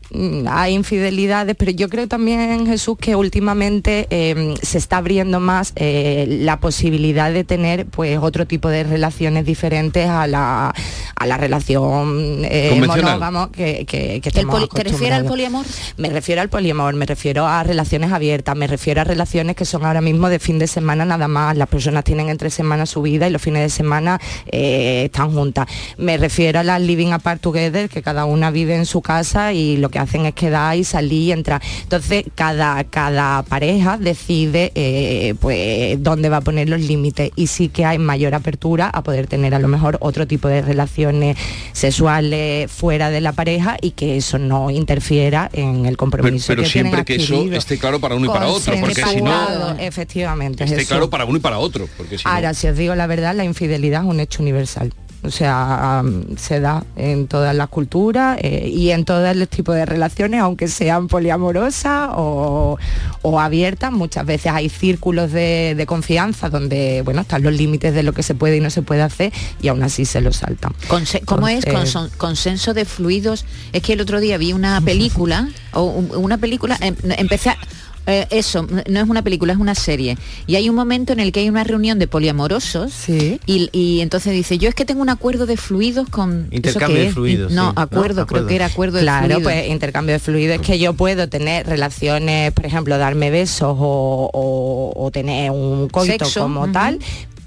hay 0.48 0.74
infidelidades, 0.74 1.54
pero 1.56 1.70
yo 1.70 1.88
creo 1.88 2.08
también, 2.08 2.66
Jesús, 2.66 2.96
que 2.98 3.14
últimamente 3.14 4.06
eh, 4.10 4.54
se 4.62 4.78
está 4.78 4.98
abriendo 4.98 5.38
más 5.40 5.72
eh, 5.76 6.26
la 6.28 6.60
posibilidad 6.60 7.32
de 7.32 7.44
tener 7.44 7.86
pues 7.86 8.18
otro 8.18 8.46
tipo 8.46 8.68
de 8.68 8.84
relaciones 8.84 9.44
diferentes 9.44 10.08
a 10.08 10.26
la, 10.26 10.74
a 11.14 11.26
la 11.26 11.36
relación 11.36 12.42
eh, 12.44 12.80
monógamo 12.86 13.50
que, 13.52 13.84
que, 13.86 14.20
que 14.20 14.28
¿El 14.30 14.36
estamos 14.36 14.54
poli- 14.54 14.68
¿Te 14.68 14.84
refieres 14.84 15.18
al 15.18 15.24
poliamor? 15.26 15.66
Me 15.96 16.08
refiero 16.08 16.40
al 16.40 16.48
poliamor, 16.48 16.94
me 16.94 17.04
refiero 17.06 17.46
a 17.46 17.62
relaciones 17.62 18.10
abiertas, 18.12 18.56
me 18.56 18.66
refiero 18.66 19.00
a 19.02 19.04
relaciones 19.04 19.56
que 19.56 19.64
son 19.64 19.84
ahora 19.84 20.00
mismo 20.00 20.28
de 20.28 20.38
fin 20.38 20.58
de 20.58 20.66
semana 20.66 21.04
nada 21.04 21.28
más. 21.28 21.56
Las 21.56 21.68
personas 21.68 22.04
tienen 22.04 22.28
entre 22.28 22.50
semanas 22.50 22.90
su 22.90 23.02
vida 23.02 23.28
y 23.28 23.30
los 23.30 23.42
fines 23.42 23.62
de 23.62 23.68
semana 23.70 24.20
eh, 24.46 25.04
están 25.06 25.32
juntas. 25.32 25.66
Me 25.98 26.16
refiero 26.16 26.60
a 26.60 26.62
las 26.62 26.80
living 26.80 27.12
apart 27.12 27.40
together, 27.42 27.88
que 27.88 28.02
cada 28.02 28.24
una 28.24 28.50
vive 28.50 28.74
en 28.74 28.86
su 28.86 29.02
casa 29.02 29.52
y 29.52 29.76
lo 29.76 29.90
que 29.90 29.97
hacen 29.98 30.26
es 30.26 30.34
quedar 30.34 30.76
y 30.76 30.84
salir 30.84 31.22
y 31.28 31.32
entrar. 31.32 31.60
Entonces, 31.82 32.24
cada, 32.34 32.82
cada 32.84 33.42
pareja 33.42 33.98
decide 33.98 34.72
eh, 34.74 35.34
pues 35.40 36.02
dónde 36.02 36.28
va 36.28 36.38
a 36.38 36.40
poner 36.40 36.68
los 36.68 36.80
límites 36.80 37.30
y 37.36 37.46
sí 37.48 37.68
que 37.68 37.84
hay 37.84 37.98
mayor 37.98 38.34
apertura 38.34 38.88
a 38.88 39.02
poder 39.02 39.26
tener 39.26 39.54
a 39.54 39.58
lo 39.58 39.68
mejor 39.68 39.96
otro 40.00 40.26
tipo 40.26 40.48
de 40.48 40.62
relaciones 40.62 41.36
sexuales 41.72 42.70
fuera 42.70 43.10
de 43.10 43.20
la 43.20 43.32
pareja 43.32 43.76
y 43.80 43.92
que 43.92 44.16
eso 44.16 44.38
no 44.38 44.70
interfiera 44.70 45.48
en 45.52 45.78
el 45.86 45.92
Pero, 45.92 45.96
compromiso 45.96 46.46
pero 46.48 46.62
que 46.62 46.68
siempre 46.68 47.04
que 47.04 47.16
eso 47.16 47.50
esté 47.52 47.78
claro 47.78 48.00
para 48.00 48.14
uno 48.14 48.26
y 48.26 48.28
para 48.28 48.48
otro, 48.48 48.74
porque 48.80 49.02
si 49.04 49.20
no 49.22 49.76
efectivamente 49.78 50.64
esté 50.64 50.76
Jesús. 50.76 50.88
claro 50.88 51.10
para 51.10 51.24
uno 51.24 51.38
y 51.38 51.40
para 51.40 51.58
otro, 51.58 51.88
porque 51.96 52.18
si 52.18 52.24
no- 52.24 52.30
Ahora, 52.30 52.54
si 52.54 52.66
os 52.68 52.76
digo 52.76 52.94
la 52.94 53.06
verdad, 53.06 53.34
la 53.34 53.44
infidelidad 53.44 54.02
es 54.02 54.08
un 54.08 54.20
hecho 54.20 54.42
universal. 54.42 54.92
O 55.24 55.30
sea, 55.32 56.02
se 56.36 56.60
da 56.60 56.84
en 56.94 57.26
todas 57.26 57.54
las 57.54 57.68
culturas 57.68 58.38
eh, 58.40 58.70
y 58.72 58.90
en 58.92 59.04
todos 59.04 59.34
los 59.34 59.48
tipos 59.48 59.74
de 59.74 59.84
relaciones, 59.84 60.40
aunque 60.40 60.68
sean 60.68 61.08
poliamorosas 61.08 62.10
o, 62.14 62.78
o 63.22 63.40
abiertas. 63.40 63.90
Muchas 63.90 64.24
veces 64.24 64.52
hay 64.52 64.68
círculos 64.68 65.32
de, 65.32 65.74
de 65.76 65.86
confianza 65.86 66.50
donde, 66.50 67.02
bueno, 67.04 67.22
están 67.22 67.42
los 67.42 67.52
límites 67.52 67.94
de 67.94 68.04
lo 68.04 68.12
que 68.12 68.22
se 68.22 68.34
puede 68.36 68.58
y 68.58 68.60
no 68.60 68.70
se 68.70 68.82
puede 68.82 69.02
hacer 69.02 69.32
y 69.60 69.68
aún 69.68 69.82
así 69.82 70.04
se 70.04 70.20
los 70.20 70.36
saltan. 70.36 70.72
Conse- 70.88 71.24
¿Cómo 71.24 71.48
es? 71.48 71.64
Conson- 71.66 72.10
consenso 72.16 72.72
de 72.72 72.84
fluidos. 72.84 73.44
Es 73.72 73.82
que 73.82 73.94
el 73.94 74.00
otro 74.00 74.20
día 74.20 74.38
vi 74.38 74.52
una 74.52 74.80
película, 74.80 75.48
o 75.72 75.82
un- 75.82 76.10
una 76.14 76.38
película, 76.38 76.76
em- 76.80 76.94
empecé 77.16 77.50
a- 77.50 77.58
eh, 78.08 78.26
eso, 78.30 78.66
no 78.88 79.00
es 79.00 79.08
una 79.08 79.22
película, 79.22 79.52
es 79.52 79.58
una 79.58 79.74
serie. 79.76 80.16
Y 80.46 80.56
hay 80.56 80.68
un 80.68 80.74
momento 80.74 81.12
en 81.12 81.20
el 81.20 81.30
que 81.30 81.40
hay 81.40 81.48
una 81.48 81.62
reunión 81.62 81.98
de 81.98 82.08
poliamorosos 82.08 83.08
y, 83.08 83.68
y 83.72 84.00
entonces 84.00 84.32
dice, 84.32 84.58
yo 84.58 84.68
es 84.68 84.74
que 84.74 84.84
tengo 84.84 85.02
un 85.02 85.08
acuerdo 85.10 85.46
de 85.46 85.56
fluidos 85.56 86.08
con... 86.08 86.46
¿eso 86.46 86.56
Intercambio 86.56 87.00
de 87.02 87.12
fluidos, 87.12 87.52
No, 87.52 87.68
sí. 87.68 87.74
No, 87.76 87.80
acuerdo, 87.82 88.08
creo 88.14 88.22
acuerdo. 88.24 88.46
que 88.48 88.54
era 88.56 88.66
acuerdo 88.66 88.96
de 88.98 89.02
Claro, 89.04 89.26
fluidos. 89.26 89.42
pues 89.44 89.68
intercambio 89.68 90.14
de 90.14 90.18
fluidos 90.18 90.56
es 90.56 90.62
que 90.66 90.78
yo 90.78 90.94
puedo 90.94 91.28
tener 91.28 91.66
relaciones, 91.66 92.52
por 92.52 92.66
ejemplo, 92.66 92.98
darme 92.98 93.30
besos 93.30 93.76
o, 93.78 94.30
o- 94.32 94.92
o 94.96 95.10
tener 95.10 95.50
un 95.50 95.88
coito 95.88 96.24
Sexo, 96.24 96.40
como 96.40 96.70
tal, 96.72 96.98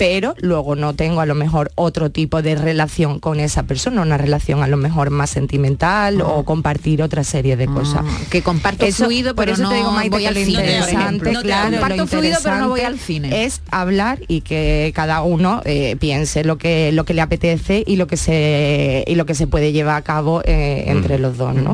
pero 0.02 0.34
luego 0.40 0.76
no 0.76 0.96
tengo 0.96 1.22
a 1.22 1.28
lo 1.28 1.36
mejor 1.36 1.72
otro 1.76 2.10
tipo 2.10 2.42
de 2.42 2.56
relación 2.56 3.20
con 3.20 3.40
esa 3.40 3.62
persona, 3.68 4.02
una 4.02 4.18
relación 4.18 4.64
a 4.64 4.68
lo 4.68 4.76
mejor 4.76 5.12
más 5.12 5.30
sentimental 5.30 6.22
o 6.22 6.44
compartir 6.44 7.04
otra 7.04 7.24
serie 7.24 7.56
de 7.56 7.68
cosas. 7.68 8.04
que 8.32 8.42
comparto 8.42 8.84
Eso- 8.88 9.04
fluido, 9.04 9.36
por 9.36 9.46
pero 9.46 9.54
eso 9.54 9.62
no 9.62 9.70
te 9.70 9.76
digo, 9.76 9.92
Maite, 9.92 10.10
voy 10.10 10.24
que 10.24 10.28
al 10.30 10.34
lo 10.34 10.40
cine, 10.44 10.58
por 10.58 10.64
interesante. 10.64 11.32
No 11.32 11.42
claro, 11.44 11.72
comparto 11.74 11.98
lo 11.98 12.08
fluido, 12.08 12.40
pero 12.42 12.58
no 12.58 12.70
voy 12.70 12.80
al 12.80 12.94
interesante 12.94 12.98
cine. 12.98 13.44
Es 13.46 13.62
hablar 13.70 14.18
y 14.28 14.42
que 14.42 14.92
cada 14.96 15.22
uno 15.22 15.62
eh, 15.66 15.96
piense 16.00 16.44
lo 16.46 16.58
que 16.58 16.92
lo 16.92 17.06
que 17.06 17.14
le 17.14 17.22
apetece 17.22 17.84
y 17.86 17.98
lo 17.98 18.08
que 18.08 18.18
se 18.18 19.04
y 19.06 19.14
lo 19.14 19.28
que 19.28 19.36
se 19.36 19.46
puede 19.46 19.72
llevar 19.72 19.98
a 19.98 20.02
cabo 20.02 20.42
eh, 20.46 20.86
entre 20.88 21.20
los 21.20 21.38
dos, 21.38 21.54
¿no? 21.54 21.74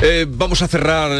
Eh, 0.00 0.26
vamos 0.28 0.62
a 0.62 0.68
cerrar 0.68 1.10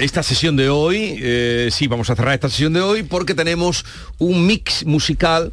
esta 0.00 0.24
sesión 0.24 0.56
de 0.56 0.68
hoy. 0.68 1.70
sí, 1.70 1.86
vamos 1.86 2.10
a 2.10 2.16
cerrar 2.16 2.34
esta 2.34 2.48
sesión 2.48 2.72
de 2.72 2.80
hoy 2.80 3.04
porque 3.04 3.36
tenemos 3.36 3.84
un 4.18 4.48
mix 4.48 4.84
musical. 4.84 5.43
tal. 5.44 5.52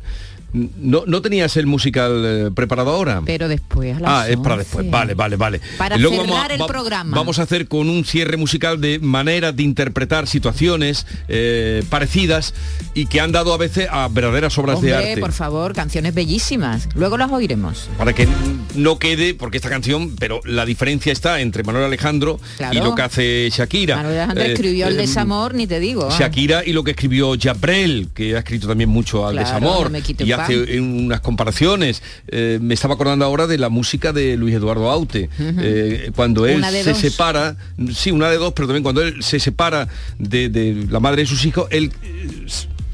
No, 0.53 1.03
no 1.07 1.21
tenías 1.21 1.55
el 1.57 1.65
musical 1.65 2.23
eh, 2.25 2.49
preparado 2.53 2.89
ahora. 2.91 3.21
Pero 3.25 3.47
después 3.47 3.95
a 3.97 3.99
las 4.01 4.11
Ah, 4.11 4.29
es 4.29 4.37
para 4.37 4.55
11. 4.55 4.63
después. 4.65 4.89
Vale, 4.91 5.13
vale, 5.13 5.35
vale. 5.37 5.61
Para 5.77 5.97
Luego 5.97 6.25
cerrar 6.25 6.51
el 6.51 6.65
programa. 6.65 7.15
Vamos 7.15 7.39
a 7.39 7.43
hacer 7.43 7.67
con 7.67 7.89
un 7.89 8.03
cierre 8.03 8.35
musical 8.37 8.81
de 8.81 8.99
maneras 8.99 9.55
de 9.55 9.63
interpretar 9.63 10.27
situaciones 10.27 11.05
eh, 11.27 11.83
parecidas 11.89 12.53
y 12.93 13.05
que 13.05 13.21
han 13.21 13.31
dado 13.31 13.53
a 13.53 13.57
veces 13.57 13.87
a 13.89 14.07
verdaderas 14.09 14.57
obras 14.57 14.81
de 14.81 14.93
arte. 14.95 15.17
por 15.21 15.31
favor, 15.31 15.73
canciones 15.73 16.13
bellísimas. 16.13 16.89
Luego 16.95 17.17
las 17.17 17.31
oiremos. 17.31 17.89
Para 17.97 18.13
que 18.13 18.27
no 18.75 18.99
quede, 18.99 19.33
porque 19.33 19.57
esta 19.57 19.69
canción, 19.69 20.15
pero 20.17 20.41
la 20.45 20.65
diferencia 20.65 21.11
está 21.13 21.39
entre 21.41 21.63
Manuel 21.63 21.85
Alejandro 21.85 22.39
Claro. 22.57 22.77
y 22.77 22.81
lo 22.81 22.95
que 22.95 23.01
hace 23.01 23.49
Shakira. 23.51 23.95
Manuel 23.97 24.17
Alejandro 24.17 24.43
Eh, 24.43 24.51
escribió 24.53 24.87
El 24.87 24.95
eh, 24.95 24.97
desamor, 24.97 25.53
ni 25.53 25.67
te 25.67 25.79
digo. 25.79 26.07
ah. 26.11 26.15
Shakira 26.17 26.63
y 26.65 26.73
lo 26.73 26.83
que 26.83 26.91
escribió 26.91 27.33
Jabrel, 27.39 28.09
que 28.13 28.35
ha 28.35 28.39
escrito 28.39 28.67
también 28.67 28.89
mucho 28.89 29.25
al 29.25 29.35
Claro, 29.35 29.47
desamor. 29.47 29.83
no 29.85 29.89
me 29.91 30.01
quite 30.01 30.23
un 30.23 30.29
y 30.29 30.33
hace 30.43 30.79
unas 30.79 31.21
comparaciones. 31.21 32.01
Eh, 32.27 32.59
me 32.61 32.73
estaba 32.73 32.95
acordando 32.95 33.25
ahora 33.25 33.47
de 33.47 33.57
la 33.57 33.69
música 33.69 34.13
de 34.13 34.37
Luis 34.37 34.55
Eduardo 34.55 34.89
Aute. 34.89 35.29
Eh, 35.39 36.11
cuando 36.15 36.45
él 36.45 36.63
se 36.65 36.89
dos. 36.91 36.97
separa, 36.97 37.55
sí, 37.93 38.11
una 38.11 38.29
de 38.29 38.37
dos, 38.37 38.53
pero 38.53 38.67
también 38.67 38.83
cuando 38.83 39.01
él 39.01 39.23
se 39.23 39.39
separa 39.39 39.87
de, 40.17 40.49
de 40.49 40.87
la 40.89 40.99
madre 40.99 41.21
de 41.21 41.27
sus 41.27 41.45
hijos, 41.45 41.67
él 41.71 41.91
eh, 42.03 42.47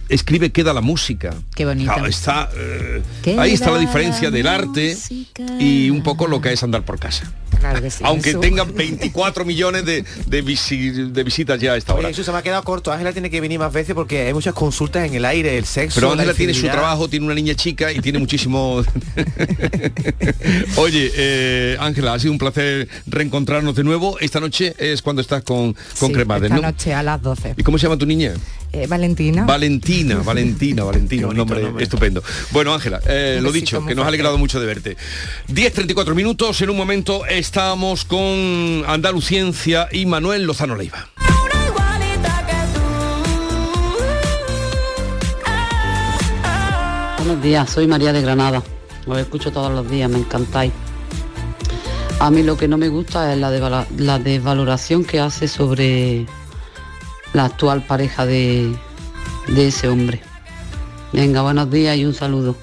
escribe 0.10 0.52
Queda 0.52 0.74
la 0.74 0.82
música. 0.82 1.34
Qué 1.56 1.66
bonito. 1.66 1.94
Claro, 1.94 2.08
está, 2.08 2.50
eh, 2.56 3.02
ahí 3.38 3.54
está 3.54 3.68
la 3.68 3.78
la 3.78 3.80
diferencia 3.80 4.32
del 4.32 4.48
arte 4.48 4.98
y 5.60 5.90
un 5.90 6.04
poco 6.04 6.28
lo 6.28 6.42
que 6.42 6.52
es 6.54 6.64
andar 6.64 6.84
por 6.84 7.00
casa. 7.00 7.32
Claro 7.60 7.82
que 7.82 7.90
sí. 7.92 8.04
Aunque 8.06 8.30
Jesús. 8.30 8.42
tengan 8.42 8.74
24 8.74 9.46
millones 9.46 9.86
de, 9.86 10.04
de 10.26 10.44
visi- 10.44 11.12
de 11.12 11.24
visitas 11.24 11.60
ya 11.60 11.74
a 11.74 11.78
esta 11.78 11.94
hora. 11.94 12.02
Oye, 12.08 12.10
Jesús, 12.10 12.26
se 12.26 12.32
me 12.32 12.38
ha 12.38 12.42
quedado 12.42 12.64
corto. 12.64 12.92
Ángela 12.92 13.12
tiene 13.14 13.30
que 13.30 13.42
venir 13.42 13.60
más 13.60 13.72
veces 13.74 13.96
porque 13.96 14.28
hay 14.28 14.34
muchas 14.34 14.54
consultas 14.54 15.06
en 15.08 15.14
el 15.16 15.26
aire, 15.26 15.58
el 15.58 15.66
sexo. 15.66 15.96
Pero 15.96 16.08
la 16.08 16.14
Ángela 16.22 16.34
tiene 16.34 16.54
su 16.54 16.68
trabajo, 16.68 17.08
tiene 17.10 17.26
una 17.26 17.36
niña 17.36 17.56
chica 17.56 17.92
y 17.92 18.00
tiene 18.00 18.20
muchísimo... 18.20 18.84
Oye, 20.78 21.12
eh, 21.16 21.78
Ángela, 21.80 22.14
ha 22.14 22.20
sido 22.20 22.32
un 22.32 22.38
placer 22.38 22.88
reencontrarnos 23.06 23.76
de 23.76 23.84
nuevo. 23.84 24.18
Esta 24.20 24.40
noche 24.40 24.76
es 24.78 25.02
cuando 25.02 25.22
estás 25.22 25.44
con, 25.44 25.74
con 26.00 26.10
Sí, 26.10 26.14
Cremades, 26.14 26.44
esta 26.52 26.56
¿no? 26.56 26.62
noche 26.62 26.94
a 26.94 27.04
las 27.04 27.22
12. 27.22 27.56
¿Y 27.58 27.64
cómo 27.64 27.78
se 27.78 27.84
llama 27.84 27.98
tu 27.98 28.06
niña? 28.06 28.34
Eh, 28.78 28.86
Valentina. 28.88 29.44
Valentina, 29.46 30.18
Valentina, 30.24 30.84
Valentina, 30.84 31.28
un 31.28 31.36
nombre, 31.38 31.72
estupendo. 31.80 32.22
Bueno, 32.52 32.74
Ángela, 32.74 33.00
eh, 33.08 33.40
lo 33.42 33.52
dicho, 33.52 33.84
que 33.86 33.96
nos 33.96 34.06
ha 34.06 34.10
alegrado 34.10 34.38
mucho 34.38 34.60
de 34.60 34.66
verte. 34.68 34.98
10.34 35.48 36.14
minutos, 36.14 36.62
en 36.62 36.70
un 36.70 36.78
momento 36.78 37.26
estamos 37.26 38.06
con 38.06 38.84
Andaluciencia 38.88 39.88
y 39.92 40.06
Manuel 40.06 40.44
Lozano 40.44 40.76
Leiva. 40.76 41.10
Buenos 47.18 47.44
días, 47.44 47.70
soy 47.70 47.88
María 47.88 48.14
de 48.14 48.22
Granada. 48.22 48.64
Os 49.06 49.18
escucho 49.18 49.52
todos 49.52 49.72
los 49.72 49.90
días, 49.90 50.10
me 50.10 50.20
encantáis. 50.20 50.72
A 52.20 52.32
mí 52.32 52.42
lo 52.44 52.58
que 52.58 52.68
no 52.68 52.78
me 52.78 52.88
gusta 52.90 53.34
es 53.34 53.40
la, 53.40 53.52
devala- 53.52 53.88
la 53.98 54.18
desvaloración 54.20 55.04
que 55.04 55.20
hace 55.20 55.48
sobre 55.48 56.26
la 57.34 57.46
actual 57.46 57.84
pareja 57.84 58.26
de, 58.26 58.76
de 59.48 59.68
ese 59.68 59.88
hombre. 59.88 60.22
Venga, 61.14 61.42
buenos 61.42 61.70
días 61.72 61.98
y 61.98 62.06
un 62.06 62.14
saludo. 62.14 62.56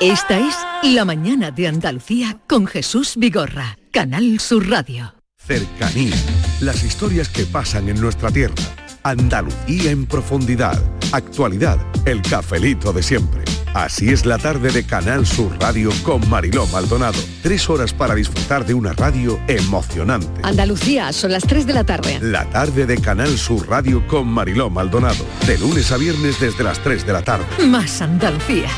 Esta 0.00 0.38
es 0.38 0.54
La 0.82 1.06
mañana 1.06 1.50
de 1.50 1.66
Andalucía 1.66 2.38
con 2.46 2.66
Jesús 2.66 3.14
Vigorra, 3.16 3.78
Canal 3.90 4.38
Sur 4.38 4.68
Radio. 4.68 5.23
Cercanía. 5.46 6.14
Las 6.60 6.82
historias 6.84 7.28
que 7.28 7.44
pasan 7.44 7.88
en 7.88 8.00
nuestra 8.00 8.30
tierra. 8.30 8.54
Andalucía 9.02 9.90
en 9.90 10.06
profundidad. 10.06 10.82
Actualidad. 11.12 11.78
El 12.06 12.22
cafelito 12.22 12.92
de 12.92 13.02
siempre. 13.02 13.44
Así 13.74 14.08
es 14.10 14.24
la 14.24 14.38
tarde 14.38 14.70
de 14.70 14.86
Canal 14.86 15.26
Sur 15.26 15.58
Radio 15.60 15.90
con 16.02 16.26
Mariló 16.30 16.66
Maldonado. 16.68 17.18
Tres 17.42 17.68
horas 17.68 17.92
para 17.92 18.14
disfrutar 18.14 18.64
de 18.64 18.72
una 18.72 18.94
radio 18.94 19.38
emocionante. 19.46 20.40
Andalucía, 20.44 21.12
son 21.12 21.32
las 21.32 21.42
3 21.42 21.66
de 21.66 21.74
la 21.74 21.84
tarde. 21.84 22.18
La 22.22 22.48
tarde 22.50 22.86
de 22.86 22.98
Canal 22.98 23.36
Sur 23.36 23.68
Radio 23.68 24.06
con 24.06 24.28
Mariló 24.28 24.70
Maldonado. 24.70 25.26
De 25.46 25.58
lunes 25.58 25.92
a 25.92 25.98
viernes 25.98 26.40
desde 26.40 26.64
las 26.64 26.78
3 26.78 27.04
de 27.04 27.12
la 27.12 27.22
tarde. 27.22 27.44
Más 27.66 28.00
Andalucía. 28.00 28.68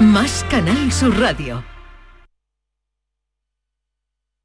Más 0.00 0.46
Canal 0.48 0.90
Sur 0.90 1.18
Radio. 1.18 1.73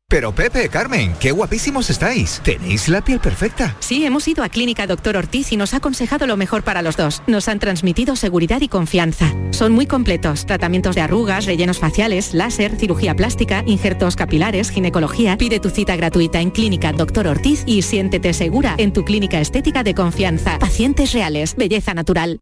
Pero 0.10 0.34
Pepe, 0.34 0.70
Carmen, 0.70 1.14
qué 1.20 1.32
guapísimos 1.32 1.92
estáis. 1.92 2.42
Tenéis 2.44 2.90
la 2.90 3.04
piel 3.04 3.20
perfecta. 3.20 3.76
Sí, 3.80 4.04
hemos 4.08 4.28
ido 4.28 4.44
a 4.44 4.50
Clínica 4.50 4.88
Doctor 4.88 5.16
Ortiz 5.16 5.52
y 5.52 5.56
nos 5.56 5.76
ha 5.76 5.78
aconsejado 5.78 6.26
lo 6.26 6.36
mejor 6.36 6.64
para 6.64 6.82
los 6.82 6.98
dos. 6.98 7.22
Nos 7.28 7.48
han 7.48 7.60
transmitido 7.60 8.16
seguridad 8.16 8.60
y 8.62 8.70
confianza. 8.70 9.32
Son 9.52 9.72
muy 9.72 9.86
completos. 9.86 10.48
Tratamientos 10.48 10.96
de 10.96 11.02
arrugas, 11.02 11.46
rellenos 11.46 11.78
faciales, 11.78 12.34
láser, 12.34 12.76
cirugía 12.76 13.16
plástica, 13.16 13.64
injertos 13.68 14.16
capilares, 14.16 14.72
ginecología. 14.72 15.38
Pide 15.38 15.60
tu 15.60 15.70
cita 15.70 15.96
gratuita 15.96 16.42
en 16.42 16.50
Clínica 16.50 16.92
Doctor 16.92 17.28
Ortiz 17.28 17.62
y 17.68 17.84
siéntete 17.84 18.34
segura 18.34 18.74
en 18.80 18.94
tu 18.94 19.06
clínica 19.06 19.40
estética 19.40 19.84
de 19.84 19.94
confianza. 19.94 20.58
Pacientes 20.58 21.14
reales, 21.14 21.56
belleza 21.56 21.94
natural. 21.94 22.40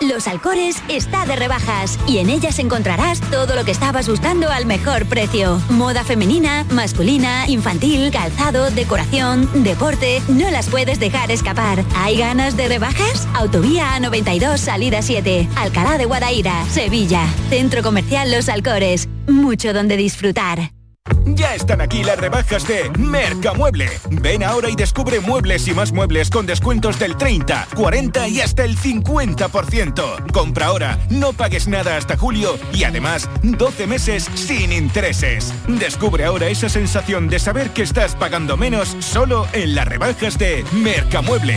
Los 0.00 0.26
Alcores 0.28 0.82
está 0.88 1.26
de 1.26 1.36
rebajas 1.36 1.98
y 2.06 2.18
en 2.18 2.30
ellas 2.30 2.58
encontrarás 2.58 3.20
todo 3.30 3.54
lo 3.54 3.64
que 3.64 3.70
estabas 3.70 4.08
buscando 4.08 4.48
al 4.48 4.64
mejor 4.64 5.04
precio. 5.06 5.60
Moda 5.68 6.04
femenina, 6.04 6.64
masculina, 6.70 7.46
infantil, 7.48 8.10
calzado, 8.10 8.70
decoración, 8.70 9.62
deporte, 9.62 10.22
no 10.28 10.50
las 10.50 10.70
puedes 10.70 10.98
dejar 11.00 11.30
escapar. 11.30 11.84
¿Hay 11.94 12.16
ganas 12.16 12.56
de 12.56 12.68
rebajas? 12.68 13.28
Autovía 13.34 13.98
A92 13.98 14.56
Salida 14.56 15.02
7, 15.02 15.48
Alcalá 15.56 15.98
de 15.98 16.06
Guadaira, 16.06 16.64
Sevilla. 16.70 17.26
Centro 17.50 17.82
Comercial 17.82 18.30
Los 18.30 18.48
Alcores. 18.48 19.06
Mucho 19.26 19.74
donde 19.74 19.98
disfrutar. 19.98 20.79
Ya 21.24 21.54
están 21.54 21.80
aquí 21.80 22.02
las 22.04 22.18
rebajas 22.18 22.66
de 22.66 22.90
Mercamueble. 22.98 23.88
Ven 24.10 24.42
ahora 24.42 24.68
y 24.68 24.76
descubre 24.76 25.20
muebles 25.20 25.66
y 25.68 25.74
más 25.74 25.92
muebles 25.92 26.30
con 26.30 26.46
descuentos 26.46 26.98
del 26.98 27.16
30, 27.16 27.68
40 27.74 28.28
y 28.28 28.40
hasta 28.40 28.64
el 28.64 28.76
50%. 28.76 30.32
Compra 30.32 30.66
ahora, 30.66 30.98
no 31.10 31.32
pagues 31.32 31.68
nada 31.68 31.96
hasta 31.96 32.16
julio 32.16 32.58
y 32.72 32.84
además 32.84 33.28
12 33.42 33.86
meses 33.86 34.28
sin 34.34 34.72
intereses. 34.72 35.54
Descubre 35.66 36.24
ahora 36.24 36.48
esa 36.48 36.68
sensación 36.68 37.28
de 37.28 37.38
saber 37.38 37.70
que 37.70 37.82
estás 37.82 38.14
pagando 38.14 38.56
menos 38.56 38.96
solo 39.00 39.46
en 39.52 39.74
las 39.74 39.88
rebajas 39.88 40.38
de 40.38 40.64
Mercamueble. 40.72 41.56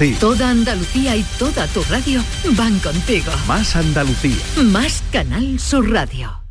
Toda 0.09 0.49
Andalucía 0.49 1.15
y 1.15 1.23
toda 1.37 1.67
tu 1.67 1.83
radio 1.83 2.23
van 2.57 2.79
contigo. 2.79 3.31
Más 3.47 3.75
Andalucía. 3.75 4.35
Más 4.63 5.03
Canal 5.11 5.59
Sur 5.59 5.91
Radio. 5.91 6.41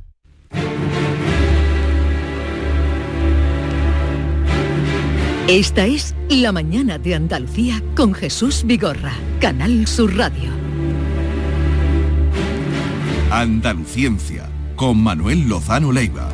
Esta 5.49 5.85
es 5.85 6.15
La 6.29 6.53
mañana 6.53 6.99
de 6.99 7.17
Andalucía 7.17 7.83
con 7.97 8.15
Jesús 8.15 8.63
Vigorra, 8.65 9.15
Canal 9.41 9.89
Sur 9.89 10.17
Radio. 10.17 10.53
Andaluciencia, 13.33 14.49
con 14.77 15.03
Manuel 15.03 15.49
Lozano 15.49 15.91
Leiva. 15.91 16.29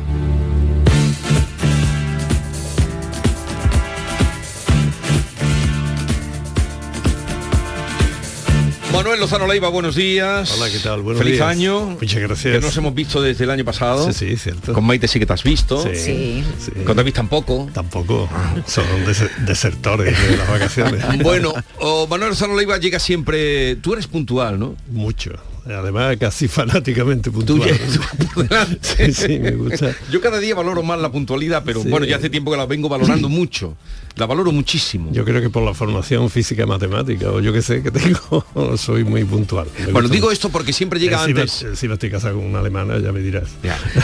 Manuel 8.97 9.19
Lozano 9.19 9.45
Leiva, 9.45 9.69
buenos 9.69 9.95
días. 9.95 10.51
Hola, 10.57 10.71
¿qué 10.71 10.79
tal? 10.79 11.01
Buenos 11.03 11.19
Feliz 11.21 11.35
días. 11.35 11.47
año. 11.47 11.81
Muchas 12.01 12.19
gracias. 12.19 12.55
Que 12.55 12.59
nos 12.59 12.75
hemos 12.77 12.95
visto 12.95 13.21
desde 13.21 13.43
el 13.43 13.51
año 13.51 13.63
pasado. 13.63 14.11
Sí, 14.11 14.29
sí, 14.31 14.37
cierto. 14.37 14.73
Con 14.73 14.85
Maite 14.85 15.07
sí 15.07 15.19
que 15.19 15.25
te 15.27 15.33
has 15.33 15.43
visto. 15.43 15.83
Sí, 15.83 15.89
Sí. 15.95 16.43
sí. 16.57 16.71
Con 16.83 16.97
David 16.97 17.13
tampoco. 17.13 17.69
Tampoco. 17.73 18.27
Son 18.65 18.83
des- 19.05 19.29
desertores 19.45 20.17
de 20.29 20.37
las 20.37 20.49
vacaciones. 20.49 21.03
Bueno, 21.21 21.53
o 21.79 22.07
Manuel 22.07 22.31
Lozano 22.31 22.55
Leiva 22.55 22.79
llega 22.79 22.97
siempre... 22.97 23.75
Tú 23.77 23.93
eres 23.93 24.07
puntual, 24.07 24.57
¿no? 24.59 24.75
Mucho. 24.89 25.31
Además, 25.69 26.17
casi 26.17 26.47
fanáticamente 26.47 27.31
puntual. 27.31 27.69
sí, 28.81 29.13
sí, 29.13 29.39
me 29.39 29.51
gusta. 29.51 29.95
Yo 30.11 30.21
cada 30.21 30.39
día 30.39 30.55
valoro 30.55 30.83
más 30.83 30.99
la 30.99 31.11
puntualidad, 31.11 31.63
pero 31.65 31.83
bueno, 31.83 32.05
ya 32.05 32.17
hace 32.17 32.29
tiempo 32.29 32.51
que 32.51 32.57
la 32.57 32.65
vengo 32.65 32.89
valorando 32.89 33.29
mucho. 33.29 33.75
La 34.15 34.25
valoro 34.25 34.51
muchísimo. 34.51 35.11
Yo 35.11 35.23
creo 35.23 35.41
que 35.41 35.51
por 35.51 35.61
la 35.61 35.75
formación 35.75 36.29
física 36.31 36.65
matemática, 36.65 37.29
o 37.29 37.39
yo 37.39 37.53
que 37.53 37.61
sé 37.61 37.83
que 37.83 37.91
tengo, 37.91 38.43
soy 38.75 39.03
muy 39.03 39.23
puntual. 39.23 39.67
Me 39.79 39.91
bueno, 39.91 40.09
digo 40.09 40.25
mucho. 40.25 40.33
esto 40.33 40.49
porque 40.49 40.73
siempre 40.73 40.99
llega 40.99 41.23
antes. 41.23 41.61
Encima 41.61 41.93
estoy 41.93 42.09
casado 42.09 42.37
con 42.37 42.45
una 42.45 42.59
alemana, 42.59 42.97
ya 42.97 43.11
me 43.11 43.19
dirás. 43.19 43.49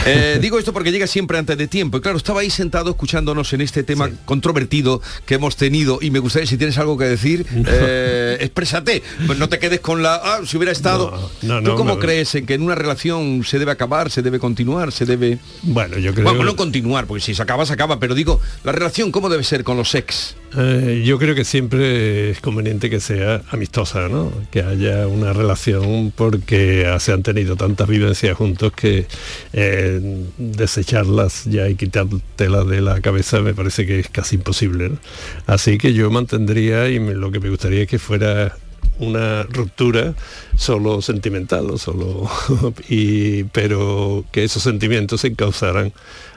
Eh, 0.06 0.38
digo 0.40 0.58
esto 0.58 0.72
porque 0.72 0.92
llega 0.92 1.08
siempre 1.08 1.36
antes 1.36 1.58
de 1.58 1.66
tiempo. 1.66 1.98
Y 1.98 2.00
claro, 2.00 2.16
estaba 2.16 2.42
ahí 2.42 2.50
sentado 2.50 2.90
escuchándonos 2.90 3.52
en 3.54 3.60
este 3.60 3.82
tema 3.82 4.08
controvertido 4.24 5.02
que 5.26 5.34
hemos 5.34 5.56
tenido 5.56 5.98
y 6.00 6.12
me 6.12 6.20
gustaría, 6.20 6.46
si 6.46 6.56
tienes 6.58 6.78
algo 6.78 6.96
que 6.96 7.06
decir, 7.06 7.44
eh, 7.66 8.36
exprésate. 8.40 9.02
Pues 9.26 9.38
no 9.38 9.48
te 9.48 9.58
quedes 9.58 9.80
con 9.80 10.02
la... 10.02 10.14
Ah, 10.14 10.40
si 10.46 10.56
hubiera 10.56 10.70
estado... 10.70 11.10
No, 11.42 11.53
¿Tú 11.53 11.53
no, 11.60 11.76
cómo 11.76 11.94
me- 11.96 12.00
crees 12.00 12.34
en 12.34 12.46
que 12.46 12.54
en 12.54 12.62
una 12.62 12.74
relación 12.74 13.42
se 13.44 13.58
debe 13.58 13.72
acabar, 13.72 14.10
se 14.10 14.22
debe 14.22 14.38
continuar, 14.38 14.92
se 14.92 15.04
debe... 15.06 15.38
Bueno, 15.62 15.98
yo 15.98 16.12
creo... 16.14 16.24
Bueno, 16.24 16.44
no 16.44 16.56
continuar, 16.56 17.06
porque 17.06 17.22
si 17.22 17.34
se 17.34 17.42
acaba, 17.42 17.66
se 17.66 17.72
acaba, 17.72 17.98
pero 18.00 18.14
digo, 18.14 18.40
la 18.64 18.72
relación, 18.72 19.10
¿cómo 19.10 19.28
debe 19.28 19.44
ser 19.44 19.64
con 19.64 19.76
los 19.76 19.94
ex? 19.94 20.36
Eh, 20.56 21.02
yo 21.04 21.18
creo 21.18 21.34
que 21.34 21.44
siempre 21.44 22.30
es 22.30 22.40
conveniente 22.40 22.88
que 22.88 23.00
sea 23.00 23.42
amistosa, 23.50 24.08
¿no? 24.08 24.32
Que 24.52 24.62
haya 24.62 25.08
una 25.08 25.32
relación 25.32 26.12
porque 26.14 26.86
se 27.00 27.12
han 27.12 27.24
tenido 27.24 27.56
tantas 27.56 27.88
vivencias 27.88 28.36
juntos 28.36 28.72
que 28.72 29.06
eh, 29.52 30.24
desecharlas 30.38 31.44
ya 31.46 31.68
y 31.68 31.74
quitártelas 31.74 32.66
de 32.68 32.80
la 32.80 33.00
cabeza 33.00 33.40
me 33.40 33.52
parece 33.52 33.84
que 33.86 33.98
es 34.00 34.08
casi 34.08 34.36
imposible. 34.36 34.90
¿no? 34.90 34.98
Así 35.46 35.76
que 35.78 35.92
yo 35.92 36.10
mantendría 36.10 36.88
y 36.88 37.00
me- 37.00 37.14
lo 37.14 37.30
que 37.32 37.40
me 37.40 37.50
gustaría 37.50 37.82
es 37.82 37.88
que 37.88 37.98
fuera 37.98 38.56
una 38.98 39.42
ruptura 39.44 40.14
solo 40.56 41.02
sentimental 41.02 41.70
o 41.70 41.78
solo 41.78 42.28
y 42.88 43.44
pero 43.44 44.24
que 44.32 44.44
esos 44.44 44.62
sentimientos 44.62 45.22
se 45.22 45.28
encauzaran 45.28 45.92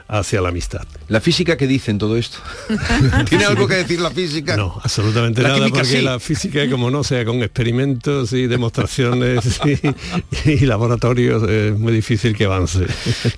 hacia 0.08 0.40
la 0.40 0.48
amistad. 0.48 0.86
¿La 1.08 1.20
física 1.20 1.56
qué 1.56 1.66
dice 1.66 1.90
en 1.90 1.98
todo 1.98 2.16
esto? 2.16 2.38
¿Tiene 3.28 3.44
algo 3.44 3.68
que 3.68 3.76
decir 3.76 4.00
la 4.00 4.10
física? 4.10 4.56
No, 4.56 4.80
absolutamente 4.82 5.42
La 5.42 5.50
nada, 5.50 5.68
porque 5.68 5.84
sí. 5.84 6.00
la 6.00 6.18
física, 6.18 6.68
como 6.70 6.90
no 6.90 7.04
sea 7.04 7.24
con 7.24 7.42
experimentos 7.42 8.32
y 8.32 8.46
demostraciones 8.46 9.60
y, 10.44 10.50
y 10.50 10.60
laboratorios, 10.60 11.42
es 11.48 11.78
muy 11.78 11.92
difícil 11.92 12.34
que 12.34 12.46
avance. 12.46 12.86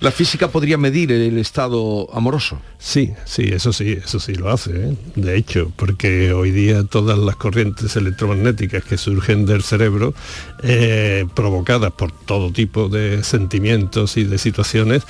¿La 0.01 0.13
física 0.13 0.49
podría 0.49 0.79
medir 0.79 1.11
el 1.11 1.39
estado 1.39 2.09
amoroso? 2.15 2.61
Sí, 2.79 3.11
sí, 3.27 3.51
eso 3.53 3.73
sí, 3.73 3.99
eso 4.03 4.21
sí 4.21 4.35
lo 4.35 4.49
hace, 4.49 4.71
¿eh? 4.71 4.97
de 5.17 5.37
hecho, 5.37 5.71
porque 5.77 6.33
hoy 6.33 6.51
día 6.51 6.85
todas 6.85 7.19
las 7.19 7.37
corrientes 7.37 7.95
electromagnéticas 7.97 8.85
que 8.85 8.97
surgen 8.97 9.45
del 9.45 9.63
cerebro, 9.63 10.15
eh, 10.63 11.27
provocadas 11.35 11.93
por 11.93 12.13
todo 12.13 12.53
tipo 12.53 12.89
de 12.89 13.23
sentimientos 13.23 14.17
y 14.17 14.25
de 14.25 14.39
situaciones, 14.39 15.03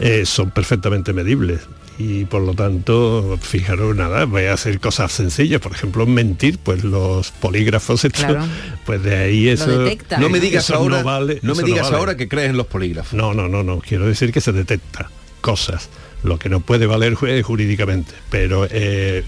eh, 0.00 0.24
son 0.24 0.50
perfectamente 0.50 1.07
medibles. 1.12 1.60
Y 2.00 2.26
por 2.26 2.42
lo 2.42 2.54
tanto, 2.54 3.36
fijaros, 3.42 3.96
nada, 3.96 4.24
voy 4.24 4.44
a 4.44 4.52
hacer 4.52 4.78
cosas 4.78 5.10
sencillas, 5.10 5.60
por 5.60 5.72
ejemplo, 5.72 6.06
mentir, 6.06 6.58
pues 6.58 6.84
los 6.84 7.32
polígrafos, 7.32 8.06
Claro. 8.12 8.46
pues 8.86 9.02
de 9.02 9.16
ahí 9.16 9.48
eso... 9.48 9.84
No 10.20 10.28
me 10.28 10.38
digas 10.38 10.64
eso 10.64 10.76
ahora, 10.76 10.98
no, 10.98 11.04
vale, 11.04 11.40
no 11.42 11.56
me 11.56 11.64
digas 11.64 11.86
vale. 11.86 11.96
ahora 11.96 12.16
que 12.16 12.28
crees 12.28 12.50
en 12.50 12.56
los 12.56 12.66
polígrafos. 12.68 13.14
No, 13.14 13.34
no, 13.34 13.48
no, 13.48 13.64
no. 13.64 13.80
Quiero 13.80 14.06
decir 14.06 14.32
que 14.32 14.40
se 14.40 14.52
detecta 14.52 15.10
cosas. 15.40 15.88
Lo 16.22 16.38
que 16.38 16.48
no 16.48 16.60
puede 16.60 16.86
valer 16.86 17.14
ju- 17.14 17.42
jurídicamente. 17.42 18.12
Pero 18.30 18.66
eh, 18.70 19.24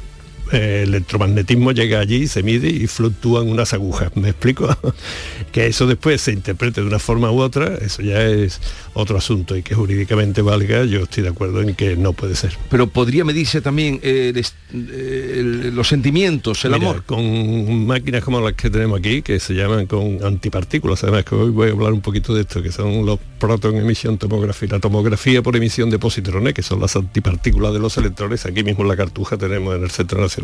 eh, 0.53 0.81
el 0.85 0.91
electromagnetismo 0.91 1.73
llega 1.73 2.01
allí, 2.01 2.27
se 2.29 2.43
mide 2.43 2.69
y 2.69 2.87
fluctúan 2.87 3.49
unas 3.49 3.73
agujas. 3.73 4.11
¿Me 4.17 4.31
explico? 4.31 4.69
que 5.53 5.67
eso 5.67 5.87
después 5.87 6.21
se 6.21 6.33
interprete 6.33 6.81
de 6.81 6.87
una 6.87 6.99
forma 6.99 7.31
u 7.31 7.41
otra, 7.41 7.75
eso 7.77 8.03
ya 8.03 8.23
es 8.23 8.61
otro 8.95 9.19
asunto. 9.19 9.57
Y 9.57 9.63
que 9.63 9.75
jurídicamente 9.75 10.43
valga, 10.43 10.85
yo 10.85 11.01
estoy 11.05 11.23
de 11.23 11.29
acuerdo 11.31 11.63
en 11.63 11.75
que 11.75 11.97
no 11.97 12.13
puede 12.13 12.35
ser. 12.35 12.53
Pero 12.71 12.87
podría 12.89 13.25
medirse 13.25 13.61
también 13.61 14.01
el 14.03 14.37
est- 14.37 14.55
el- 14.73 15.75
los 15.75 15.89
sentimientos, 15.89 16.65
el 16.65 16.73
Mira, 16.73 16.91
amor. 16.91 17.05
Con 17.05 17.87
máquinas 17.87 18.23
como 18.25 18.41
las 18.41 18.55
que 18.55 18.71
tenemos 18.71 18.99
aquí, 18.99 19.23
que 19.23 19.39
se 19.41 19.55
llaman 19.55 19.87
con 19.87 20.19
antipartículas, 20.25 21.03
además 21.05 21.25
que 21.25 21.35
hoy 21.35 21.51
voy 21.51 21.69
a 21.69 21.73
hablar 21.73 21.93
un 21.93 22.01
poquito 22.01 22.35
de 22.35 22.43
esto, 22.43 22.63
que 22.63 22.73
son 22.73 23.05
los 23.07 23.19
proton 23.39 23.77
emission 23.77 24.19
tomografía, 24.19 24.69
la 24.73 24.79
tomografía 24.81 25.43
por 25.43 25.57
emisión 25.57 25.91
de 25.91 25.99
positrones, 25.99 26.55
que 26.55 26.63
son 26.63 26.81
las 26.81 26.95
antipartículas 26.97 27.73
de 27.73 27.79
los 27.79 27.97
electrones. 27.97 28.45
Aquí 28.47 28.63
mismo 28.63 28.83
en 28.83 28.89
la 28.89 28.97
cartuja 28.97 29.37
tenemos 29.37 29.77
en 29.77 29.83
el 29.85 29.91
Centro 29.91 30.21
Nacional 30.21 30.40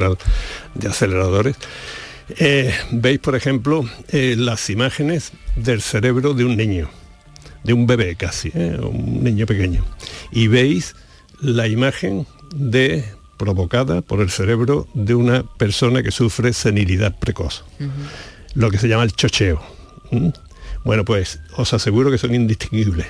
de 0.74 0.88
Aceleradores. 0.88 1.57
Eh, 2.28 2.74
Veis, 2.90 3.18
por 3.18 3.36
ejemplo, 3.36 3.88
eh, 4.09 4.34
las 4.36 4.68
imágenes 4.70 5.32
del 5.55 5.80
cerebro 5.80 6.34
de 6.34 6.44
un 6.44 6.57
niño, 6.57 6.88
de 7.64 7.72
un 7.72 7.86
bebé 7.86 8.16
casi, 8.16 8.51
¿eh? 8.55 8.76
un 8.80 9.22
niño 9.22 9.47
pequeño. 9.47 9.84
Y 10.32 10.49
veis 10.49 10.97
la 11.40 11.68
imagen 11.68 12.26
de 12.55 13.05
provocada 13.36 14.03
por 14.03 14.20
el 14.20 14.30
cerebro 14.30 14.88
de 14.94 15.14
una 15.14 15.44
persona 15.44 16.03
que 16.03 16.11
sufre 16.11 16.53
senilidad 16.53 17.18
precoz, 17.18 17.64
lo 18.55 18.70
que 18.70 18.78
se 18.78 18.88
llama 18.88 19.05
el 19.05 19.12
chocheo. 19.12 19.62
Bueno, 20.84 21.05
pues 21.05 21.40
os 21.57 21.72
aseguro 21.74 22.11
que 22.11 22.18
son 22.18 22.34
indistinguibles. 22.34 23.07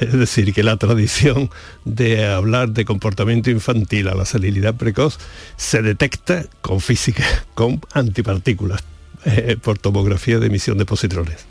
Es 0.00 0.12
decir, 0.12 0.52
que 0.52 0.62
la 0.62 0.76
tradición 0.76 1.50
de 1.84 2.24
hablar 2.26 2.70
de 2.70 2.84
comportamiento 2.84 3.50
infantil 3.50 4.08
a 4.08 4.14
la 4.14 4.24
senilidad 4.24 4.74
precoz 4.74 5.18
se 5.56 5.82
detecta 5.82 6.46
con 6.60 6.80
física, 6.80 7.24
con 7.54 7.80
antipartículas, 7.92 8.82
eh, 9.24 9.56
por 9.60 9.78
tomografía 9.78 10.38
de 10.38 10.46
emisión 10.46 10.78
de 10.78 10.84
positrones. 10.86 11.44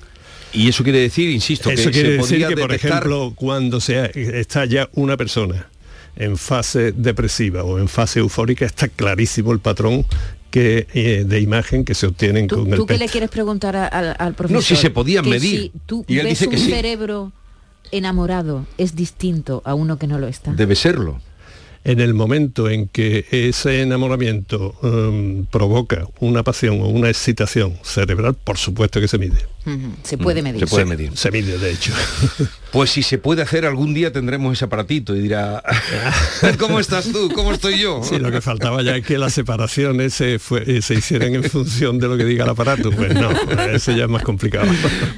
Y 0.53 0.69
eso 0.69 0.83
quiere 0.83 0.99
decir, 0.99 1.29
insisto, 1.29 1.69
Eso 1.69 1.85
que 1.85 1.91
quiere 1.91 2.09
se 2.09 2.13
decir 2.17 2.21
podría 2.29 2.47
que, 2.47 2.57
por 2.57 2.71
detectar- 2.71 2.99
ejemplo, 2.99 3.33
cuando 3.35 3.81
sea, 3.81 4.05
está 4.05 4.65
ya 4.65 4.89
una 4.93 5.17
persona 5.17 5.67
en 6.15 6.37
fase 6.37 6.93
depresiva 6.93 7.63
o 7.63 7.77
en 7.77 7.89
fase 7.89 8.19
eufórica, 8.19 8.65
está 8.65 8.87
clarísimo 8.87 9.51
el 9.51 9.59
patrón 9.59 10.05
que, 10.49 10.87
eh, 10.93 11.25
de 11.27 11.41
imagen 11.41 11.83
que 11.83 11.93
se 11.93 12.07
obtienen 12.07 12.47
¿Tú, 12.47 12.55
con 12.63 12.71
el 12.71 12.77
tú 12.77 12.85
qué 12.85 12.93
PET. 12.93 12.99
le 13.01 13.09
quieres 13.09 13.29
preguntar 13.29 13.75
a- 13.75 13.87
al, 13.87 14.15
al 14.17 14.33
profesor? 14.33 14.63
si 14.63 14.77
se 14.77 14.89
podían 14.91 15.27
medir. 15.27 15.59
Si 15.59 15.71
tú 15.85 16.05
Y 16.07 16.19
él 16.19 16.23
ves 16.27 16.39
dice 16.39 16.45
un 16.45 16.51
que 16.51 16.57
sí. 16.57 16.69
cerebro 16.69 17.33
enamorado, 17.91 18.65
es 18.77 18.95
distinto 18.95 19.61
a 19.65 19.73
uno 19.73 19.97
que 19.97 20.07
no 20.07 20.19
lo 20.19 20.27
está. 20.27 20.51
Debe 20.53 20.75
serlo. 20.75 21.19
En 21.85 21.99
el 21.99 22.13
momento 22.15 22.67
en 22.67 22.87
que 22.87 23.25
ese 23.29 23.81
enamoramiento 23.81 24.73
em, 24.81 25.45
provoca 25.45 26.07
una 26.19 26.41
pasión 26.41 26.81
o 26.81 26.87
una 26.87 27.09
excitación 27.09 27.77
cerebral, 27.83 28.33
por 28.33 28.57
supuesto 28.57 28.99
que 28.99 29.07
se 29.07 29.19
mide. 29.19 29.45
Se 30.03 30.17
puede 30.17 30.41
medir. 30.43 30.59
Se 30.61 30.67
puede 30.67 30.85
medir. 30.85 31.15
Se 31.17 31.31
mide, 31.31 31.57
de 31.57 31.71
hecho. 31.71 31.93
Pues 32.75 32.89
si 32.89 33.03
se 33.03 33.17
puede 33.17 33.41
hacer 33.41 33.65
algún 33.65 33.93
día 33.93 34.11
tendremos 34.11 34.51
ese 34.51 34.65
aparatito 34.65 35.15
y 35.15 35.21
dirá, 35.21 35.63
¿cómo 36.59 36.77
estás 36.77 37.09
tú? 37.09 37.29
¿Cómo 37.33 37.53
estoy 37.53 37.79
yo? 37.79 38.01
Sí, 38.03 38.19
lo 38.19 38.29
que 38.31 38.41
faltaba 38.41 38.81
ya 38.83 38.97
es 38.97 39.05
que 39.05 39.17
las 39.17 39.33
separaciones 39.33 40.13
se, 40.13 40.39
fue- 40.39 40.63
eh, 40.67 40.81
se 40.81 40.95
hicieran 40.95 41.33
en 41.35 41.45
función 41.45 41.99
de 41.99 42.09
lo 42.09 42.17
que 42.17 42.25
diga 42.25 42.43
el 42.43 42.49
aparato. 42.49 42.91
Pues 42.91 43.13
no, 43.15 43.31
eso 43.71 43.93
ya 43.93 44.03
es 44.03 44.09
más 44.09 44.23
complicado. 44.23 44.67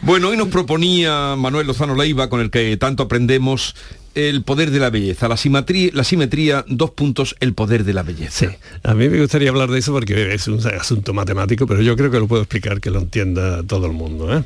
Bueno, 0.04 0.30
hoy 0.30 0.38
nos 0.38 0.50
proponía 0.50 1.36
Manuel 1.36 1.66
Lozano 1.66 1.96
Leiva, 1.96 2.30
con 2.30 2.42
el 2.42 2.52
que 2.52 2.78
tanto 2.78 3.02
aprendemos, 3.02 3.76
el 4.18 4.42
poder 4.42 4.72
de 4.72 4.80
la 4.80 4.90
belleza, 4.90 5.28
la 5.28 5.38
simetría, 5.38 5.92
la 5.94 6.04
simetría, 6.04 6.66
dos 6.68 6.90
puntos, 6.90 7.36
el 7.40 7.54
poder 7.54 7.84
de 7.84 7.94
la 7.94 8.02
belleza. 8.02 8.48
A 8.82 8.96
mí 8.96 9.08
me 9.10 9.22
gustaría 9.22 9.50
hablar 9.50 9.70
de 9.70 9.78
eso 9.78 9.94
porque 9.94 10.34
es 10.34 10.48
un 10.48 10.60
asunto 10.68 11.14
matemático, 11.14 11.68
pero 11.68 11.84
yo 11.84 11.96
creo 11.96 12.10
que 12.10 12.18
lo 12.18 12.28
puedo 12.28 12.42
explicar 12.42 12.82
que 12.82 12.90
lo 12.90 13.00
entienda 13.00 13.62
todo 13.62 13.86
el 13.86 13.92
mundo. 13.92 14.36
¿eh? 14.36 14.44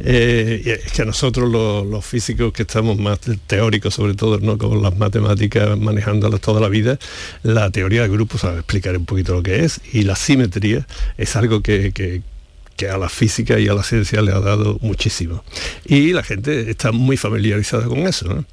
Eh, 0.00 0.82
es 0.84 0.92
que 0.92 1.06
nosotros 1.06 1.50
los, 1.50 2.04
físicos 2.04 2.52
que 2.52 2.62
estamos 2.62 2.98
más 2.98 3.18
teóricos, 3.46 3.94
sobre 3.94 4.12
todo 4.12 4.38
no 4.40 4.58
con 4.58 4.82
las 4.82 4.94
matemáticas 4.98 5.78
manejándolas 5.78 6.42
toda 6.42 6.60
la 6.60 6.68
vida, 6.68 6.98
la 7.42 7.70
teoría 7.70 8.02
de 8.02 8.08
grupos 8.08 8.42
sabe 8.42 8.58
explicar 8.58 8.94
un 8.94 9.06
poquito 9.06 9.32
lo 9.32 9.42
que 9.42 9.64
es 9.64 9.80
y 9.94 10.02
la 10.02 10.16
simetría 10.16 10.86
es 11.16 11.34
algo 11.36 11.62
que- 11.62 12.22
que 12.76 12.88
a 12.88 12.98
la 12.98 13.08
física 13.08 13.58
y 13.58 13.68
a 13.68 13.74
la 13.74 13.82
ciencia 13.82 14.22
le 14.22 14.32
ha 14.32 14.40
dado 14.40 14.78
muchísimo. 14.80 15.44
Y 15.84 16.12
la 16.12 16.22
gente 16.22 16.70
está 16.70 16.92
muy 16.92 17.16
familiarizada 17.16 17.84
con 17.86 17.98
eso. 18.00 18.44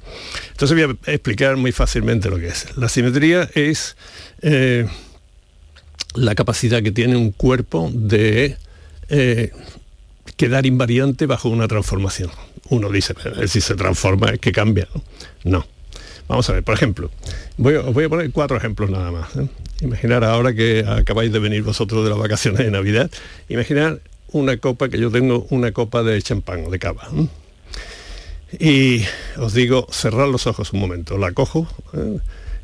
Entonces 0.50 0.86
voy 0.86 0.96
a 1.06 1.10
explicar 1.10 1.56
muy 1.56 1.72
fácilmente 1.72 2.30
lo 2.30 2.38
que 2.38 2.48
es. 2.48 2.76
La 2.76 2.88
simetría 2.88 3.48
es 3.54 3.96
eh, 4.42 4.86
la 6.14 6.34
capacidad 6.34 6.82
que 6.82 6.92
tiene 6.92 7.16
un 7.16 7.32
cuerpo 7.32 7.90
de 7.92 8.56
eh, 9.08 9.50
quedar 10.36 10.66
invariante 10.66 11.26
bajo 11.26 11.48
una 11.48 11.68
transformación. 11.68 12.30
Uno 12.68 12.90
dice, 12.90 13.14
"Pero 13.14 13.46
si 13.48 13.60
se 13.60 13.74
transforma 13.74 14.30
es 14.30 14.38
que 14.38 14.52
cambia. 14.52 14.88
No. 15.44 15.66
Vamos 16.28 16.48
a 16.48 16.52
ver, 16.52 16.62
por 16.62 16.74
ejemplo, 16.74 17.10
voy, 17.58 17.74
os 17.74 17.92
voy 17.92 18.04
a 18.04 18.08
poner 18.08 18.30
cuatro 18.30 18.56
ejemplos 18.56 18.88
nada 18.88 19.10
más. 19.10 19.36
¿eh? 19.36 19.48
Imaginar 19.82 20.24
ahora 20.24 20.54
que 20.54 20.84
acabáis 20.86 21.32
de 21.32 21.38
venir 21.38 21.62
vosotros 21.62 22.04
de 22.04 22.10
las 22.10 22.18
vacaciones 22.18 22.60
de 22.60 22.70
Navidad, 22.70 23.10
imaginar 23.48 24.00
una 24.32 24.56
copa, 24.56 24.88
que 24.88 24.98
yo 24.98 25.10
tengo 25.10 25.46
una 25.50 25.72
copa 25.72 26.02
de 26.02 26.20
champán 26.22 26.64
o 26.66 26.70
de 26.70 26.78
cava. 26.78 27.08
Y 28.58 29.04
os 29.38 29.54
digo, 29.54 29.86
cerrar 29.90 30.28
los 30.28 30.46
ojos 30.46 30.72
un 30.72 30.80
momento. 30.80 31.18
La 31.18 31.32
cojo 31.32 31.66
¿eh? 31.94 32.18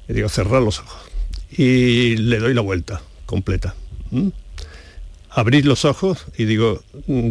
y 0.09 0.13
digo, 0.13 0.29
cerrar 0.29 0.63
los 0.63 0.81
ojos. 0.81 1.11
Y 1.51 2.17
le 2.17 2.39
doy 2.39 2.55
la 2.55 2.61
vuelta 2.61 3.01
completa. 3.27 3.75
¿m? 4.13 4.33
Abrir 5.31 5.65
los 5.67 5.85
ojos 5.85 6.27
y 6.37 6.45
digo, 6.45 6.83
mm, 7.07 7.31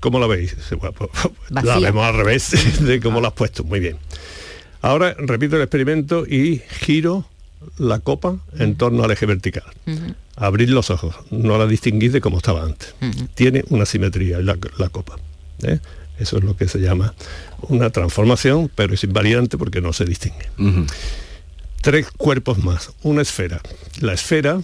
¿Cómo 0.00 0.20
la 0.20 0.26
veis? 0.26 0.54
Bueno, 0.78 0.92
pues, 0.92 1.10
la 1.48 1.62
Vacía. 1.62 1.88
vemos 1.88 2.04
al 2.04 2.14
revés 2.14 2.80
de 2.80 3.00
cómo 3.00 3.20
la 3.20 3.28
has 3.28 3.34
puesto. 3.34 3.64
Muy 3.64 3.80
bien. 3.80 3.96
Ahora 4.82 5.14
repito 5.18 5.56
el 5.56 5.62
experimento 5.62 6.26
y 6.26 6.62
giro 6.80 7.24
la 7.78 8.00
copa 8.00 8.36
en 8.58 8.76
torno 8.76 9.04
al 9.04 9.10
eje 9.10 9.26
vertical. 9.26 9.64
Abrid 10.36 10.68
los 10.68 10.90
ojos, 10.90 11.14
no 11.30 11.58
la 11.58 11.66
distinguís 11.66 12.12
de 12.12 12.20
cómo 12.20 12.38
estaba 12.38 12.62
antes. 12.62 12.94
Tiene 13.34 13.64
una 13.70 13.86
simetría 13.86 14.40
la, 14.40 14.56
la 14.78 14.88
copa. 14.88 15.16
¿eh? 15.62 15.78
Eso 16.18 16.38
es 16.38 16.44
lo 16.44 16.56
que 16.56 16.68
se 16.68 16.78
llama 16.78 17.14
una 17.68 17.90
transformación, 17.90 18.70
pero 18.74 18.94
es 18.94 19.04
invariante 19.04 19.58
porque 19.58 19.80
no 19.80 19.92
se 19.92 20.04
distingue. 20.04 20.48
Tres 21.80 22.10
cuerpos 22.10 22.58
más, 22.58 22.90
una 23.02 23.22
esfera. 23.22 23.60
La 24.00 24.12
esfera 24.12 24.60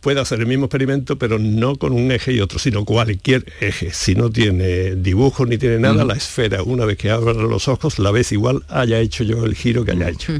puede 0.00 0.20
hacer 0.20 0.40
el 0.40 0.46
mismo 0.46 0.66
experimento, 0.66 1.18
pero 1.18 1.38
no 1.38 1.76
con 1.76 1.92
un 1.92 2.12
eje 2.12 2.32
y 2.32 2.40
otro, 2.40 2.58
sino 2.58 2.84
cualquier 2.84 3.44
eje. 3.60 3.92
Si 3.92 4.14
no 4.14 4.30
tiene 4.30 4.94
dibujos 4.94 5.48
ni 5.48 5.58
tiene 5.58 5.78
nada, 5.78 6.04
la 6.04 6.14
esfera, 6.14 6.62
una 6.62 6.84
vez 6.84 6.96
que 6.98 7.10
abra 7.10 7.32
los 7.32 7.68
ojos, 7.68 7.98
la 7.98 8.10
ves 8.10 8.32
igual 8.32 8.64
haya 8.68 9.00
hecho 9.00 9.24
yo 9.24 9.44
el 9.44 9.54
giro 9.54 9.84
que 9.84 9.92
haya 9.92 10.08
hecho. 10.08 10.34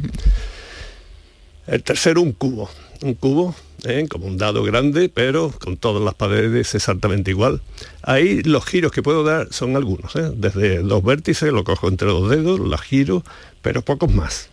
El 1.69 1.83
tercero, 1.83 2.23
un 2.23 2.33
cubo. 2.33 2.71
Un 3.03 3.12
cubo, 3.12 3.55
¿eh? 3.85 4.07
como 4.09 4.27
un 4.27 4.39
dado 4.39 4.62
grande, 4.64 5.11
pero 5.11 5.53
con 5.62 5.77
todas 5.77 6.03
las 6.03 6.14
paredes 6.14 6.75
exactamente 6.75 7.31
igual. 7.31 7.61
Ahí 8.03 8.43
los 8.43 8.64
giros 8.64 8.91
que 8.91 9.03
puedo 9.03 9.23
dar 9.23 9.49
son 9.53 9.77
algunos. 9.77 10.16
¿eh? 10.16 10.33
Desde 10.35 10.79
dos 10.79 11.05
vértices, 11.05 11.53
lo 11.53 11.64
cojo 11.64 11.89
entre 11.89 12.09
los 12.09 12.31
dedos, 12.31 12.59
la 12.59 12.79
giro, 12.79 13.23
pero 13.61 13.83
pocos 13.83 14.11
más. 14.11 14.49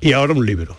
Y 0.00 0.12
ahora 0.12 0.32
un 0.32 0.46
libro. 0.46 0.74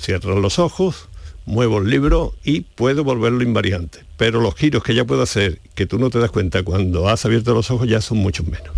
Cierro 0.00 0.40
los 0.40 0.58
ojos, 0.58 1.08
muevo 1.44 1.78
el 1.78 1.90
libro 1.90 2.34
y 2.42 2.62
puedo 2.62 3.04
volverlo 3.04 3.42
invariante. 3.42 4.00
Pero 4.16 4.40
los 4.40 4.54
giros 4.54 4.82
que 4.82 4.94
ya 4.94 5.04
puedo 5.04 5.20
hacer, 5.20 5.60
que 5.74 5.84
tú 5.84 5.98
no 5.98 6.08
te 6.08 6.18
das 6.18 6.30
cuenta 6.30 6.62
cuando 6.62 7.10
has 7.10 7.26
abierto 7.26 7.52
los 7.52 7.70
ojos, 7.70 7.86
ya 7.86 8.00
son 8.00 8.16
muchos 8.16 8.46
menos. 8.46 8.74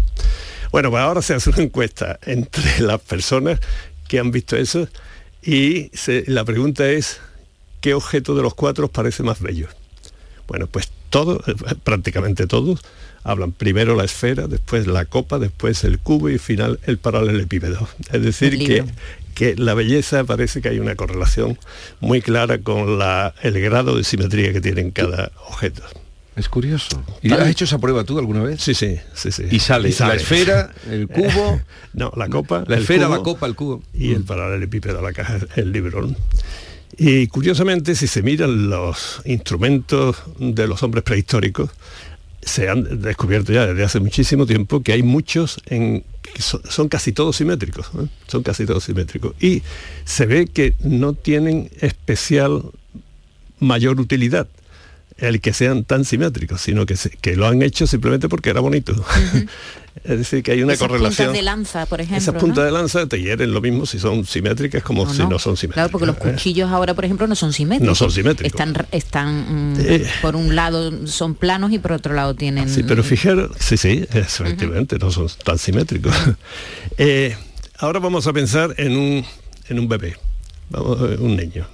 Bueno, 0.73 0.91
pues 0.91 1.03
ahora 1.03 1.23
se 1.23 1.35
hace 1.35 1.51
una 1.51 1.63
encuesta 1.63 2.19
entre 2.27 2.81
las 2.81 3.01
personas 3.01 3.61
que 4.09 4.19
han 4.19 4.33
visto 4.33 4.57
eso 4.57 4.89
y 5.43 5.91
se- 5.95 6.25
la 6.27 6.45
pregunta 6.45 6.89
es, 6.91 7.21
¿qué 7.81 7.95
objeto 7.95 8.35
de 8.35 8.43
los 8.43 8.55
cuatro 8.55 8.87
os 8.87 8.91
parece 8.91 9.23
más 9.23 9.41
bello? 9.41 9.69
Bueno, 10.49 10.67
pues 10.67 10.91
todos, 11.11 11.43
prácticamente 11.85 12.47
todos, 12.47 12.81
hablan 13.25 13.53
primero 13.53 13.95
la 13.95 14.05
esfera, 14.05 14.47
después 14.49 14.87
la 14.87 15.05
copa, 15.05 15.39
después 15.39 15.85
el 15.85 15.99
cubo 15.99 16.29
y 16.31 16.35
al 16.35 16.41
final 16.41 16.81
el 16.87 16.99
paralelepípedo. 16.99 17.89
Es 18.13 18.23
decir, 18.23 18.59
que, 18.67 18.85
que 19.35 19.57
la 19.57 19.75
belleza 19.75 20.25
parece 20.25 20.61
que 20.61 20.69
hay 20.71 20.79
una 20.79 20.95
correlación 20.97 21.59
muy 22.01 22.21
clara 22.21 22.59
con 22.59 22.99
la- 22.99 23.35
el 23.43 23.61
grado 23.61 23.97
de 23.97 24.05
simetría 24.05 24.53
que 24.53 24.61
tiene 24.61 24.91
cada 24.93 25.31
objeto. 25.49 25.83
Es 26.35 26.49
curioso. 26.49 27.03
¿Y 27.23 27.31
has 27.33 27.47
hecho 27.49 27.65
esa 27.67 27.79
prueba 27.79 28.05
tú 28.05 28.19
alguna 28.19 28.43
vez? 28.43 28.61
Sí, 28.61 28.75
sí, 28.75 28.97
sí, 29.15 29.31
sí. 29.31 29.45
Y 29.51 29.59
sale, 29.59 29.91
Y 29.91 29.93
sale. 29.93 30.15
la 30.15 30.21
esfera, 30.21 30.75
el 30.91 31.07
cubo, 31.09 31.61
no, 31.93 32.11
la 32.17 32.29
copa, 32.29 32.65
la 32.67 32.77
esfera, 32.79 33.07
cubo 33.07 33.17
la 33.17 33.23
copa, 33.23 33.47
el 33.47 33.55
cubo. 33.55 33.83
y 33.93 34.13
el 34.13 34.25
paralelepípedo, 34.25 35.03
la 35.03 35.13
caja, 35.13 35.39
el 35.57 35.73
libro. 35.73 36.03
¿no? 36.07 36.17
Y 36.97 37.27
curiosamente, 37.27 37.95
si 37.95 38.07
se 38.07 38.23
miran 38.23 38.71
los 38.71 39.21
instrumentos 39.27 40.17
de 40.39 40.67
los 40.67 40.83
hombres 40.83 41.05
prehistóricos, 41.05 41.71
se 42.41 42.69
han 42.69 43.01
descubierto 43.03 43.53
ya 43.53 43.67
desde 43.67 43.85
hace 43.85 44.01
muchísimo 44.01 44.47
tiempo 44.47 44.83
que 44.83 44.93
hay 44.93 45.03
muchos 45.03 45.61
en 45.67 46.03
que 46.23 46.41
so- 46.43 46.61
son, 46.69 46.89
casi 46.89 47.13
todos 47.13 47.37
simétricos, 47.37 47.87
¿eh? 48.01 48.07
son 48.27 48.43
casi 48.43 48.65
todos 48.67 48.85
simétricos. 48.85 49.35
Y 49.41 49.63
se 50.05 50.27
ve 50.27 50.47
que 50.47 50.75
no 50.83 51.13
tienen 51.13 51.71
especial 51.81 52.63
mayor 53.61 54.01
utilidad 54.01 54.49
el 55.23 55.41
que 55.41 55.53
sean 55.53 55.85
tan 55.85 56.05
simétricos, 56.05 56.61
sino 56.61 56.85
que, 56.85 56.97
se- 56.97 57.11
que 57.11 57.37
lo 57.37 57.47
han 57.47 57.63
hecho 57.63 57.87
simplemente 57.87 58.29
porque 58.29 58.51
era 58.51 58.61
bonito. 58.61 58.93
es 60.05 60.19
decir, 60.19 60.43
que 60.43 60.53
hay 60.53 60.63
una 60.63 60.73
Esas 60.73 60.89
correlación. 60.89 61.29
puntas 61.29 61.39
de 61.39 61.43
lanza, 61.43 61.87
por 61.87 62.01
ejemplo. 62.01 62.19
Esas 62.19 62.35
¿no? 62.35 62.41
puntas 62.41 62.65
de 62.65 62.71
lanza 62.73 63.07
te 63.07 63.21
hieren 63.23 63.53
lo 63.53 63.61
mismo 63.61 63.87
si 63.87 63.99
son 63.99 64.25
simétricas 64.27 64.83
como 64.83 65.03
¿O 65.03 65.09
si 65.13 65.19
no? 65.21 65.31
no 65.31 65.39
son 65.39 65.57
simétricas. 65.57 65.75
Claro, 65.89 65.91
porque 65.93 66.07
los 66.07 66.17
¿eh? 66.17 66.33
cuchillos 66.33 66.71
ahora, 66.71 66.95
por 66.95 67.05
ejemplo, 67.05 67.27
no 67.29 67.35
son 67.37 67.53
simétricos. 67.53 67.87
No 67.89 67.95
son 67.95 68.11
simétricos. 68.11 68.61
Están, 68.61 68.87
están 68.91 69.75
mm, 69.75 69.81
Eh. 69.81 70.07
por 70.21 70.35
un 70.37 70.57
lado 70.57 71.07
son 71.07 71.35
planos 71.35 71.73
y 71.73 71.79
por 71.79 71.93
otro 71.93 72.15
lado 72.15 72.35
tienen. 72.35 72.69
Sí, 72.69 72.83
pero 72.83 73.03
fijaros, 73.05 73.53
sí, 73.61 73.77
sí, 73.77 74.05
efectivamente, 74.13 74.99
no 74.99 75.11
son 75.11 75.29
tan 75.45 75.59
simétricos. 75.59 76.15
Eh, 76.99 77.35
ahora 77.79 78.01
vamos 78.01 78.27
a 78.27 78.33
pensar 78.33 78.75
en 78.77 78.97
un, 78.97 79.25
en 79.69 79.79
un 79.79 79.89
bebé, 79.89 80.17
vamos, 80.69 80.99
eh, 81.11 81.17
un 81.19 81.37
niño. 81.37 81.67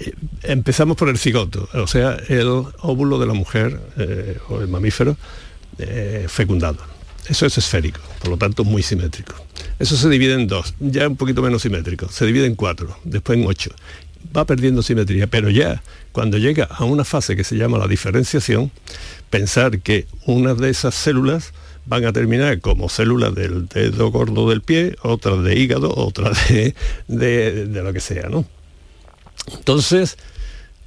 ¿Eh? 0.00 0.12
Empezamos 0.42 0.96
por 0.96 1.08
el 1.08 1.18
cigoto, 1.18 1.68
o 1.74 1.86
sea, 1.86 2.16
el 2.28 2.46
óvulo 2.80 3.18
de 3.18 3.26
la 3.26 3.34
mujer 3.34 3.80
eh, 3.96 4.38
o 4.48 4.60
el 4.60 4.68
mamífero 4.68 5.16
eh, 5.78 6.26
fecundado. 6.28 6.78
Eso 7.28 7.44
es 7.46 7.58
esférico, 7.58 8.00
por 8.20 8.30
lo 8.30 8.36
tanto 8.38 8.64
muy 8.64 8.82
simétrico. 8.82 9.34
Eso 9.78 9.96
se 9.96 10.08
divide 10.08 10.34
en 10.34 10.46
dos, 10.46 10.74
ya 10.80 11.06
un 11.08 11.16
poquito 11.16 11.42
menos 11.42 11.62
simétrico, 11.62 12.08
se 12.08 12.24
divide 12.26 12.46
en 12.46 12.54
cuatro, 12.54 12.96
después 13.04 13.38
en 13.38 13.46
ocho. 13.46 13.70
Va 14.36 14.44
perdiendo 14.44 14.82
simetría, 14.82 15.26
pero 15.26 15.50
ya 15.50 15.82
cuando 16.12 16.38
llega 16.38 16.64
a 16.64 16.84
una 16.84 17.04
fase 17.04 17.36
que 17.36 17.44
se 17.44 17.56
llama 17.56 17.78
la 17.78 17.86
diferenciación, 17.86 18.70
pensar 19.30 19.80
que 19.80 20.06
una 20.26 20.54
de 20.54 20.70
esas 20.70 20.94
células 20.94 21.52
van 21.86 22.04
a 22.04 22.12
terminar 22.12 22.60
como 22.60 22.88
células 22.88 23.34
del 23.34 23.68
dedo 23.68 24.10
gordo 24.10 24.48
del 24.50 24.60
pie, 24.62 24.96
otras 25.02 25.42
de 25.44 25.58
hígado, 25.58 25.94
otras 25.94 26.48
de, 26.48 26.74
de- 27.08 27.66
de 27.66 27.82
lo 27.82 27.92
que 27.92 28.00
sea, 28.00 28.28
¿no? 28.28 28.44
Entonces, 29.52 30.16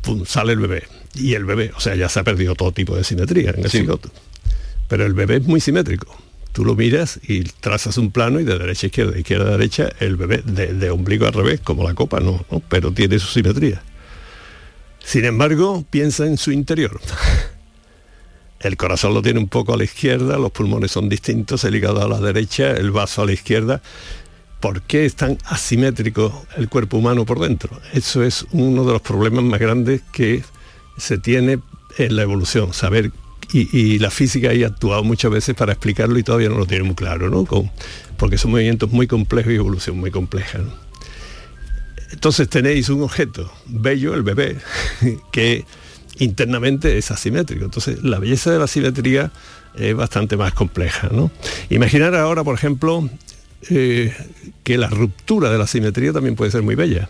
pum, 0.02 0.26
sale 0.26 0.54
el 0.54 0.60
bebé. 0.60 0.84
Y 1.16 1.34
el 1.34 1.46
bebé, 1.46 1.72
o 1.76 1.80
sea, 1.80 1.96
ya 1.96 2.10
se 2.10 2.20
ha 2.20 2.24
perdido 2.24 2.56
todo 2.56 2.72
tipo 2.72 2.96
de 2.96 3.04
simetría 3.04 3.52
en 3.52 3.64
el 3.64 3.70
cigoto. 3.70 4.10
Pero 4.88 5.06
el 5.06 5.14
bebé 5.14 5.38
es 5.38 5.44
muy 5.44 5.60
simétrico. 5.60 6.16
Tú 6.52 6.66
lo 6.66 6.76
miras 6.76 7.20
y 7.24 7.44
trazas 7.44 7.98
un 7.98 8.12
plano 8.12 8.40
y 8.40 8.44
de 8.44 8.58
derecha 8.58 8.86
a 8.86 8.90
izquierda, 8.90 9.12
de 9.14 9.20
izquierda 9.20 9.48
a 9.48 9.52
derecha, 9.58 9.90
el 10.00 10.18
bebé 10.18 10.42
de, 10.46 10.74
de 10.74 10.90
ombligo 10.90 11.26
al 11.26 11.34
revés, 11.34 11.62
como 11.62 11.88
la 11.88 11.94
copa, 11.94 12.20
no, 12.20 12.46
¿no? 12.52 12.62
pero 12.68 12.92
tiene 12.92 13.20
su 13.20 13.28
simetría. 13.28 13.82
Sin 15.04 15.26
embargo, 15.26 15.86
piensa 15.90 16.26
en 16.26 16.38
su 16.38 16.52
interior. 16.52 17.00
El 18.62 18.78
corazón 18.78 19.16
lo 19.16 19.24
tiene 19.24 19.40
un 19.40 19.48
poco 19.48 19.74
a 19.74 19.78
la 19.78 19.84
izquierda, 19.84 20.38
los 20.38 20.52
pulmones 20.52 20.92
son 20.92 21.10
distintos, 21.10 21.64
el 21.64 21.76
hígado 21.76 22.04
a 22.04 22.08
la 22.08 22.20
derecha, 22.20 22.72
el 22.72 22.92
vaso 22.92 23.24
a 23.24 23.26
la 23.26 23.32
izquierda. 23.32 23.82
¿Por 24.62 24.84
qué 24.84 25.06
es 25.06 25.16
tan 25.16 25.38
asimétrico 25.46 26.46
el 26.56 26.70
cuerpo 26.70 26.98
humano 26.98 27.26
por 27.26 27.40
dentro? 27.40 27.82
Eso 27.94 28.24
es 28.24 28.46
uno 28.52 28.86
de 28.86 28.94
los 28.94 29.02
problemas 29.02 29.44
más 29.44 29.60
grandes 29.60 30.02
que 30.14 30.44
se 30.98 31.18
tiene 31.18 31.60
en 31.98 32.16
la 32.16 32.22
evolución, 32.22 32.72
saber 32.74 33.12
y, 33.54 34.00
la 34.00 34.12
física 34.12 34.50
ha 34.50 34.68
actuado 34.68 35.04
muchas 35.04 35.30
veces 35.30 35.56
para 35.56 35.74
explicarlo 35.74 36.18
y 36.18 36.24
todavía 36.24 36.48
no 36.48 36.58
lo 36.58 36.66
tiene 36.66 36.84
muy 36.84 36.96
claro, 36.96 37.30
¿no? 37.30 37.46
Porque 38.18 38.38
son 38.38 38.52
movimientos 38.52 38.92
muy 38.92 39.08
complejos 39.08 39.52
y 39.52 39.56
evolución 39.56 39.98
muy 39.98 40.10
compleja. 40.10 40.60
Entonces 42.12 42.48
tenéis 42.48 42.88
un 42.90 43.02
objeto 43.04 43.52
bello, 43.68 44.14
el 44.14 44.24
bebé, 44.24 44.58
que 45.32 45.66
internamente 46.20 46.98
es 46.98 47.12
asimétrico. 47.12 47.66
Entonces 47.66 48.04
la 48.04 48.20
belleza 48.20 48.52
de 48.52 48.60
la 48.60 48.68
simetría 48.68 49.32
es 49.76 49.96
bastante 49.96 50.38
más 50.38 50.54
compleja. 50.54 51.10
¿no? 51.12 51.32
Imaginar 51.70 52.16
ahora, 52.16 52.44
por 52.44 52.56
ejemplo, 52.56 53.10
eh, 53.70 54.14
que 54.64 54.78
la 54.78 54.88
ruptura 54.90 55.52
de 55.52 55.58
la 55.58 55.68
simetría 55.68 56.14
también 56.14 56.36
puede 56.36 56.52
ser 56.52 56.62
muy 56.62 56.76
bella. 56.76 57.10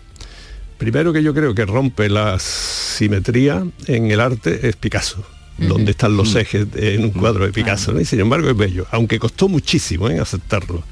Primero 0.77 1.13
que 1.13 1.21
yo 1.21 1.33
creo 1.33 1.53
que 1.53 1.65
rompe 1.65 2.09
la 2.09 2.39
simetría 2.39 3.63
en 3.87 4.09
el 4.11 4.19
arte 4.19 4.67
es 4.67 4.75
Picasso, 4.75 5.23
donde 5.59 5.91
están 5.91 6.17
los 6.17 6.33
ejes 6.35 6.67
en 6.75 7.03
un 7.03 7.11
cuadro 7.11 7.45
de 7.45 7.51
Picasso, 7.51 7.93
¿no? 7.93 7.99
y 8.01 8.05
sin 8.05 8.19
embargo 8.19 8.49
es 8.49 8.57
bello, 8.57 8.87
aunque 8.91 9.19
costó 9.19 9.47
muchísimo 9.47 10.09
¿eh? 10.09 10.19
aceptarlo. 10.19 10.83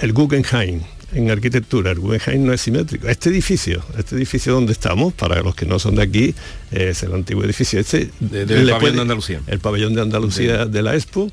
El 0.00 0.12
Guggenheim, 0.12 0.80
en 1.14 1.30
arquitectura, 1.30 1.90
el 1.90 1.98
Guggenheim 1.98 2.44
no 2.46 2.52
es 2.52 2.60
simétrico. 2.60 3.08
Este 3.08 3.28
edificio, 3.28 3.84
este 3.98 4.14
edificio 4.14 4.52
donde 4.54 4.72
estamos, 4.72 5.12
para 5.12 5.42
los 5.42 5.54
que 5.54 5.66
no 5.66 5.78
son 5.80 5.96
de 5.96 6.02
aquí, 6.02 6.34
es 6.70 7.02
el 7.02 7.12
antiguo 7.12 7.42
edificio 7.44 7.80
este. 7.80 8.10
De- 8.20 8.46
del 8.46 8.66
le 8.66 8.72
pabellón 8.72 8.96
de 8.96 9.02
Andalucía. 9.02 9.40
El 9.48 9.58
pabellón 9.58 9.94
de 9.94 10.00
Andalucía 10.02 10.64
de 10.66 10.82
la 10.82 10.94
Expo. 10.94 11.30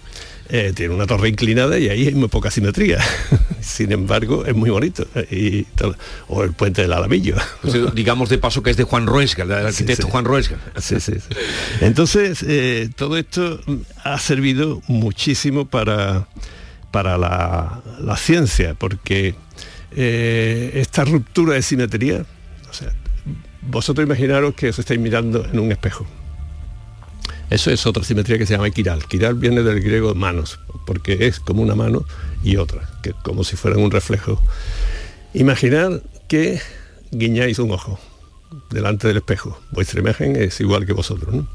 Eh, 0.49 0.73
tiene 0.75 0.93
una 0.95 1.05
torre 1.07 1.29
inclinada 1.29 1.77
y 1.79 1.89
ahí 1.89 2.07
hay 2.07 2.15
muy 2.15 2.27
poca 2.27 2.49
simetría. 2.51 2.99
Sin 3.61 3.91
embargo, 3.91 4.45
es 4.45 4.55
muy 4.55 4.69
bonito. 4.69 5.05
eh, 5.15 5.27
Y 5.31 5.63
tal. 5.75 5.95
o 6.27 6.43
el 6.43 6.53
puente 6.53 6.81
del 6.81 6.93
Alamillo. 6.93 7.35
Pues, 7.61 7.93
digamos 7.93 8.29
de 8.29 8.37
paso 8.37 8.63
que 8.63 8.71
es 8.71 8.77
de 8.77 8.83
Juan 8.83 9.05
Ruesga, 9.05 9.43
el 9.43 9.51
arquitecto 9.51 10.05
sí. 10.07 10.11
Juan 10.11 10.25
Ruesga. 10.25 10.57
Sí, 10.77 10.99
sí, 10.99 11.13
sí. 11.15 11.35
Entonces, 11.81 12.43
eh, 12.47 12.89
todo 12.95 13.17
esto 13.17 13.59
ha 14.03 14.17
servido 14.19 14.81
muchísimo 14.87 15.65
para, 15.67 16.27
para 16.91 17.17
la, 17.17 17.81
la 17.99 18.17
ciencia, 18.17 18.73
porque 18.75 19.35
eh, 19.95 20.71
esta 20.75 21.03
ruptura 21.05 21.53
de 21.53 21.61
simetría, 21.61 22.25
o 22.69 22.73
sea, 22.73 22.91
vosotros 23.61 24.05
imaginaros 24.05 24.53
que 24.55 24.69
os 24.69 24.79
estáis 24.79 24.99
mirando 24.99 25.45
en 25.45 25.59
un 25.59 25.71
espejo. 25.71 26.07
Eso 27.49 27.71
es 27.71 27.85
otra 27.85 28.03
simetría 28.03 28.37
que 28.37 28.45
se 28.45 28.53
llama 28.53 28.69
quiral. 28.69 29.05
Quiral 29.05 29.35
viene 29.35 29.63
del 29.63 29.81
griego 29.81 30.13
manos, 30.13 30.59
porque 30.85 31.27
es 31.27 31.39
como 31.39 31.61
una 31.61 31.75
mano 31.75 32.05
y 32.43 32.57
otra, 32.57 32.89
que 33.01 33.13
como 33.13 33.43
si 33.43 33.55
fueran 33.55 33.81
un 33.81 33.91
reflejo. 33.91 34.41
Imaginad 35.33 36.01
que 36.27 36.59
guiñáis 37.11 37.59
un 37.59 37.71
ojo 37.71 37.99
delante 38.69 39.07
del 39.07 39.17
espejo. 39.17 39.59
Vuestra 39.71 39.99
imagen 39.99 40.35
es 40.35 40.59
igual 40.59 40.85
que 40.85 40.93
vosotros. 40.93 41.33
¿no? 41.33 41.47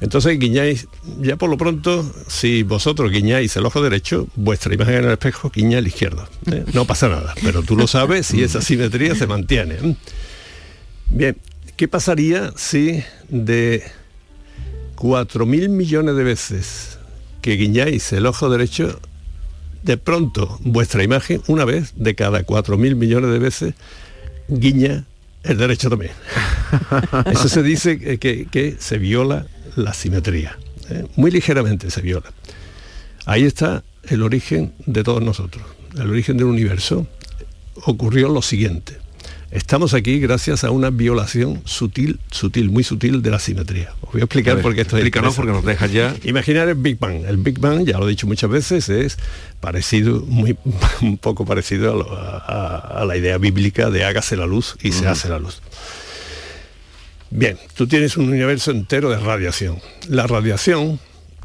Entonces 0.00 0.38
guiñáis, 0.38 0.88
ya 1.20 1.36
por 1.36 1.48
lo 1.48 1.56
pronto, 1.56 2.04
si 2.26 2.62
vosotros 2.62 3.10
guiñáis 3.10 3.56
el 3.56 3.66
ojo 3.66 3.82
derecho, 3.82 4.26
vuestra 4.34 4.74
imagen 4.74 4.96
en 4.96 5.04
el 5.04 5.12
espejo 5.12 5.50
guiña 5.50 5.78
el 5.78 5.86
izquierdo. 5.86 6.28
¿eh? 6.50 6.64
No 6.72 6.84
pasa 6.84 7.08
nada, 7.08 7.34
pero 7.42 7.62
tú 7.62 7.76
lo 7.76 7.86
sabes 7.86 8.34
y 8.34 8.42
esa 8.42 8.60
simetría 8.60 9.14
se 9.14 9.26
mantiene. 9.26 9.74
¿eh? 9.74 9.96
Bien, 11.06 11.36
¿qué 11.76 11.88
pasaría 11.88 12.52
si 12.56 13.02
de 13.28 13.84
4.000 14.96 15.68
millones 15.68 16.16
de 16.16 16.24
veces 16.24 16.98
que 17.42 17.56
guiñáis 17.56 18.12
el 18.12 18.26
ojo 18.26 18.48
derecho, 18.48 19.00
de 19.82 19.98
pronto 19.98 20.58
vuestra 20.62 21.02
imagen, 21.02 21.42
una 21.46 21.64
vez 21.64 21.92
de 21.96 22.14
cada 22.14 22.44
4.000 22.44 22.94
millones 22.94 23.30
de 23.30 23.38
veces, 23.38 23.74
guiña 24.48 25.04
el 25.42 25.58
derecho 25.58 25.90
también. 25.90 26.12
Eso 27.32 27.48
se 27.48 27.62
dice 27.62 28.18
que, 28.18 28.46
que 28.46 28.76
se 28.78 28.98
viola 28.98 29.46
la 29.76 29.92
simetría. 29.92 30.58
¿eh? 30.88 31.06
Muy 31.16 31.30
ligeramente 31.30 31.90
se 31.90 32.00
viola. 32.00 32.32
Ahí 33.26 33.44
está 33.44 33.84
el 34.08 34.22
origen 34.22 34.72
de 34.86 35.02
todos 35.02 35.22
nosotros. 35.22 35.64
El 35.94 36.10
origen 36.10 36.36
del 36.36 36.46
universo 36.46 37.06
ocurrió 37.84 38.28
lo 38.28 38.42
siguiente. 38.42 39.03
Estamos 39.54 39.94
aquí 39.94 40.18
gracias 40.18 40.64
a 40.64 40.72
una 40.72 40.90
violación 40.90 41.62
sutil, 41.64 42.18
sutil, 42.32 42.70
muy 42.70 42.82
sutil 42.82 43.22
de 43.22 43.30
la 43.30 43.38
simetría. 43.38 43.92
Os 44.02 44.10
voy 44.12 44.20
a 44.20 44.24
explicar 44.24 44.60
por 44.60 44.74
qué 44.74 44.80
esto 44.80 44.98
es 44.98 45.04
porque 45.36 45.52
nos 45.52 45.64
dejas 45.64 45.92
ya. 45.92 46.12
Imaginar 46.24 46.68
el 46.68 46.74
Big 46.74 46.98
Bang. 46.98 47.24
El 47.24 47.36
Big 47.36 47.60
Bang, 47.60 47.84
ya 47.86 47.98
lo 47.98 48.06
he 48.06 48.10
dicho 48.10 48.26
muchas 48.26 48.50
veces, 48.50 48.88
es 48.88 49.16
parecido, 49.60 50.22
muy 50.26 50.56
un 51.02 51.18
poco 51.18 51.44
parecido 51.46 51.92
a, 51.92 51.96
lo- 51.96 52.12
a- 52.18 53.00
a 53.00 53.04
la 53.04 53.16
idea 53.16 53.38
bíblica 53.38 53.90
de 53.90 54.04
hágase 54.04 54.36
la 54.36 54.46
luz 54.46 54.74
y 54.82 54.90
se 54.90 55.06
hace 55.06 55.28
la 55.28 55.38
luz. 55.38 55.62
Bien, 57.30 57.56
tú 57.76 57.86
tienes 57.86 58.16
un 58.16 58.28
universo 58.30 58.72
entero 58.72 59.08
de 59.08 59.18
radiación. 59.18 59.78
La 60.08 60.26
radiación, 60.26 60.98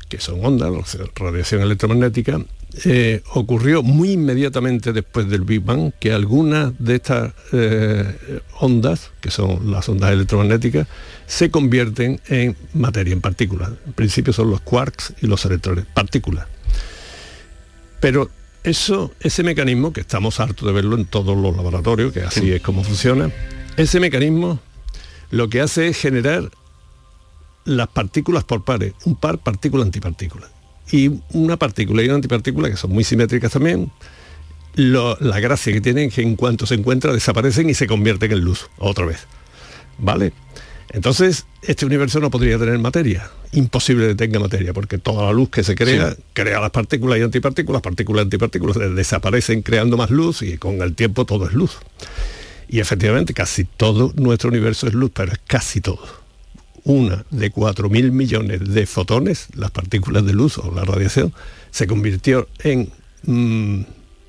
que 0.07 0.19
son 0.19 0.43
ondas, 0.43 0.97
radiación 1.15 1.61
electromagnética, 1.61 2.39
eh, 2.85 3.23
ocurrió 3.33 3.81
muy 3.81 4.11
inmediatamente 4.11 4.93
después 4.93 5.27
del 5.27 5.41
Big 5.41 5.61
Bang 5.61 5.91
que 5.99 6.13
algunas 6.13 6.71
de 6.77 6.95
estas 6.95 7.33
eh, 7.51 8.41
ondas, 8.59 9.11
que 9.21 9.31
son 9.31 9.71
las 9.71 9.89
ondas 9.89 10.11
electromagnéticas, 10.11 10.87
se 11.25 11.49
convierten 11.49 12.21
en 12.27 12.55
materia, 12.73 13.13
en 13.13 13.21
partículas. 13.21 13.71
En 13.85 13.93
principio 13.93 14.33
son 14.33 14.51
los 14.51 14.61
quarks 14.61 15.13
y 15.21 15.27
los 15.27 15.43
electrones, 15.45 15.85
partículas. 15.85 16.47
Pero 17.99 18.29
eso, 18.63 19.11
ese 19.19 19.43
mecanismo, 19.43 19.91
que 19.91 20.01
estamos 20.01 20.39
hartos 20.39 20.67
de 20.67 20.73
verlo 20.73 20.95
en 20.95 21.05
todos 21.05 21.35
los 21.35 21.55
laboratorios, 21.55 22.13
que 22.13 22.21
así 22.21 22.51
es 22.51 22.61
como 22.61 22.83
funciona, 22.83 23.31
ese 23.77 23.99
mecanismo 23.99 24.59
lo 25.31 25.49
que 25.49 25.61
hace 25.61 25.87
es 25.87 25.97
generar 25.97 26.49
las 27.65 27.87
partículas 27.87 28.43
por 28.43 28.63
pares, 28.63 28.93
un 29.05 29.15
par 29.15 29.39
partícula 29.39 29.83
antipartícula. 29.83 30.49
Y 30.91 31.11
una 31.33 31.57
partícula 31.57 32.01
y 32.01 32.05
una 32.05 32.15
antipartícula 32.15 32.69
que 32.69 32.77
son 32.77 32.91
muy 32.91 33.03
simétricas 33.03 33.51
también, 33.51 33.91
lo- 34.75 35.17
la 35.19 35.39
gracia 35.39 35.73
que 35.73 35.81
tienen 35.81 36.09
es 36.09 36.15
que 36.15 36.21
en 36.21 36.35
cuanto 36.35 36.65
se 36.65 36.75
encuentran 36.75 37.13
desaparecen 37.13 37.69
y 37.69 37.73
se 37.73 37.87
convierten 37.87 38.31
en 38.31 38.39
luz 38.39 38.69
otra 38.77 39.05
vez. 39.05 39.19
¿Vale? 39.97 40.33
Entonces, 40.91 41.45
este 41.61 41.85
universo 41.85 42.19
no 42.19 42.31
podría 42.31 42.57
tener 42.57 42.79
materia. 42.79 43.29
Imposible 43.51 44.07
que 44.07 44.15
tenga 44.15 44.39
materia, 44.39 44.73
porque 44.73 44.97
toda 44.97 45.25
la 45.25 45.31
luz 45.31 45.49
que 45.49 45.63
se 45.63 45.75
crea, 45.75 46.11
Sí. 46.13 46.17
crea 46.33 46.59
las 46.59 46.71
partículas 46.71 47.19
y 47.19 47.21
antipartículas, 47.21 47.81
partículas 47.83 48.21
y 48.21 48.25
antipartículas, 48.25 48.95
desaparecen 48.95 49.61
creando 49.61 49.97
más 49.97 50.09
luz 50.09 50.41
y 50.41 50.57
con 50.57 50.81
el 50.81 50.95
tiempo 50.95 51.25
todo 51.25 51.45
es 51.47 51.53
luz. 51.53 51.77
Y 52.67 52.79
efectivamente 52.79 53.33
casi 53.35 53.65
todo 53.65 54.13
nuestro 54.15 54.49
universo 54.49 54.87
es 54.87 54.93
luz, 54.95 55.11
pero 55.13 55.31
es 55.31 55.39
casi 55.45 55.79
todo. 55.81 55.99
Una 56.83 57.25
de 57.29 57.51
4.000 57.51 58.11
millones 58.11 58.73
de 58.73 58.85
fotones, 58.85 59.47
las 59.55 59.71
partículas 59.71 60.25
de 60.25 60.33
luz 60.33 60.57
o 60.57 60.71
la 60.73 60.83
radiación, 60.83 61.33
se 61.71 61.87
convirtió 61.87 62.47
en 62.63 62.91
mm, 63.23 63.81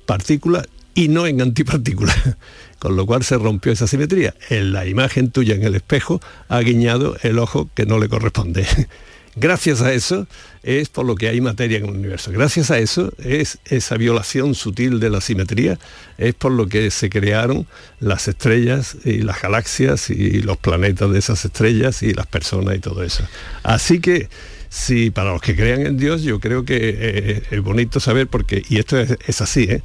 partícula 0.05 0.65
y 0.93 1.07
no 1.07 1.27
en 1.27 1.41
antipartícula. 1.41 2.13
Con 2.79 2.95
lo 2.95 3.05
cual 3.05 3.23
se 3.23 3.37
rompió 3.37 3.71
esa 3.71 3.87
simetría. 3.87 4.33
En 4.49 4.73
la 4.73 4.85
imagen 4.85 5.31
tuya 5.31 5.55
en 5.55 5.63
el 5.63 5.75
espejo 5.75 6.19
ha 6.49 6.59
guiñado 6.61 7.15
el 7.21 7.39
ojo 7.39 7.69
que 7.75 7.85
no 7.85 7.99
le 7.99 8.09
corresponde. 8.09 8.65
Gracias 9.35 9.81
a 9.81 9.93
eso 9.93 10.27
es 10.61 10.89
por 10.89 11.05
lo 11.05 11.15
que 11.15 11.29
hay 11.29 11.39
materia 11.39 11.77
en 11.77 11.85
el 11.85 11.91
universo. 11.91 12.31
Gracias 12.31 12.69
a 12.69 12.79
eso 12.79 13.13
es 13.17 13.59
esa 13.65 13.95
violación 13.95 14.55
sutil 14.55 14.99
de 14.99 15.09
la 15.09 15.21
simetría, 15.21 15.79
es 16.17 16.33
por 16.33 16.51
lo 16.51 16.67
que 16.67 16.91
se 16.91 17.09
crearon 17.09 17.65
las 17.99 18.27
estrellas 18.27 18.97
y 19.05 19.19
las 19.19 19.41
galaxias 19.41 20.09
y 20.09 20.41
los 20.41 20.57
planetas 20.57 21.11
de 21.11 21.19
esas 21.19 21.45
estrellas 21.45 22.03
y 22.03 22.13
las 22.13 22.27
personas 22.27 22.75
y 22.75 22.79
todo 22.79 23.03
eso. 23.03 23.23
Así 23.63 24.01
que 24.01 24.29
si 24.69 25.11
para 25.11 25.31
los 25.31 25.41
que 25.41 25.55
crean 25.55 25.85
en 25.85 25.97
Dios, 25.97 26.23
yo 26.23 26.39
creo 26.39 26.65
que 26.65 26.77
eh, 26.81 27.43
es 27.51 27.61
bonito 27.61 27.99
saber 27.99 28.27
porque, 28.27 28.63
y 28.69 28.79
esto 28.79 28.97
es, 28.99 29.41
así, 29.41 29.63
¿eh? 29.63 29.81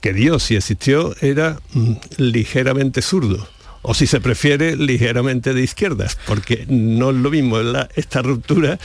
que 0.00 0.12
Dios 0.12 0.42
si 0.42 0.56
existió 0.56 1.14
era 1.20 1.60
mm, 1.72 1.92
ligeramente 2.16 3.02
zurdo 3.02 3.48
o 3.82 3.94
si 3.94 4.06
se 4.06 4.20
prefiere 4.20 4.76
ligeramente 4.76 5.54
de 5.54 5.62
izquierdas, 5.62 6.18
porque 6.26 6.64
no 6.68 7.10
es 7.10 7.16
lo 7.16 7.30
mismo 7.30 7.58
la- 7.60 7.88
esta 7.94 8.22
ruptura. 8.22 8.78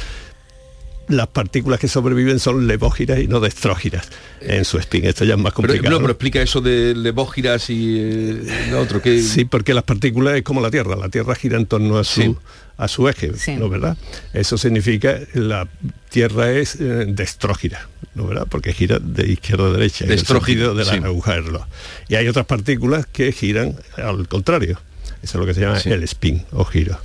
Las 1.07 1.27
partículas 1.27 1.79
que 1.79 1.87
sobreviven 1.87 2.39
son 2.39 2.65
levógiras 2.65 3.19
y 3.19 3.27
no 3.27 3.39
destrógiras 3.39 4.07
en 4.41 4.65
su 4.65 4.79
spin. 4.79 5.05
Esto 5.05 5.23
ya 5.23 5.35
es 5.35 5.39
más 5.39 5.53
Pero, 5.53 5.67
complicado. 5.67 5.89
no, 5.91 5.95
¿no? 5.97 6.01
pero 6.01 6.11
explica 6.13 6.41
eso 6.41 6.61
de 6.61 6.95
levógiras 6.95 7.69
y 7.69 7.97
eh, 7.99 8.67
lo 8.71 8.79
otro 8.81 9.03
que 9.03 9.21
Sí, 9.21 9.45
porque 9.45 9.75
las 9.75 9.83
partículas 9.83 10.35
es 10.35 10.41
como 10.41 10.61
la 10.61 10.71
Tierra. 10.71 10.95
La 10.95 11.09
Tierra 11.09 11.35
gira 11.35 11.57
en 11.57 11.67
torno 11.67 11.99
a 11.99 12.03
su, 12.03 12.21
Sí. 12.21 12.35
A 12.77 12.87
su 12.87 13.07
eje, 13.07 13.31
¿no 13.57 13.69
verdad? 13.69 13.97
Eso 14.33 14.57
significa 14.57 15.19
la 15.33 15.67
Tierra 16.09 16.51
es 16.51 16.75
eh, 16.79 17.05
destrógira, 17.07 17.87
¿no 18.15 18.25
verdad? 18.27 18.47
Porque 18.49 18.73
gira 18.73 18.99
de 18.99 19.27
izquierda 19.31 19.67
a 19.67 19.71
derecha, 19.71 20.05
sentido 20.07 20.75
de 20.75 20.85
la 20.85 20.91
sí. 20.93 20.97
aguja 21.03 21.33
del 21.33 21.45
reloj. 21.45 21.65
Y 22.07 22.15
hay 22.15 22.27
otras 22.27 22.45
partículas 22.45 23.05
que 23.05 23.31
giran 23.31 23.75
al 23.97 24.27
contrario. 24.27 24.79
Eso 25.23 25.37
es 25.37 25.39
lo 25.39 25.45
que 25.45 25.53
se 25.53 25.61
llama 25.61 25.79
Sí. 25.79 25.89
el 25.91 26.03
spin 26.03 26.45
o 26.51 26.65
giro. 26.65 26.97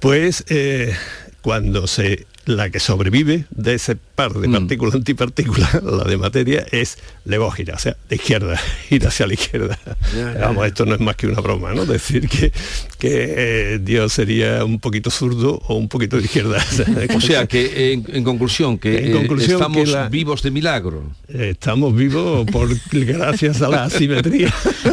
Pues 0.00 0.44
eh, 0.48 0.94
cuando 1.40 1.86
se 1.86 2.26
la 2.44 2.70
que 2.70 2.80
sobrevive 2.80 3.44
de 3.50 3.74
ese 3.74 3.96
par 4.18 4.34
Mm. 4.36 4.40
de 4.42 4.48
partícula 4.58 4.92
antipartícula, 4.94 5.68
la 5.98 6.04
de 6.04 6.16
materia, 6.18 6.66
es 6.72 6.98
levógira, 7.24 7.74
o 7.76 7.78
sea, 7.78 7.96
de 8.08 8.16
izquierda, 8.16 8.58
ir 8.90 9.06
hacia 9.06 9.26
la 9.28 9.34
izquierda. 9.34 9.78
Vamos, 10.40 10.66
esto 10.66 10.84
no 10.84 10.94
es 10.94 11.00
más 11.00 11.14
que 11.14 11.28
una 11.28 11.40
broma, 11.40 11.72
¿no? 11.72 11.86
Decir 11.86 12.28
que, 12.28 12.50
que 12.98 13.34
eh, 13.36 13.78
Dios 13.80 14.12
sería 14.12 14.64
un 14.64 14.80
poquito 14.80 15.08
zurdo 15.10 15.60
o 15.68 15.74
un 15.76 15.88
poquito 15.88 16.16
de 16.18 16.24
izquierda. 16.24 16.58
O 17.16 17.20
sea 17.20 17.46
que 17.46 17.92
en, 17.92 18.04
en 18.12 18.24
conclusión 18.24 18.78
que 18.78 18.98
En 18.98 19.06
eh, 19.10 19.12
conclusión, 19.12 19.52
estamos 19.60 19.84
que 19.84 19.90
la- 19.92 20.08
vivos 20.08 20.42
de 20.42 20.50
milagro. 20.50 21.12
Estamos 21.28 21.94
vivos 21.94 22.44
por 22.50 22.68
gracias 22.90 23.62
a 23.62 23.68
la 23.68 23.88
simetría. 23.90 24.52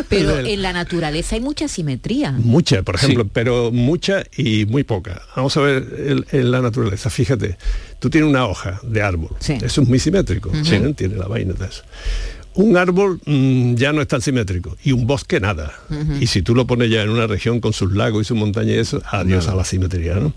Pero 0.10 0.38
en 0.40 0.62
la 0.62 0.72
naturaleza 0.74 1.36
hay 1.36 1.42
mucha 1.42 1.68
simetría. 1.68 2.32
Mucha, 2.32 2.84
por 2.84 2.96
ejemplo, 2.96 3.28
pero 3.32 3.72
mucha 3.72 4.24
y 4.38 4.66
muy 4.66 4.84
poca. 4.84 5.22
Vamos 5.36 5.56
a 5.58 5.62
ver 5.62 5.84
en, 6.08 6.26
en 6.40 6.52
la 6.52 6.62
naturaleza, 6.62 7.10
fíjate, 7.10 7.58
tú 8.06 8.12
tienes 8.12 8.30
una 8.30 8.46
hoja 8.46 8.80
de 8.84 9.02
árbol, 9.02 9.32
eso 9.40 9.82
es 9.82 9.88
muy 9.88 9.98
simétrico. 9.98 10.52
¿sí? 10.64 10.80
tiene 10.94 11.16
la 11.16 11.26
vaina 11.26 11.54
de 11.54 11.66
eso. 11.66 11.82
Un 12.56 12.78
árbol 12.78 13.20
mm, 13.26 13.76
ya 13.76 13.92
no 13.92 14.02
es 14.02 14.08
tan 14.08 14.22
simétrico 14.22 14.78
y 14.84 14.94
un 14.94 15.06
bosque 15.06 15.40
nada. 15.40 15.74
Y 16.20 16.28
si 16.28 16.42
tú 16.42 16.56
lo 16.56 16.66
pones 16.66 16.90
ya 16.90 17.04
en 17.04 17.10
una 17.10 17.28
región 17.28 17.60
con 17.60 17.74
sus 17.74 17.92
lagos 17.94 18.22
y 18.22 18.26
sus 18.26 18.38
montañas 18.38 18.76
y 18.76 18.80
eso, 18.80 19.02
adiós 19.12 19.48
a 19.50 19.56
la 19.56 19.66
simetría. 19.66 20.16
¿no? 20.16 20.34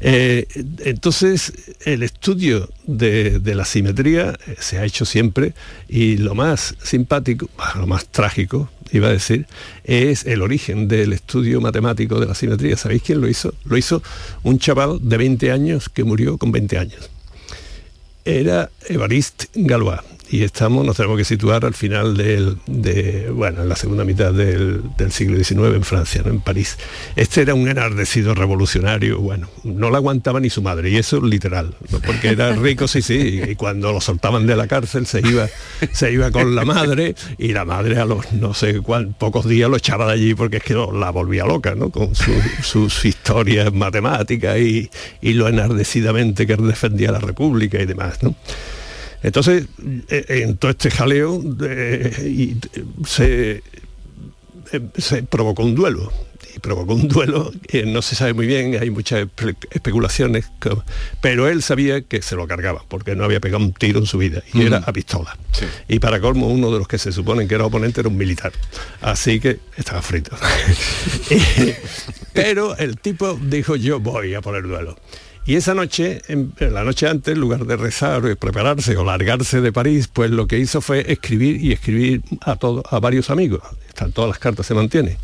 Eh, 0.00 0.46
entonces, 0.84 1.52
el 1.84 2.02
estudio 2.02 2.68
de, 2.86 3.38
de 3.38 3.54
la 3.54 3.64
simetría 3.64 4.38
eh, 4.46 4.56
se 4.58 4.78
ha 4.78 4.84
hecho 4.84 5.06
siempre 5.06 5.54
y 5.88 6.18
lo 6.18 6.34
más 6.34 6.74
simpático, 6.82 7.48
lo 7.76 7.86
más 7.86 8.06
trágico, 8.08 8.68
iba 8.92 9.08
a 9.08 9.12
decir, 9.12 9.46
es 9.84 10.26
el 10.26 10.42
origen 10.42 10.88
del 10.88 11.14
estudio 11.14 11.62
matemático 11.62 12.20
de 12.20 12.26
la 12.26 12.34
simetría. 12.34 12.76
¿Sabéis 12.76 13.02
quién 13.02 13.20
lo 13.22 13.28
hizo? 13.28 13.54
Lo 13.64 13.78
hizo 13.78 14.02
un 14.42 14.58
chaval 14.58 14.98
de 15.02 15.16
20 15.16 15.50
años 15.50 15.88
que 15.88 16.04
murió 16.04 16.36
con 16.36 16.52
20 16.52 16.78
años. 16.78 17.10
Era 18.24 18.70
Evariste 18.88 19.46
Galois 19.54 20.00
y 20.28 20.42
estamos, 20.42 20.84
nos 20.84 20.96
tenemos 20.96 21.16
que 21.18 21.24
situar 21.24 21.64
al 21.64 21.74
final 21.74 22.16
del, 22.16 22.56
de, 22.66 23.30
bueno, 23.32 23.62
en 23.62 23.68
la 23.68 23.76
segunda 23.76 24.04
mitad 24.04 24.32
del, 24.32 24.82
del 24.96 25.12
siglo 25.12 25.36
XIX 25.42 25.74
en 25.76 25.82
Francia, 25.84 26.22
¿no? 26.24 26.30
en 26.32 26.40
París. 26.40 26.78
Este 27.14 27.42
era 27.42 27.54
un 27.54 27.68
enardecido 27.68 28.34
revolucionario, 28.34 29.20
bueno, 29.20 29.48
no 29.64 29.90
lo 29.90 29.96
aguantaba 29.96 30.40
ni 30.40 30.50
su 30.50 30.62
madre, 30.62 30.90
y 30.90 30.96
eso 30.96 31.20
literal, 31.20 31.74
¿no? 31.90 32.00
porque 32.00 32.28
era 32.30 32.52
rico, 32.56 32.88
sí, 32.88 33.02
sí, 33.02 33.40
y 33.48 33.54
cuando 33.54 33.92
lo 33.92 34.00
soltaban 34.00 34.46
de 34.46 34.56
la 34.56 34.66
cárcel 34.66 35.06
se 35.06 35.20
iba, 35.20 35.48
se 35.92 36.12
iba 36.12 36.30
con 36.30 36.54
la 36.54 36.64
madre, 36.64 37.14
y 37.38 37.52
la 37.52 37.64
madre 37.64 37.98
a 38.00 38.04
los 38.04 38.32
no 38.32 38.52
sé 38.54 38.80
cuán, 38.80 39.14
pocos 39.18 39.48
días 39.48 39.70
lo 39.70 39.76
echaba 39.76 40.06
de 40.06 40.12
allí 40.14 40.34
porque 40.34 40.56
es 40.58 40.62
que 40.64 40.74
lo- 40.74 40.92
la 40.92 41.10
volvía 41.10 41.44
loca, 41.44 41.74
¿no? 41.74 41.90
Con 41.90 42.14
su- 42.14 42.32
sus 42.62 43.04
historias 43.04 43.72
matemáticas 43.72 44.58
y, 44.58 44.90
y 45.20 45.32
lo 45.34 45.46
enardecidamente 45.48 46.46
que 46.46 46.56
defendía 46.56 47.12
la 47.12 47.20
República 47.20 47.80
y 47.80 47.86
demás, 47.86 48.22
¿no? 48.22 48.34
Entonces, 49.22 49.66
eh, 50.08 50.24
en 50.28 50.56
todo 50.56 50.70
este 50.70 50.90
jaleo 50.90 51.42
eh, 51.62 52.12
y, 52.26 52.56
eh, 52.78 52.84
se, 53.06 53.62
se 55.00 55.22
provocó 55.22 55.62
un 55.62 55.74
duelo. 55.74 56.12
y 56.54 56.58
provocó 56.58 56.94
un 56.94 57.06
duelo 57.08 57.52
que 57.68 57.84
no 57.84 58.00
se 58.02 58.14
sabe 58.16 58.32
muy 58.32 58.46
bien, 58.46 58.78
hay 58.80 58.88
muchas 58.90 59.26
espe- 59.26 59.56
especulaciones, 59.70 60.46
pero 61.20 61.48
él 61.48 61.62
sabía 61.62 62.00
que 62.02 62.22
se 62.22 62.34
lo 62.36 62.46
cargaba, 62.46 62.82
porque 62.88 63.14
no 63.14 63.24
había 63.24 63.40
pegado 63.40 63.62
un 63.64 63.72
tiro 63.74 63.98
en 63.98 64.06
su 64.06 64.16
vida, 64.18 64.42
y 64.54 64.62
era 64.62 64.78
a 64.78 64.92
pistola. 64.92 65.36
Y 65.88 65.98
para 65.98 66.18
colmo, 66.20 66.46
uno 66.48 66.70
de 66.72 66.78
los 66.78 66.88
que 66.88 66.98
se 66.98 67.12
supone 67.12 67.46
que 67.46 67.54
era 67.56 67.66
oponente 67.66 68.00
era 68.00 68.08
un 68.08 68.16
militar. 68.16 68.52
Así 69.02 69.38
que 69.40 69.58
estaba 69.76 70.00
frito. 70.02 70.36
Y- 71.30 71.74
pero 72.32 72.76
el 72.76 72.98
tipo 72.98 73.34
dijo, 73.42 73.76
yo 73.76 73.98
voy 74.00 74.34
a 74.34 74.40
poner 74.40 74.62
duelo. 74.64 74.96
Y 75.46 75.54
esa 75.54 75.74
noche, 75.74 76.22
la 76.58 76.82
noche 76.82 77.06
antes, 77.06 77.34
en 77.34 77.40
lugar 77.40 77.66
de 77.66 77.76
rezar 77.76 78.24
o 78.24 78.36
prepararse 78.36 78.96
o 78.96 79.04
largarse 79.04 79.60
de 79.60 79.72
París, 79.72 80.08
pues 80.12 80.32
lo 80.32 80.48
que 80.48 80.58
hizo 80.58 80.80
fue 80.80 81.10
escribir 81.12 81.64
y 81.64 81.72
escribir 81.72 82.22
a 82.40 82.56
todos, 82.56 82.84
a 82.90 82.98
varios 82.98 83.30
amigos. 83.30 83.62
Están 83.88 84.10
todas 84.10 84.28
las 84.28 84.38
cartas 84.40 84.66
se 84.66 84.74
mantienen. 84.74 85.16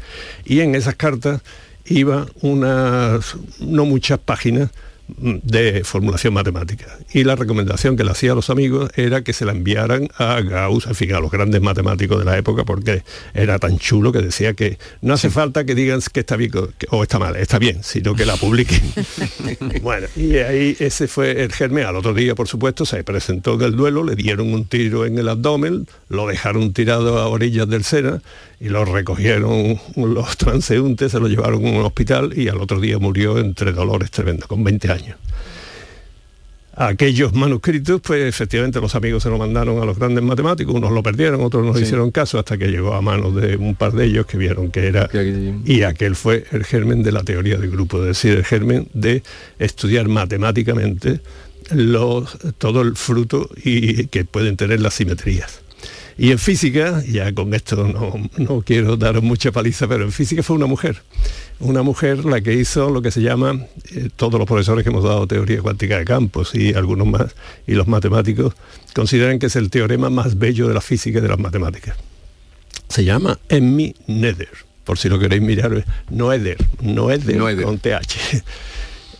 Y 0.44 0.60
en 0.60 0.76
esas 0.76 0.94
cartas 0.94 1.42
iba 1.86 2.26
unas 2.40 3.36
no 3.58 3.84
muchas 3.84 4.20
páginas 4.20 4.70
de 5.18 5.82
formulación 5.84 6.34
matemática. 6.34 6.86
Y 7.12 7.24
la 7.24 7.36
recomendación 7.36 7.96
que 7.96 8.04
le 8.04 8.10
hacía 8.10 8.32
a 8.32 8.34
los 8.34 8.50
amigos 8.50 8.90
era 8.96 9.22
que 9.22 9.32
se 9.32 9.44
la 9.44 9.52
enviaran 9.52 10.08
a 10.18 10.40
Gauss, 10.40 10.86
en 10.86 10.94
fin, 10.94 11.12
a 11.14 11.20
los 11.20 11.30
grandes 11.30 11.60
matemáticos 11.60 12.18
de 12.18 12.24
la 12.24 12.36
época, 12.38 12.64
porque 12.64 13.02
era 13.34 13.58
tan 13.58 13.78
chulo 13.78 14.12
que 14.12 14.20
decía 14.20 14.54
que 14.54 14.78
no 15.00 15.14
hace 15.14 15.30
falta 15.30 15.64
que 15.64 15.74
digan 15.74 16.00
que 16.12 16.20
está 16.20 16.36
bien 16.36 16.50
o- 16.56 16.68
que- 16.78 16.86
o 16.90 17.02
está 17.02 17.18
mal, 17.18 17.36
está 17.36 17.58
bien, 17.58 17.78
sino 17.82 18.14
que 18.14 18.26
la 18.26 18.36
publiquen. 18.36 18.80
bueno, 19.82 20.06
y 20.16 20.36
ahí 20.36 20.76
ese 20.78 21.08
fue 21.08 21.42
el 21.42 21.52
germen. 21.52 21.84
Al 21.86 21.96
otro 21.96 22.14
día, 22.14 22.34
por 22.34 22.48
supuesto, 22.48 22.84
se 22.84 23.02
presentó 23.04 23.54
en 23.54 23.62
el 23.62 23.76
duelo, 23.76 24.04
le 24.04 24.14
dieron 24.16 24.52
un 24.52 24.64
tiro 24.66 25.04
en 25.06 25.18
el 25.18 25.28
abdomen, 25.28 25.86
lo 26.08 26.26
dejaron 26.26 26.72
tirado 26.72 27.18
a 27.18 27.28
orillas 27.28 27.68
del 27.68 27.84
Sena 27.84 28.22
y 28.62 28.68
lo 28.68 28.84
recogieron 28.84 29.80
los 29.96 30.36
transeúntes, 30.36 31.10
se 31.10 31.18
lo 31.18 31.26
llevaron 31.26 31.66
a 31.66 31.70
un 31.70 31.84
hospital 31.84 32.32
y 32.38 32.48
al 32.48 32.60
otro 32.60 32.80
día 32.80 32.98
murió 32.98 33.38
entre 33.38 33.72
dolores 33.72 34.10
tremendos, 34.12 34.46
con 34.46 34.62
20 34.62 34.92
años. 34.92 35.16
Aquellos 36.74 37.34
manuscritos, 37.34 38.00
pues 38.00 38.22
efectivamente 38.22 38.80
los 38.80 38.94
amigos 38.94 39.24
se 39.24 39.28
lo 39.28 39.36
mandaron 39.36 39.82
a 39.82 39.84
los 39.84 39.98
grandes 39.98 40.24
matemáticos, 40.24 40.74
unos 40.74 40.90
lo 40.90 41.02
perdieron, 41.02 41.42
otros 41.42 41.66
no 41.66 41.74
Sí. 41.74 41.82
hicieron 41.82 42.10
caso, 42.12 42.38
hasta 42.38 42.56
que 42.56 42.68
llegó 42.68 42.94
a 42.94 43.02
manos 43.02 43.34
de 43.34 43.56
un 43.56 43.74
par 43.74 43.92
de 43.92 44.06
ellos 44.06 44.24
que 44.24 44.38
vieron 44.38 44.70
que 44.70 44.86
era... 44.86 45.06
Y 45.66 45.82
aquel 45.82 46.14
fue 46.14 46.44
el 46.52 46.64
germen 46.64 47.02
de 47.02 47.12
la 47.12 47.24
teoría 47.24 47.58
del 47.58 47.70
grupo, 47.70 47.98
es 47.98 48.06
decir, 48.06 48.38
el 48.38 48.44
germen 48.44 48.88
de 48.94 49.22
estudiar 49.58 50.08
matemáticamente 50.08 51.20
los, 51.72 52.38
todo 52.58 52.80
el 52.82 52.96
fruto 52.96 53.50
y 53.62 54.06
que 54.06 54.24
pueden 54.24 54.56
tener 54.56 54.80
las 54.80 54.94
simetrías. 54.94 55.61
Y 56.18 56.30
en 56.30 56.38
física, 56.38 57.02
ya 57.08 57.32
con 57.32 57.54
esto 57.54 57.86
no, 57.88 58.28
no 58.36 58.62
quiero 58.62 58.96
daros 58.96 59.22
mucha 59.22 59.52
paliza, 59.52 59.88
pero 59.88 60.04
en 60.04 60.12
física 60.12 60.42
fue 60.42 60.56
una 60.56 60.66
mujer. 60.66 61.02
Una 61.60 61.82
mujer 61.82 62.24
la 62.24 62.40
que 62.40 62.54
hizo 62.54 62.90
lo 62.90 63.02
que 63.02 63.10
se 63.10 63.22
llama, 63.22 63.66
eh, 63.94 64.08
todos 64.16 64.38
los 64.38 64.46
profesores 64.46 64.82
que 64.84 64.90
hemos 64.90 65.04
dado 65.04 65.26
teoría 65.26 65.62
cuántica 65.62 65.98
de 65.98 66.04
campos 66.04 66.54
y 66.54 66.74
algunos 66.74 67.06
más, 67.06 67.34
y 67.66 67.74
los 67.74 67.86
matemáticos, 67.86 68.54
consideran 68.94 69.38
que 69.38 69.46
es 69.46 69.56
el 69.56 69.70
teorema 69.70 70.10
más 70.10 70.38
bello 70.38 70.68
de 70.68 70.74
la 70.74 70.80
física 70.80 71.18
y 71.18 71.22
de 71.22 71.28
las 71.28 71.38
matemáticas. 71.38 71.96
Se 72.88 73.04
llama 73.04 73.38
Emmy 73.48 73.94
Nether, 74.06 74.50
por 74.84 74.98
si 74.98 75.08
lo 75.08 75.18
queréis 75.18 75.40
mirar, 75.40 75.84
Noether, 76.10 76.58
Noether, 76.80 77.36
Noether. 77.36 77.64
con 77.64 77.78
TH. 77.78 78.42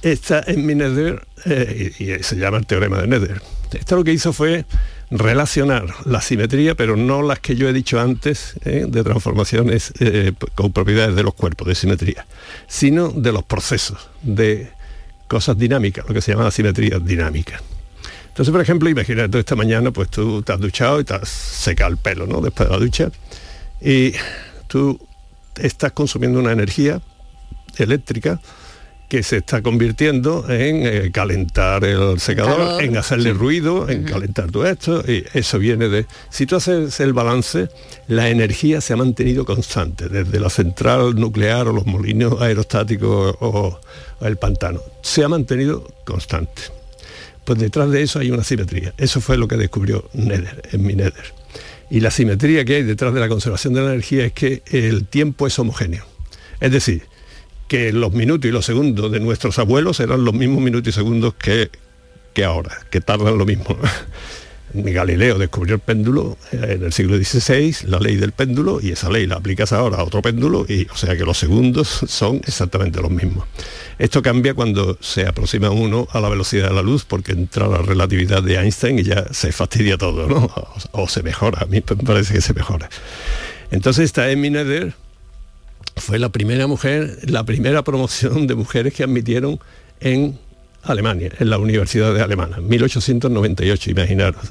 Esta 0.02 0.42
Emmy 0.46 0.74
Nether, 0.74 1.24
eh, 1.46 1.92
y, 1.98 2.12
y 2.12 2.22
se 2.22 2.36
llama 2.36 2.58
el 2.58 2.66
teorema 2.66 3.00
de 3.00 3.06
Nether. 3.06 3.40
Esto 3.72 3.96
lo 3.96 4.04
que 4.04 4.12
hizo 4.12 4.32
fue 4.32 4.66
relacionar 5.12 5.94
la 6.06 6.22
simetría, 6.22 6.74
pero 6.74 6.96
no 6.96 7.22
las 7.22 7.38
que 7.38 7.54
yo 7.54 7.68
he 7.68 7.72
dicho 7.72 8.00
antes, 8.00 8.54
eh, 8.64 8.86
de 8.88 9.04
transformaciones 9.04 9.92
eh, 10.00 10.32
con 10.54 10.72
propiedades 10.72 11.14
de 11.14 11.22
los 11.22 11.34
cuerpos, 11.34 11.68
de 11.68 11.74
simetría, 11.74 12.26
sino 12.66 13.10
de 13.10 13.30
los 13.30 13.44
procesos, 13.44 14.08
de 14.22 14.70
cosas 15.28 15.58
dinámicas, 15.58 16.06
lo 16.08 16.14
que 16.14 16.22
se 16.22 16.32
llama 16.32 16.44
la 16.44 16.50
simetría 16.50 16.98
dinámica. 16.98 17.60
Entonces, 18.28 18.50
por 18.50 18.62
ejemplo, 18.62 18.88
imagínate 18.88 19.38
esta 19.38 19.54
mañana, 19.54 19.90
pues 19.90 20.08
tú 20.08 20.42
te 20.42 20.54
has 20.54 20.60
duchado 20.60 20.98
y 20.98 21.04
te 21.04 21.14
has 21.14 21.28
secado 21.28 21.90
el 21.90 21.98
pelo, 21.98 22.26
¿no? 22.26 22.40
Después 22.40 22.66
de 22.66 22.74
la 22.74 22.80
ducha. 22.80 23.10
Y 23.82 24.14
tú 24.68 24.98
estás 25.56 25.92
consumiendo 25.92 26.40
una 26.40 26.52
energía 26.52 27.02
eléctrica 27.76 28.40
que 29.12 29.22
se 29.22 29.36
está 29.36 29.60
convirtiendo 29.60 30.46
en 30.48 30.86
eh, 30.86 31.10
calentar 31.12 31.84
el 31.84 32.18
secador, 32.18 32.82
en 32.82 32.96
hacerle 32.96 33.32
Sí. 33.32 33.36
ruido, 33.36 33.90
en 33.90 34.04
calentar 34.04 34.50
todo 34.50 34.66
esto, 34.66 35.04
y 35.06 35.22
eso 35.34 35.58
viene 35.58 35.90
de... 35.90 36.06
Si 36.30 36.46
tú 36.46 36.56
haces 36.56 36.98
el 36.98 37.12
balance, 37.12 37.68
la 38.08 38.30
energía 38.30 38.80
se 38.80 38.94
ha 38.94 38.96
mantenido 38.96 39.44
constante, 39.44 40.08
desde 40.08 40.40
la 40.40 40.48
central 40.48 41.14
nuclear 41.14 41.68
o 41.68 41.74
los 41.74 41.84
molinos 41.84 42.40
aerostáticos 42.40 43.36
o, 43.38 43.78
o 44.18 44.26
el 44.26 44.38
pantano. 44.38 44.80
Se 45.02 45.22
ha 45.22 45.28
mantenido 45.28 45.86
constante. 46.06 46.62
Pues 47.44 47.58
detrás 47.58 47.90
de 47.90 48.00
eso 48.00 48.18
hay 48.18 48.30
una 48.30 48.44
simetría. 48.44 48.94
Eso 48.96 49.20
fue 49.20 49.36
lo 49.36 49.46
que 49.46 49.58
descubrió 49.58 50.08
Nether, 50.14 50.70
en 50.72 50.86
mi 50.86 50.94
Nether. 50.94 51.34
Y 51.90 52.00
la 52.00 52.10
simetría 52.10 52.64
que 52.64 52.76
hay 52.76 52.82
detrás 52.82 53.12
de 53.12 53.20
la 53.20 53.28
conservación 53.28 53.74
de 53.74 53.82
la 53.82 53.88
energía 53.88 54.24
es 54.24 54.32
que 54.32 54.62
el 54.70 55.04
tiempo 55.06 55.46
es 55.46 55.58
homogéneo. 55.58 56.06
Es 56.60 56.72
decir, 56.72 57.11
que 57.72 57.90
los 57.90 58.12
minutos 58.12 58.46
y 58.46 58.52
los 58.52 58.66
segundos 58.66 59.10
de 59.10 59.18
nuestros 59.18 59.58
abuelos 59.58 59.98
eran 60.00 60.26
los 60.26 60.34
mismos 60.34 60.60
minutos 60.60 60.88
y 60.88 60.92
segundos 60.92 61.32
que, 61.32 61.70
que 62.34 62.44
ahora, 62.44 62.76
que 62.90 63.00
tardan 63.00 63.38
lo 63.38 63.46
mismo. 63.46 63.78
Galileo 64.74 65.38
descubrió 65.38 65.76
el 65.76 65.80
péndulo 65.80 66.36
eh, 66.52 66.76
en 66.76 66.84
el 66.84 66.92
siglo 66.92 67.16
XVI, 67.16 67.88
la 67.88 67.98
ley 67.98 68.16
del 68.16 68.32
péndulo, 68.32 68.78
y 68.82 68.90
esa 68.90 69.08
ley 69.08 69.26
la 69.26 69.36
aplicas 69.36 69.72
ahora 69.72 69.96
a 69.96 70.04
otro 70.04 70.20
péndulo, 70.20 70.66
y 70.68 70.86
o 70.92 70.96
sea 70.98 71.16
que 71.16 71.24
los 71.24 71.38
segundos 71.38 71.88
son 72.08 72.42
exactamente 72.46 73.00
los 73.00 73.10
mismos. 73.10 73.46
Esto 73.98 74.20
cambia 74.20 74.52
cuando 74.52 74.98
se 75.00 75.26
aproxima 75.26 75.70
uno 75.70 76.06
a 76.10 76.20
la 76.20 76.28
velocidad 76.28 76.68
de 76.68 76.74
la 76.74 76.82
luz, 76.82 77.06
porque 77.06 77.32
entra 77.32 77.68
la 77.68 77.78
relatividad 77.78 78.42
de 78.42 78.56
Einstein 78.56 78.98
y 78.98 79.04
ya 79.04 79.32
se 79.32 79.50
fastidia 79.50 79.96
todo, 79.96 80.28
¿no? 80.28 80.52
O, 80.92 81.08
se 81.08 81.22
mejora, 81.22 81.62
a 81.62 81.64
mí 81.64 81.82
me 81.88 81.96
parece 82.04 82.34
que 82.34 82.42
se 82.42 82.52
mejora. 82.52 82.90
Entonces 83.70 84.04
esta 84.04 84.30
Emmy 84.30 84.50
Nether 84.50 84.92
fue 85.96 86.18
la 86.18 86.30
primera 86.30 86.66
mujer, 86.66 87.18
la 87.24 87.44
primera 87.44 87.82
promoción 87.82 88.46
de 88.46 88.54
mujeres 88.54 88.94
que 88.94 89.02
admitieron 89.02 89.60
en 90.00 90.38
Alemania, 90.82 91.30
en 91.38 91.50
la 91.50 91.58
Universidad 91.58 92.12
de 92.14 92.22
Alemania, 92.22 92.58
1898, 92.58 93.90
imaginaros. 93.90 94.42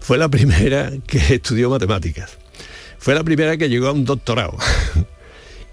Fue 0.00 0.18
la 0.18 0.28
primera 0.28 0.92
que 1.06 1.34
estudió 1.34 1.70
matemáticas. 1.70 2.36
Fue 2.98 3.14
la 3.14 3.24
primera 3.24 3.56
que 3.56 3.68
llegó 3.68 3.88
a 3.88 3.92
un 3.92 4.04
doctorado. 4.04 4.56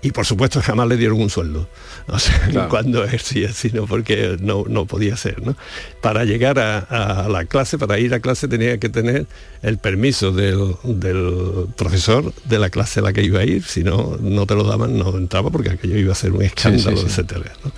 Y 0.04 0.12
por 0.12 0.26
supuesto 0.26 0.62
jamás 0.62 0.88
le 0.88 0.98
dieron 0.98 1.22
un 1.22 1.30
sueldo. 1.30 1.68
O 2.08 2.18
sea, 2.18 2.40
Claro. 2.52 2.70
cuando 2.70 3.04
ejercía, 3.04 3.52
sino 3.54 3.86
porque 3.86 4.38
no, 4.40 4.66
no 4.68 4.86
podía 4.86 5.16
ser. 5.16 5.46
¿no? 5.46 5.56
Para 6.02 6.26
llegar 6.26 6.58
a, 6.60 6.80
a 7.26 7.30
la 7.30 7.46
clase, 7.46 7.78
para 7.78 8.00
ir 8.00 8.14
a 8.14 8.20
clase 8.20 8.48
tenía 8.48 8.78
que 8.80 8.90
tener 8.90 9.28
el 9.62 9.78
permiso 9.78 10.32
del, 10.32 10.76
del 10.84 11.68
profesor 11.78 12.34
de 12.46 12.58
la 12.60 12.70
clase 12.72 13.00
a 13.00 13.04
la 13.04 13.14
que 13.14 13.22
iba 13.22 13.42
a 13.42 13.44
ir, 13.46 13.64
si 13.64 13.84
no, 13.84 14.18
no 14.20 14.48
te 14.48 14.56
lo 14.56 14.64
daban, 14.64 14.98
no 14.98 15.16
entraba 15.18 15.52
porque 15.52 15.70
aquello 15.70 15.98
iba 15.98 16.14
a 16.14 16.16
ser 16.16 16.32
un 16.32 16.42
escándalo, 16.42 16.98
sí. 16.98 17.06
etcétera. 17.06 17.54
¿no? 17.64 17.72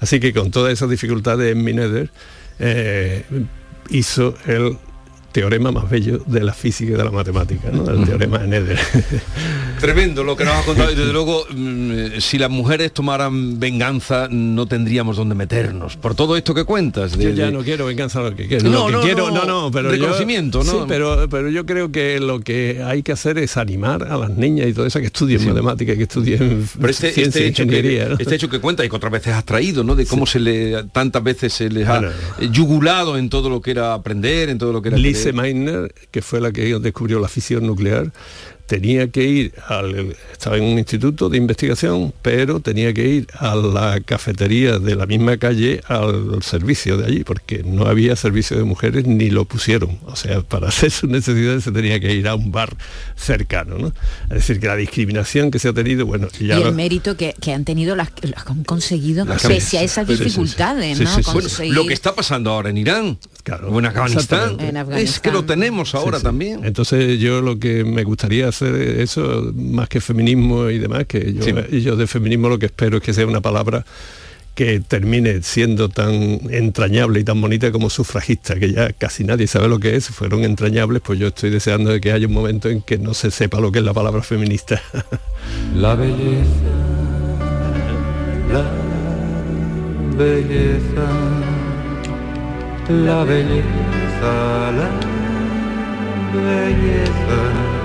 Así 0.00 0.20
que 0.20 0.34
con 0.34 0.50
todas 0.50 0.72
esas 0.74 0.90
dificultades 0.90 1.52
en 1.52 1.64
Mineder 1.64 2.10
eh, 2.58 3.24
hizo 3.88 4.34
el 4.46 4.76
teorema 5.32 5.70
más 5.70 5.88
bello 5.88 6.18
de 6.26 6.40
la 6.42 6.52
física 6.52 6.92
y 6.92 6.96
de 6.96 7.04
la 7.04 7.10
matemática, 7.10 7.70
¿no? 7.72 7.88
el 7.90 8.04
teorema 8.04 8.38
de 8.38 8.48
Nether. 8.48 8.78
Tremendo 9.80 10.24
lo 10.24 10.36
que 10.36 10.44
nos 10.44 10.54
ha 10.54 10.62
contado 10.62 10.90
y 10.92 10.94
desde 10.94 11.12
luego 11.12 11.46
mm, 11.50 12.18
si 12.20 12.36
las 12.38 12.50
mujeres 12.50 12.92
tomaran 12.92 13.58
venganza 13.58 14.28
no 14.30 14.66
tendríamos 14.66 15.16
dónde 15.16 15.34
meternos 15.34 15.96
por 15.96 16.14
todo 16.14 16.36
esto 16.36 16.52
que 16.54 16.64
cuentas. 16.64 17.16
de- 17.16 17.24
yo 17.24 17.30
ya 17.30 17.46
de- 17.46 17.52
no 17.52 17.62
quiero 17.62 17.86
venganza 17.86 18.20
lo 18.20 18.34
que 18.34 18.46
quiero. 18.46 18.68
No, 18.68 18.80
lo 18.80 18.86
que 18.88 18.92
no, 18.92 19.00
quiero, 19.02 19.30
no, 19.30 19.44
no, 19.46 19.62
no, 19.62 19.70
pero 19.70 19.88
yo- 19.94 20.02
reconocimiento, 20.02 20.62
¿no? 20.64 20.70
Sí, 20.72 20.78
pero, 20.88 21.28
pero 21.30 21.48
yo 21.48 21.64
creo 21.64 21.90
que 21.90 22.20
lo 22.20 22.40
que 22.40 22.82
hay 22.84 23.02
que 23.02 23.12
hacer 23.12 23.38
es 23.38 23.56
animar 23.56 24.02
a 24.04 24.16
las 24.18 24.30
niñas 24.30 24.68
y 24.68 24.72
todo 24.74 24.84
eso 24.86 24.98
que 25.00 25.06
estudien 25.06 25.46
matemáticas, 25.46 25.96
que 25.96 26.02
estudien 26.02 26.68
Pero 26.78 26.90
este, 26.90 27.12
ciencia 27.12 27.40
este 27.40 27.44
e 27.44 27.48
hecho 27.48 27.62
que, 27.66 27.76
ingeniería. 27.78 28.08
¿no? 28.10 28.16
este 28.18 28.34
hecho 28.34 28.48
que 28.50 28.58
cuenta 28.60 28.84
y 28.84 28.88
que 28.90 28.96
otras 28.96 29.12
veces 29.12 29.32
has 29.32 29.44
traído, 29.44 29.82
¿no? 29.84 29.94
De 29.94 30.04
cómo 30.06 30.26
se 30.26 30.40
le 30.40 30.84
tantas 30.92 31.22
veces 31.22 31.52
se 31.52 31.70
les 31.70 31.88
ha 31.88 32.02
yugulado 32.52 33.16
en 33.16 33.30
todo 33.30 33.48
lo 33.48 33.60
que 33.60 33.70
era 33.70 33.94
aprender, 33.94 34.48
en 34.50 34.58
todo 34.58 34.72
lo 34.72 34.82
que 34.82 34.88
era 34.88 34.98
creer. 35.22 35.34
Meitner, 35.34 35.94
que 36.10 36.22
fue 36.22 36.40
la 36.40 36.52
que 36.52 36.78
descubrió 36.78 37.18
la 37.20 37.28
fisión 37.28 37.66
nuclear, 37.66 38.12
tenía 38.70 39.08
que 39.08 39.24
ir 39.24 39.52
al 39.66 40.14
estaba 40.30 40.56
en 40.56 40.62
un 40.62 40.78
instituto 40.78 41.28
de 41.28 41.36
investigación, 41.36 42.14
pero 42.22 42.60
tenía 42.60 42.94
que 42.94 43.04
ir 43.08 43.26
a 43.36 43.56
la 43.56 44.00
cafetería 44.00 44.78
de 44.78 44.94
la 44.94 45.06
misma 45.06 45.38
calle 45.38 45.80
al 45.88 46.40
servicio 46.42 46.96
de 46.96 47.06
allí, 47.06 47.24
porque 47.24 47.64
no 47.64 47.86
había 47.86 48.14
servicio 48.14 48.56
de 48.56 48.62
mujeres 48.62 49.06
ni 49.06 49.28
lo 49.28 49.44
pusieron. 49.44 49.98
O 50.06 50.14
sea, 50.14 50.40
para 50.42 50.68
hacer 50.68 50.92
sus 50.92 51.10
necesidades 51.10 51.64
se 51.64 51.72
tenía 51.72 51.98
que 51.98 52.14
ir 52.14 52.28
a 52.28 52.36
un 52.36 52.52
bar 52.52 52.76
cercano, 53.16 53.76
¿no? 53.76 53.88
Es 54.28 54.36
decir, 54.46 54.60
que 54.60 54.68
la 54.68 54.76
discriminación 54.76 55.50
que 55.50 55.58
se 55.58 55.68
ha 55.68 55.72
tenido, 55.72 56.06
bueno, 56.06 56.28
ya 56.38 56.56
y 56.56 56.62
lo- 56.62 56.68
el 56.68 56.74
mérito 56.76 57.16
que, 57.16 57.34
que 57.40 57.52
han 57.52 57.64
tenido 57.64 57.96
las 57.96 58.10
que 58.12 58.28
las 58.28 58.46
han 58.46 58.62
conseguido 58.62 59.24
Las 59.24 59.42
pese 59.44 59.78
a 59.78 59.82
esas 59.82 60.06
Sí, 60.06 60.12
sí, 60.12 60.18
sí. 60.18 60.24
dificultades, 60.26 60.96
Sí, 60.96 61.04
¿no? 61.04 61.10
Bueno, 61.32 61.48
lo 61.74 61.86
que 61.86 61.94
está 61.94 62.14
pasando 62.14 62.50
ahora 62.50 62.70
en 62.70 62.78
Irán 62.78 63.18
o 63.68 63.78
en 63.80 63.86
Afganistán. 63.86 64.56
En 64.60 64.76
es 64.96 65.18
que 65.18 65.32
lo 65.32 65.44
tenemos 65.44 65.94
ahora 65.96 66.20
también. 66.20 66.64
Entonces 66.64 67.18
yo 67.18 67.40
lo 67.42 67.58
que 67.58 67.82
me 67.84 68.04
gustaría 68.04 68.52
eso 68.66 69.52
más 69.54 69.88
que 69.88 70.00
feminismo 70.00 70.70
y 70.70 70.78
demás, 70.78 71.06
que 71.06 71.32
yo, 71.34 71.66
yo 71.68 71.96
de 71.96 72.06
feminismo 72.06 72.48
lo 72.48 72.58
que 72.58 72.66
espero 72.66 72.98
es 72.98 73.02
que 73.02 73.12
sea 73.12 73.26
una 73.26 73.40
palabra 73.40 73.84
que 74.54 74.80
termine 74.80 75.42
siendo 75.42 75.88
tan 75.88 76.12
entrañable 76.50 77.20
y 77.20 77.24
tan 77.24 77.40
bonita 77.40 77.72
como 77.72 77.88
sufragista, 77.88 78.56
que 78.56 78.72
ya 78.72 78.92
casi 78.92 79.24
nadie 79.24 79.46
sabe 79.46 79.68
lo 79.68 79.78
que 79.78 79.96
es, 79.96 80.08
fueron 80.08 80.44
entrañables, 80.44 81.00
pues 81.02 81.18
yo 81.18 81.28
estoy 81.28 81.48
deseando 81.48 81.90
de 81.90 82.00
que 82.00 82.12
haya 82.12 82.26
un 82.26 82.34
momento 82.34 82.68
en 82.68 82.82
que 82.82 82.98
no 82.98 83.14
se 83.14 83.30
sepa 83.30 83.58
lo 83.60 83.72
que 83.72 83.78
es 83.78 83.84
la 83.84 83.94
palabra 83.94 84.22
feminista. 84.22 84.82
La 85.74 85.94
belleza, 85.94 86.44
la 88.52 88.62
belleza, 90.18 91.06
la 92.88 93.24
belleza, 93.24 94.72
la 94.72 94.90
belleza 96.34 97.79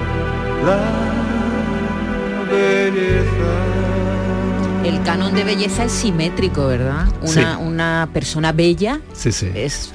el 4.83 5.01
canon 5.03 5.33
de 5.33 5.43
belleza 5.43 5.85
es 5.85 5.91
simétrico, 5.91 6.67
¿verdad? 6.67 7.07
Una, 7.21 7.57
una 7.57 8.09
persona 8.13 8.51
bella 8.51 8.99
es 9.55 9.91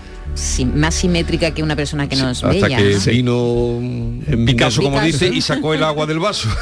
más 0.75 0.95
simétrica 0.95 1.53
que 1.53 1.63
una 1.63 1.75
persona 1.77 2.09
que 2.09 2.17
no 2.17 2.31
es 2.31 2.39
Hasta 2.43 2.49
bella. 2.49 2.77
que 2.77 2.95
¿no? 2.95 3.81
vino 3.81 4.25
en 4.27 4.45
Picasso, 4.47 4.83
como 4.83 5.01
dice, 5.01 5.29
y 5.29 5.41
sacó 5.41 5.75
el 5.75 5.83
agua 5.83 6.07
del 6.07 6.19
vaso. 6.19 6.49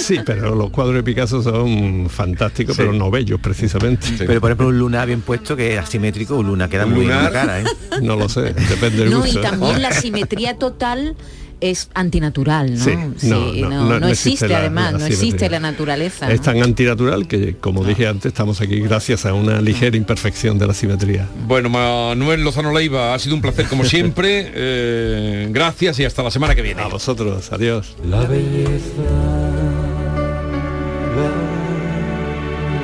Sí, 0.00 0.18
pero 0.24 0.54
los 0.56 0.70
cuadros 0.70 0.96
de 0.96 1.02
Picasso 1.04 1.42
son 1.42 2.08
fantásticos, 2.10 2.76
pero 2.76 2.92
no 2.92 3.10
bellos 3.10 3.38
precisamente. 3.40 4.08
Pero 4.18 4.40
por 4.40 4.50
ejemplo 4.50 4.68
un 4.68 4.78
luna 4.78 5.04
bien 5.04 5.20
puesto 5.20 5.54
que 5.54 5.74
es 5.74 5.78
asimétrico, 5.78 6.36
un 6.36 6.46
luna 6.48 6.68
queda 6.68 6.86
muy 6.86 7.00
bien 7.04 7.12
en 7.12 7.24
la 7.24 7.30
cara, 7.30 7.60
¿eh? 7.60 7.64
No 8.02 8.16
lo 8.16 8.28
sé, 8.28 8.54
depende 8.54 9.04
del 9.04 9.10
No, 9.10 9.20
gusto. 9.20 9.38
y 9.38 9.42
también 9.42 9.82
la 9.82 9.92
simetría 9.92 10.56
total 10.58 11.16
es 11.60 11.90
antinatural, 11.94 12.74
¿no? 12.78 12.84
Sí, 12.84 12.90
no, 12.96 13.14
Sí, 13.52 13.60
no, 13.62 13.68
no, 13.70 13.80
no- 13.80 13.84
no 13.90 14.00
no 14.00 14.08
existe 14.08 14.30
existe 14.30 14.48
la- 14.48 14.58
además, 14.58 14.92
la 14.94 14.98
no 15.00 15.06
existe 15.06 15.48
la 15.50 15.60
naturaleza. 15.60 16.30
Es 16.32 16.40
tan 16.40 16.62
antinatural 16.62 17.26
que, 17.26 17.56
como 17.56 17.84
dije 17.84 18.06
antes, 18.06 18.26
estamos 18.26 18.60
aquí 18.60 18.80
gracias 18.80 19.26
a 19.26 19.34
una 19.34 19.60
ligera 19.60 19.96
imperfección 19.96 20.58
de 20.58 20.66
la 20.66 20.74
simetría. 20.74 21.28
Bueno, 21.46 21.68
Manuel 21.68 22.42
Lozano 22.44 22.72
Leiva, 22.72 23.14
ha 23.14 23.18
sido 23.18 23.34
un 23.34 23.42
placer 23.42 23.66
como 23.66 23.84
siempre. 23.84 24.50
Eh, 24.54 25.48
gracias 25.50 25.98
y 26.00 26.04
hasta 26.04 26.22
la 26.22 26.30
semana 26.30 26.54
que 26.54 26.62
viene. 26.62 26.82
A 26.82 26.86
vosotros, 26.88 27.52
adiós. 27.52 27.96
La 28.08 28.20
belleza, 28.22 28.80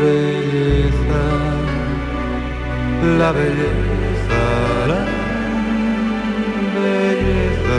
la 0.01 0.05
belleza, 0.05 1.23
la 3.19 3.33
belleza, 3.33 4.43
la 4.89 5.05
belleza, 6.75 7.79